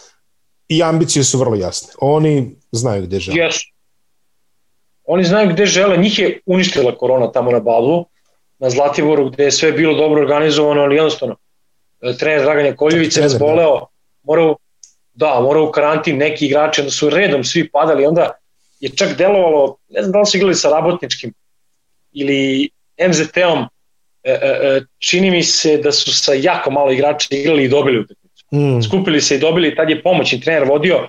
[0.72, 1.93] I ambicije su vrlo jasne.
[1.99, 3.38] Oni znaju gde žele.
[3.38, 3.60] Yes.
[5.03, 5.98] Oni znaju gde žele.
[5.98, 8.06] Njih je uništila korona tamo na Balvu
[8.61, 11.35] na Zlatiboru gde je sve bilo dobro organizovano, ali jednostavno
[12.02, 13.88] e, trener Dragan Jakoljević se razboleo,
[14.23, 14.56] morao
[15.14, 18.31] da, morao u karantin neki igrači, onda su redom svi padali, onda
[18.80, 21.34] je čak delovalo, ne znam da li su igrali sa Rabotničkim
[22.11, 22.69] ili
[23.10, 23.65] MZT-om,
[24.23, 27.99] e, e, e, čini mi se da su sa jako malo igrača igrali i dobili
[27.99, 28.20] utakmicu.
[28.53, 28.82] Mm.
[28.82, 31.07] Skupili se i dobili, tad je pomoćni trener vodio.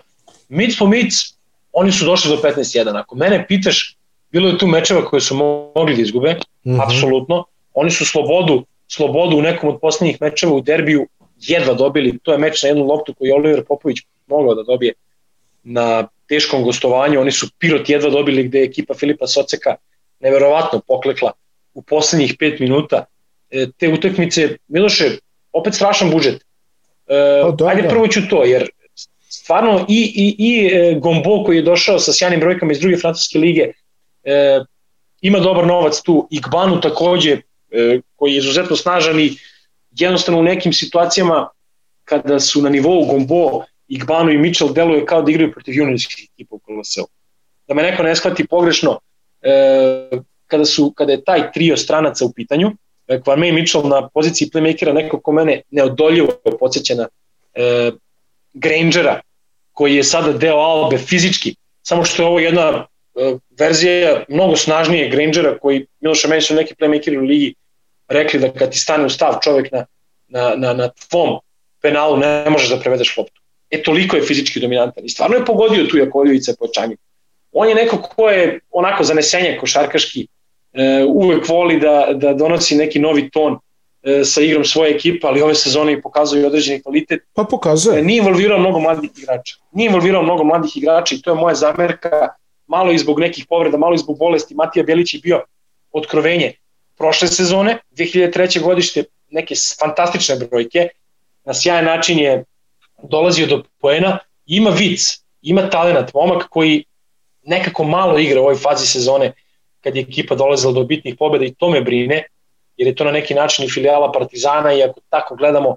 [0.49, 1.35] Mic po mic,
[1.73, 2.99] oni su došli do 15-1.
[3.01, 3.97] Ako mene pitaš,
[4.31, 6.85] bilo je tu mečeva koje su mogli da izgube, mm -hmm.
[6.85, 7.45] apsolutno.
[7.75, 11.07] Oni su slobodu, slobodu u nekom od poslednjih mečeva u derbiju
[11.41, 12.19] jedva dobili.
[12.23, 14.93] To je meč na jednu loptu koju je Oliver Popović mogao da dobije
[15.63, 17.21] na teškom gostovanju.
[17.21, 19.77] Oni su Pirot jedva dobili gde je ekipa Filipa Soceka
[20.21, 21.33] neverovatno poklekla
[21.75, 23.05] u poslednjih 5 minuta.
[23.51, 25.19] E, te utakmice, Miloše,
[25.53, 26.45] opet strašan budžet.
[27.07, 28.69] Oh, ajde prvo ću to, jer
[29.29, 33.39] stvarno i, i, i e, Gombo koji je došao sa sjajnim brojkama iz druge francuske
[33.39, 33.73] lige
[34.25, 34.61] e,
[35.21, 37.33] ima dobar novac tu, Igbanu takođe,
[37.71, 39.33] e, koji je izuzetno snažan i
[39.91, 41.49] jednostavno u nekim situacijama
[42.05, 46.55] kada su na nivou Gombo, Igbanu i Mitchell deluje kao da igraju protiv juniorskih ekipa
[46.55, 47.07] u KLS-u.
[47.69, 48.99] Da me neko ne shvati pogrešno,
[49.43, 49.53] e,
[50.47, 52.73] kada, su, kada je taj trio stranaca u pitanju,
[53.21, 57.09] Kvarme i Mitchell na poziciji playmakera, neko ko mene neodoljivo podsjeća na
[57.55, 57.91] e,
[58.53, 59.21] Grangera,
[59.73, 65.09] koji je sada deo Albe fizički, samo što je ovo jedna E, verzija mnogo snažnije
[65.09, 67.55] Grangera koji Miloša meni su neki playmakeri u ligi
[68.09, 69.87] rekli da kad ti stane u stav čovek na,
[70.29, 71.39] na, na, na tvom
[71.83, 73.41] penalu ne možeš da prevedeš loptu.
[73.71, 76.97] E toliko je fizički dominantan i stvarno je pogodio tu Jakovljevica po čanju.
[77.53, 80.27] On je neko ko je onako zanesenje košarkaški,
[81.09, 83.59] uvek voli da, da donosi neki novi ton
[84.03, 87.23] e, sa igrom svoje ekipe, ali ove sezone i pokazuje određeni kvalitet.
[87.35, 87.99] Pa pokazuje.
[87.99, 89.57] E, nije involvirao mnogo mladih igrača.
[89.73, 92.29] Nije involvirao mnogo mladih igrača i to je moja zamerka
[92.67, 95.43] malo i zbog nekih povreda, malo i zbog bolesti, Matija Bjelić je bio
[95.93, 96.53] otkrovenje
[96.99, 98.63] prošle sezone, 2003.
[98.63, 100.89] godište, neke fantastične brojke,
[101.45, 102.45] na sjajan način je
[103.03, 106.85] dolazio do poena, ima vic, ima talenat, momak koji
[107.43, 109.33] nekako malo igra u ovoj fazi sezone
[109.85, 112.23] kad je ekipa dolazila do bitnih pobjeda i to me brine,
[112.77, 115.77] jer je to na neki način i filijala Partizana i ako tako gledamo,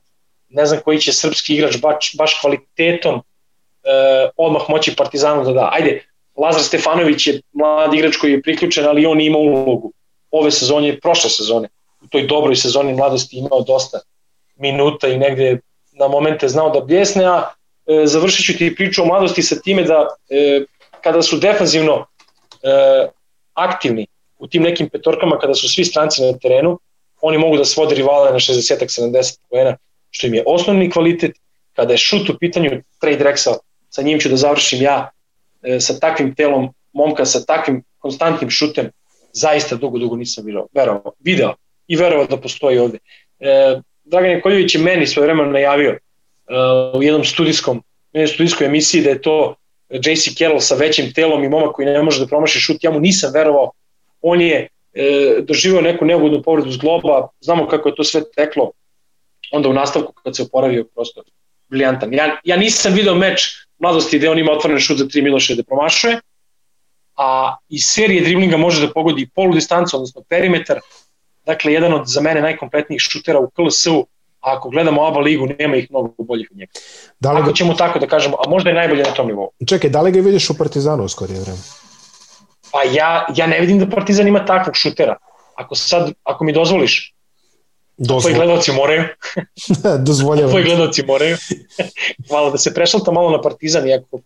[0.49, 5.69] ne znam koji će srpski igrač baš, baš kvalitetom eh, odmah moći Partizanu da da.
[5.72, 6.02] Ajde,
[6.36, 9.91] Lazar Stefanović je mlad igrač koji je priključen, ali on ima ulogu
[10.32, 11.69] ove sezone prošle sezone.
[12.03, 13.99] U toj dobroj sezoni mladosti imao dosta
[14.56, 15.60] minuta i negde
[15.91, 17.49] na momente znao da bljesne, a
[17.88, 20.65] e, završit ću ti priču o mladosti sa time da e,
[21.02, 22.06] kada su defanzivno
[22.64, 23.07] e,
[23.56, 24.07] aktivni
[24.38, 26.80] u tim nekim petorkama, kada su svi stranci na terenu,
[27.22, 29.77] oni mogu da svode rivale na 60-70 poena,
[30.11, 31.32] što im je osnovni kvalitet.
[31.73, 33.57] Kada je šut u pitanju, trade Rexal,
[33.90, 35.10] sa njim ću da završim ja,
[35.64, 38.91] e, sa takvim telom momka, sa takvim konstantnim šutem,
[39.34, 41.53] zaista dugo, dugo nisam video, verovao, video
[41.88, 42.98] i verovao da postoji ovde.
[43.40, 45.99] E, Dragan Jakoljević je meni svoje vremena najavio e,
[46.94, 47.84] u jednom studijskom,
[48.14, 49.56] jednoj studijskoj emisiji da je to
[49.90, 52.99] JC Carroll sa većim telom i momak koji ne može da promaši šut, ja mu
[52.99, 53.72] nisam verovao,
[54.22, 58.72] on je e, doživio neku neugodnu povredu zgloba, znamo kako je to sve teklo,
[59.52, 61.24] onda u nastavku kad se oporavio prosto
[61.70, 62.14] briljantan.
[62.14, 65.64] Ja, ja nisam video meč mladosti gde on ima otvoren šut za 3 Miloše da
[65.64, 66.20] promašuje,
[67.16, 70.80] a iz serije driblinga može da pogodi polu distancu, odnosno perimetar,
[71.45, 74.07] dakle jedan od za mene najkompletnijih šutera u KLS-u,
[74.45, 76.72] ako gledamo oba ligu, nema ih mnogo boljih od njega.
[77.19, 77.43] Da li ga...
[77.43, 79.49] Ako ćemo tako da kažemo, a možda je najbolje na tom nivou.
[79.67, 81.59] Čekaj, da li ga vidiš u Partizanu u skorije vreme?
[82.72, 85.15] Pa ja, ja ne vidim da Partizan ima takvog šutera.
[85.55, 87.15] Ako sad, ako mi dozvoliš,
[87.97, 88.22] Dozvol.
[88.22, 89.03] Tvoji gledalci moraju.
[90.07, 90.49] Dozvoljavam.
[90.49, 91.38] Tvoji gledalci moraju.
[92.30, 94.19] Hvala da se prešalta malo na Partizan, iako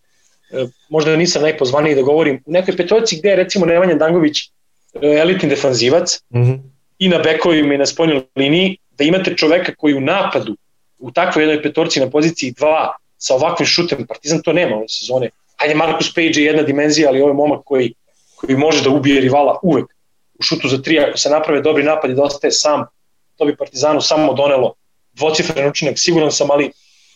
[0.50, 2.42] e, možda nisam najpozvaniji da govorim.
[2.46, 4.50] U nekoj petorici gde je recimo Nemanja Dangović e,
[5.02, 6.58] elitni defanzivac mm -hmm.
[6.98, 10.56] i na bekovima i na spoljnoj liniji, da imate čoveka koji u napadu
[10.98, 12.88] u takvoj jednoj petorci na poziciji 2
[13.18, 15.30] sa ovakvim šutem, Partizan to nema ove sezone.
[15.56, 17.94] Ajde, Marcus Page je jedna dimenzija, ali ovo je momak koji,
[18.36, 19.86] koji može da ubije rivala uvek
[20.38, 22.84] u šutu za tri, ako se naprave dobri napad i da ostaje sam,
[23.36, 24.74] to bi Partizanu samo donelo
[25.12, 26.70] dvocifren učinak, siguran sam, ali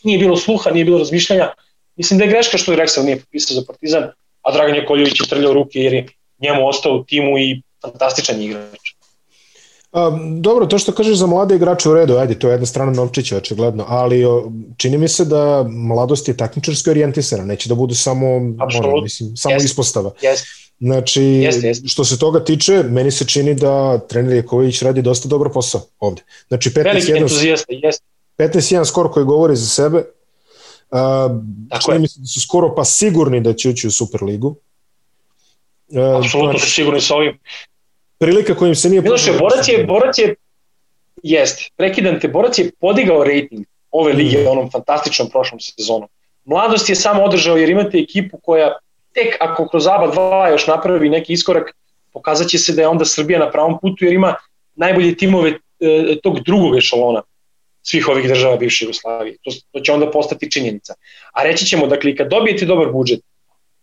[0.05, 1.53] nije bilo sluha, nije bilo razmišljanja.
[1.97, 4.11] Mislim da je greška što je Rexel nije potpisao za Partizan,
[4.43, 6.07] a Dragan Jakoljević je trljao ruke jer je
[6.39, 8.94] njemu ostao u timu i fantastičan igrač.
[9.95, 12.93] A, dobro, to što kažeš za mlade igrače u redu, ajde, to je jedna strana
[12.93, 17.95] novčića, očigledno, ali o, čini mi se da mladost je takmičarski orijentisana, neće da bude
[17.95, 19.65] samo, ono, mislim, samo yes.
[19.65, 20.11] ispostava.
[20.23, 20.45] Yes.
[20.81, 21.83] Znači, jest, jest.
[21.87, 26.23] što se toga tiče, meni se čini da trener Jeković radi dosta dobro posao ovde.
[26.49, 27.99] Znači, 15-1
[28.39, 30.05] 15 skor koji govori za sebe.
[30.91, 30.99] Uh,
[31.85, 34.57] čini mi se da su skoro pa sigurni da će ući u Superligu.
[35.89, 37.39] Uh, Apsolutno su sigurni sa ovim.
[38.19, 39.03] Prilika kojim se nije...
[39.03, 40.35] Miloše, Borac je, Borac je,
[41.23, 44.47] jest, prekidan te, Borac je podigao rating ove lige mm.
[44.47, 46.09] onom fantastičnom prošlom sezonom.
[46.45, 48.77] Mladost je samo održao jer imate ekipu koja
[49.13, 51.71] tek ako kroz ABA 2 još napravi neki iskorak,
[52.13, 54.35] pokazat će se da je onda Srbija na pravom putu jer ima
[54.75, 57.23] najbolje timove e, tog drugog ešalona
[57.83, 59.37] svih ovih država bivše Jugoslavije.
[59.43, 60.95] To, to će onda postati činjenica.
[61.33, 63.21] A reći ćemo, dakle, kad dobijete dobar budžet,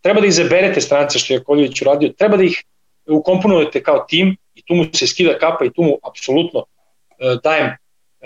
[0.02, 2.64] treba da izaberete strance što je Koljević uradio, treba da ih
[3.10, 6.64] ukomponujete kao tim i tu mu se skida kapa i tu mu apsolutno
[7.20, 7.70] e, dajem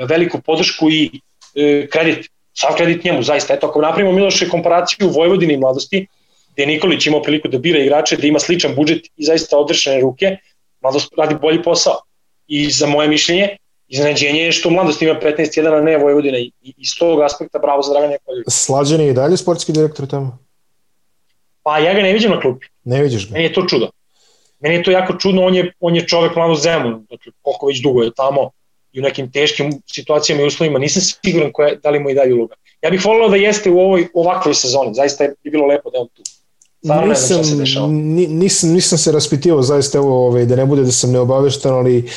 [0.10, 1.22] veliku podršku i
[1.56, 3.53] e, kredit, sav kredit njemu, zaista.
[3.53, 6.07] Eto, ako napravimo Miloše komparaciju Vojvodine i mladosti,
[6.53, 10.38] gde Nikolić imao priliku da bira igrače, da ima sličan budžet i zaista odrešene ruke,
[10.81, 12.02] mladost radi bolji posao.
[12.47, 13.57] I za moje mišljenje,
[13.88, 17.93] iznenađenje je što mladost ima 15-1, a ne Vojvodina i iz tog aspekta bravo za
[17.93, 18.47] Dragan Jakovljević.
[18.47, 20.38] Slađan je i dalje sportski direktor tamo?
[21.64, 22.68] Pa ja ga ne vidim na klupi.
[22.84, 23.34] Ne vidiš ga?
[23.34, 23.89] Meni je to čudo.
[24.66, 27.82] Meni je to jako čudno, on je, on je čovek mlado Zemun, dakle koliko već
[27.82, 28.50] dugo je tamo
[28.94, 32.34] i u nekim teškim situacijama i uslovima, nisam siguran koja, da li mu i dalje
[32.34, 32.56] uloga.
[32.82, 36.02] Ja bih volio da jeste u ovoj ovakvoj sezoni, zaista je bilo lepo da je
[36.02, 36.24] on tu
[36.86, 37.56] nisam, se
[38.30, 42.10] nisam, nisam se raspitivao zaista evo, ovaj, da ne bude da sam neobaveštan, ali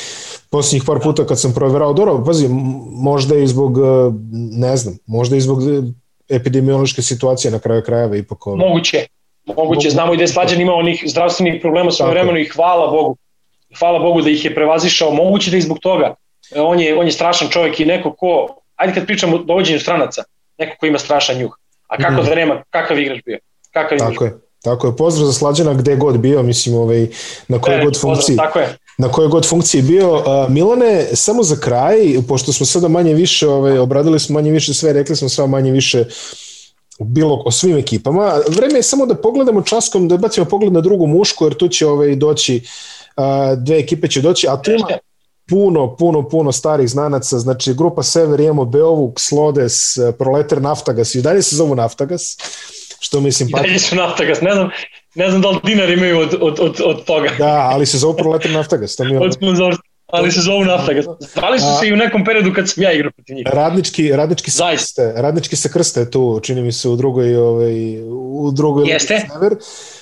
[0.49, 2.47] posljednjih par puta kad sam proverao, dobro, pazi,
[2.91, 3.81] možda i zbog, eh,
[4.51, 5.81] ne znam, možda i zbog eh,
[6.29, 8.47] epidemiološke situacije na kraju krajeva ipak.
[8.47, 8.67] Ovaj.
[8.67, 9.05] Moguće,
[9.57, 13.17] moguće, znamo i da je Slađan imao onih zdravstvenih problema svoje vremenu i hvala Bogu,
[13.79, 16.15] hvala Bogu da ih je prevazišao, moguće da i zbog toga.
[16.55, 19.79] Eh, on je, on je strašan čovjek i neko ko, ajde kad pričamo o dovođenju
[19.79, 20.23] stranaca,
[20.57, 21.57] neko ko ima strašan njuh.
[21.87, 22.25] A kako mm.
[22.25, 23.39] da nema, kakav igrač bio?
[23.73, 24.37] Kakav igrač Tako je.
[24.63, 27.07] Tako je, pozdrav za Slađana gde god bio, mislim, ovaj,
[27.47, 28.37] na kojoj god funkciji.
[28.37, 28.77] Pozdrav, tako je.
[28.97, 30.15] Na kojoj god funkciji bio.
[30.15, 31.97] Uh, Milane, samo za kraj,
[32.27, 35.71] pošto smo sada manje više, ovaj, obradili smo manje više sve, rekli smo sve manje
[35.71, 36.05] više
[36.99, 38.39] bilo o svim ekipama.
[38.47, 41.87] Vreme je samo da pogledamo časkom, da bacimo pogled na drugu mušku, jer tu će
[41.87, 42.61] ovaj, doći,
[43.57, 44.87] dve ekipe će doći, a tu ima
[45.49, 51.41] puno, puno, puno starih znanaca, znači grupa Sever imamo Beovuk, Slodes, Proletar, Naftagas i dalje
[51.41, 52.37] se zovu Naftagas.
[52.99, 53.49] Što mislim...
[53.51, 53.65] Pa...
[53.65, 54.69] I su Naftagas, ne znam,
[55.15, 57.29] ne znam da li dinar imaju od, od, od, od toga.
[57.37, 58.95] Da, ali se zovu Proletar Naftagas.
[58.95, 59.19] To mi je...
[59.19, 61.05] Od sponzorstva ali se zovu Naftagas.
[61.19, 63.45] Zvali su se i u nekom periodu kad sam ja igrao protiv njih.
[63.51, 68.51] Radnički, radnički, se krste, radnički se krste tu, čini mi se, u drugoj, ovaj, u
[68.51, 69.21] drugoj Jeste.
[69.33, 69.53] Sever.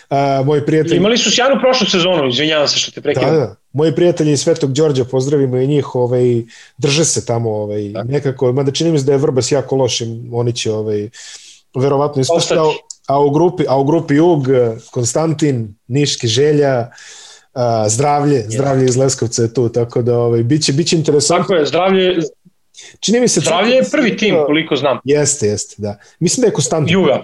[0.09, 0.97] Uh, moji prijatelji...
[0.97, 3.29] Imali su sjajnu prošlu sezonu, izvinjavam se što te prekidam.
[3.29, 3.55] Da, da.
[3.73, 6.43] Moji prijatelji iz Svetog Đorđa, pozdravimo i njih, ovaj,
[6.77, 8.03] drže se tamo ovaj, da.
[8.03, 10.01] nekako, mada čini mi se da je Vrbas jako loš,
[10.31, 11.09] oni će ovaj,
[11.75, 12.59] verovatno ispustiti,
[13.07, 14.47] a u grupi, a u grupi Jug,
[14.91, 16.89] Konstantin, Niški želja,
[17.57, 21.43] a, zdravlje, zdravlje iz Leskovca je tu, tako da ovaj, biće, biće interesantno.
[21.43, 22.15] Tako je, zdravlje,
[22.99, 24.99] Čini mi se zdravlje je prvi tim, koliko znam.
[25.03, 25.99] Jeste, jeste, da.
[26.19, 26.93] Mislim da je Konstantin.
[26.93, 27.23] Juga.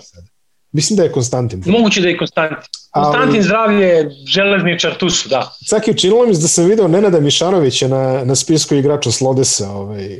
[0.71, 1.63] Mislim da je Konstantin.
[1.65, 2.57] Moguće da je Konstantin.
[2.91, 5.51] Konstantin Ali, zdravlje, železničar, tu su, da.
[5.67, 9.69] Cak je učinilo mi da sam video Nenada Mišanovića na, na spisku igrača Slodesa.
[9.69, 10.19] Ovaj.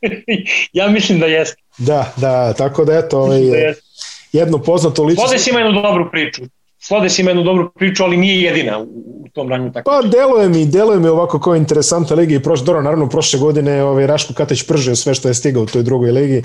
[0.72, 1.62] ja mislim da jeste.
[1.78, 3.90] Da, da, tako da eto, ovaj, da jeste
[4.32, 5.20] jedno poznato lice.
[5.20, 6.42] Slodes ima jednu dobru priču.
[6.82, 8.82] Slodes ima jednu dobru priču, ali nije jedina u,
[9.24, 9.90] u tom ranju tako.
[9.90, 13.84] Pa deluje mi, deluje mi ovako kao interesantna liga i prošle, dobro, naravno prošle godine
[13.84, 16.42] ovaj Raško Kateć pržio sve što je stigao u toj drugoj ligi.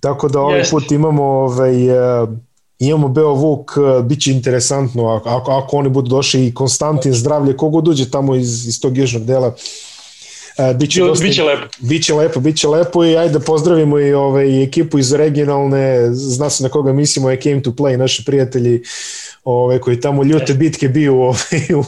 [0.00, 0.70] Tako da ovaj Jest.
[0.70, 2.28] put imamo ovaj, uh,
[2.78, 7.56] imamo Beo Vuk, uh, bit će interesantno ako, ako oni budu došli i Konstantin zdravlje,
[7.56, 9.54] kogod uđe tamo iz, iz tog južnog dela,
[10.58, 11.66] Uh, biće, dosta, biće lepo.
[11.78, 16.68] Biće lepo, biće lepo i ajde pozdravimo i ovaj, ekipu iz regionalne, zna se na
[16.68, 18.82] koga mislimo, je Came to Play, naši prijatelji
[19.44, 21.38] ove, koji tamo ljute bitke bio ove,
[21.78, 21.84] u,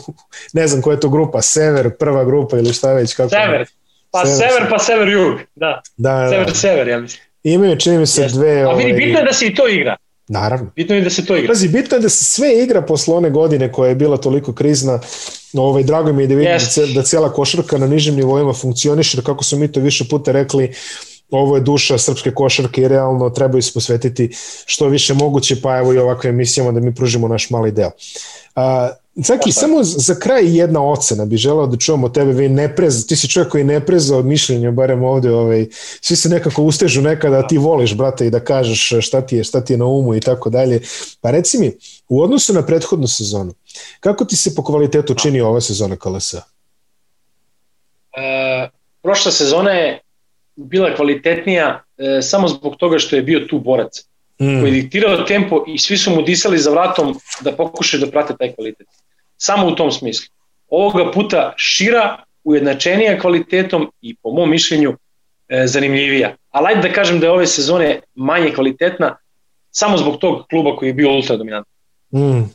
[0.53, 3.15] ne znam koja je to grupa, Sever, prva grupa ili šta već.
[3.15, 3.67] Kako sever,
[4.11, 5.81] pa Sever, sever pa Sever Jug, da.
[5.97, 6.29] da, da.
[6.29, 6.55] Sever, da.
[6.55, 7.23] Sever, ja mislim.
[7.43, 8.63] Imaju, čini mi se, dve...
[8.63, 9.97] A vidi, bitno je da se i to igra.
[10.29, 10.71] Naravno.
[10.77, 11.49] Bitno je da se to igra.
[11.49, 15.01] Pazi, bitno je da se sve igra posle one godine koja je bila toliko krizna.
[15.53, 16.95] Ovaj, drago mi je da vidim yes.
[16.95, 20.75] da cijela košarka na nižim nivoima funkcioniše, da kako smo mi to više puta rekli,
[21.33, 24.31] ovo je duša srpske košarke i realno trebaju se posvetiti
[24.67, 27.91] što više moguće, pa evo i ovakve emisijama da mi pružimo naš mali deo.
[28.55, 28.91] A,
[29.25, 33.07] Caki, pa, samo za kraj jedna ocena bi želeo da čujemo tebe, vi ne prez,
[33.07, 35.67] ti si čovjek koji ne preza od mišljenja, barem ovde, ovaj,
[36.01, 39.45] svi se nekako ustežu nekada, a ti voliš, brate, i da kažeš šta ti je,
[39.45, 40.81] šta ti je na umu i tako dalje.
[41.21, 41.73] Pa reci mi,
[42.09, 43.55] u odnosu na prethodnu sezonu,
[44.01, 46.35] kako ti se po kvalitetu čini ova sezona KLS?
[46.35, 46.41] E,
[49.03, 50.01] prošla sezona je
[50.57, 54.05] bila kvalitetnija e, samo zbog toga što je bio tu borac
[54.41, 54.61] mm.
[54.61, 58.35] koji je diktirao tempo i svi su mu disali za vratom da pokušaju da prate
[58.39, 58.87] taj kvalitet.
[59.37, 60.27] Samo u tom smislu.
[60.69, 64.97] Ovoga puta šira, ujednačenija kvalitetom i po mom mišljenju
[65.49, 66.37] e, zanimljivija.
[66.51, 69.17] Ali ajde da kažem da je ove sezone manje kvalitetna
[69.71, 71.73] samo zbog tog kluba koji je bio ultra dominantan.
[72.15, 72.51] Mm.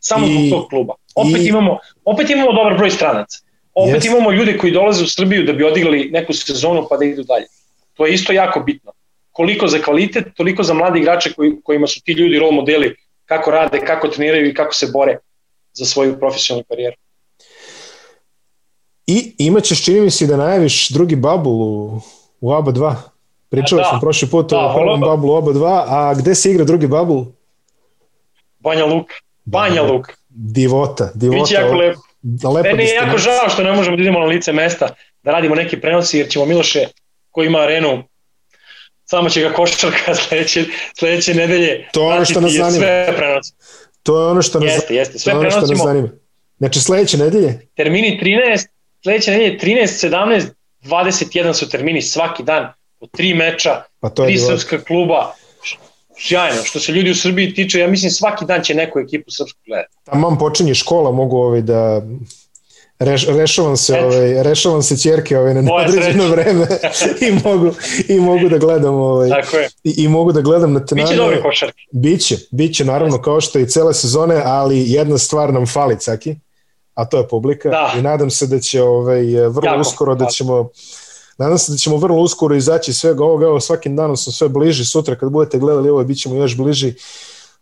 [0.00, 0.94] Samo I, zbog tog kluba.
[1.14, 3.38] Opet, i, imamo, opet imamo dobar broj stranaca.
[3.76, 4.06] Opet yes.
[4.06, 7.46] imamo ljude koji dolaze u Srbiju da bi odigrali neku sezonu pa da idu dalje.
[7.94, 8.92] To je isto jako bitno.
[9.32, 13.50] Koliko za kvalitet, toliko za mladi igrače koji, kojima su ti ljudi rol modeli kako
[13.50, 15.18] rade, kako treniraju i kako se bore
[15.72, 16.96] za svoju profesionalnu karijeru.
[19.06, 22.00] I imaćeš, čini mi se, da najaviš drugi bubble u,
[22.40, 22.94] u ABA 2.
[23.48, 26.50] Pričao da, sam prošli put da, o prvom bubble u ABA 2, a gde se
[26.50, 27.24] igra drugi bubble?
[28.58, 29.14] Banja Luka.
[29.44, 30.12] Banja Luka.
[30.28, 31.42] Divota, divota.
[31.42, 32.05] Biće jako lepo.
[32.54, 34.88] Lepa Meni je jako žao što ne možemo da idemo na lice mesta,
[35.22, 36.86] da radimo neki prenosi, jer ćemo Miloše,
[37.30, 38.02] koji ima arenu,
[39.04, 40.64] samo će ga košarka sledeće,
[40.98, 42.78] sledeće nedelje to je ono što nas zanima.
[42.78, 43.52] sve prenosi.
[44.02, 45.18] To je ono što nas, jeste, jeste.
[45.18, 46.08] Sve to je ono što nas zanima.
[46.58, 47.68] Znači sledeće nedelje?
[47.74, 48.66] Termini 13,
[49.02, 50.46] sledeće nedelje 13, 17,
[50.82, 55.34] 21 su termini svaki dan, po tri meča, pa to tri srpska kluba,
[56.18, 56.62] sjajno.
[56.64, 59.96] Što se ljudi u Srbiji tiče, ja mislim svaki dan će neku ekipu srpsku gledati.
[60.04, 62.02] Tamo počinje škola, mogu ovaj da
[62.98, 66.66] Reš, rešavam se, ovaj, rešavam se ćerke ovaj, na neodređeno vreme
[67.28, 67.70] i mogu,
[68.08, 69.68] i mogu da gledam ovaj, Tako je.
[69.84, 71.06] I, i mogu da gledam na tenanje.
[71.06, 71.82] Biće dobri košarke.
[71.92, 76.36] Biće, biće naravno kao što i cele sezone, ali jedna stvar nam fali, Caki,
[76.94, 77.92] a to je publika da.
[77.98, 80.68] i nadam se da će ovaj, vrlo jako, uskoro da ćemo
[81.38, 84.84] Nadam se da ćemo vrlo uskoro izaći svega ovoga, evo svakim danom sam sve bliži,
[84.84, 86.94] sutra kad budete gledali ovo bit ćemo još bliži,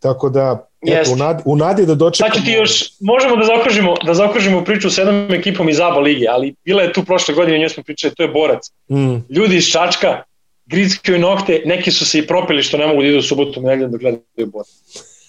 [0.01, 2.35] tako da eto, u, nadi, u nadi da dočekamo...
[2.35, 6.27] Znači ti još, možemo da zaokružimo, da zaokružimo priču s jednom ekipom iz ABA lige,
[6.29, 8.71] ali bila je tu prošle godine, njoj smo pričali, to je borac.
[8.91, 9.15] Mm.
[9.31, 10.23] Ljudi iz Čačka,
[11.07, 13.91] i nokte, neki su se i propili što ne mogu da idu u subotu nedeljom
[13.91, 14.69] da gledaju borac.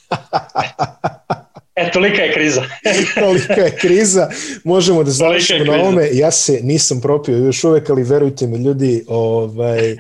[1.76, 2.64] E, tolika je kriza.
[3.20, 4.30] tolika je kriza.
[4.64, 6.10] Možemo da završimo na ovome.
[6.12, 9.98] Ja se nisam propio još uvek, ali verujte mi ljudi, ovaj,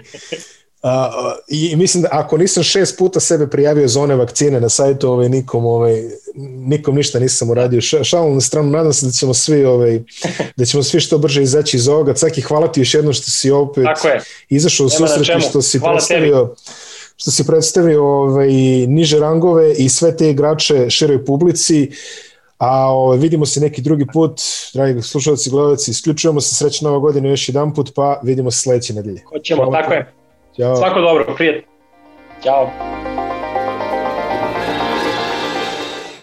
[0.83, 1.11] a,
[1.47, 5.29] i mislim da ako nisam šest puta sebe prijavio za one vakcine na sajtu, ovaj,
[5.29, 6.03] nikom, ovaj,
[6.67, 7.81] nikom ništa nisam uradio.
[7.81, 9.99] Šalom na stranu, nadam se da ćemo svi, ovaj,
[10.55, 12.13] da ćemo svi što brže izaći iz ovoga.
[12.13, 13.85] Caki, hvala ti još jedno što si opet
[14.49, 16.61] izašao u susret što si hvala predstavio tebi
[17.15, 18.49] što si predstavio ovaj,
[18.87, 21.91] niže rangove i sve te igrače široj publici,
[22.57, 24.41] a ovaj, vidimo se neki drugi put,
[24.73, 28.59] dragi slušalci i gledalci, isključujemo se srećna nova godina još jedan put, pa vidimo se
[28.59, 29.21] sledeće nedelje.
[29.29, 30.13] Hoćemo, tako je.
[30.57, 30.75] Ćao.
[30.75, 31.71] Svako dobro, prijatno.
[32.43, 33.24] Ćao.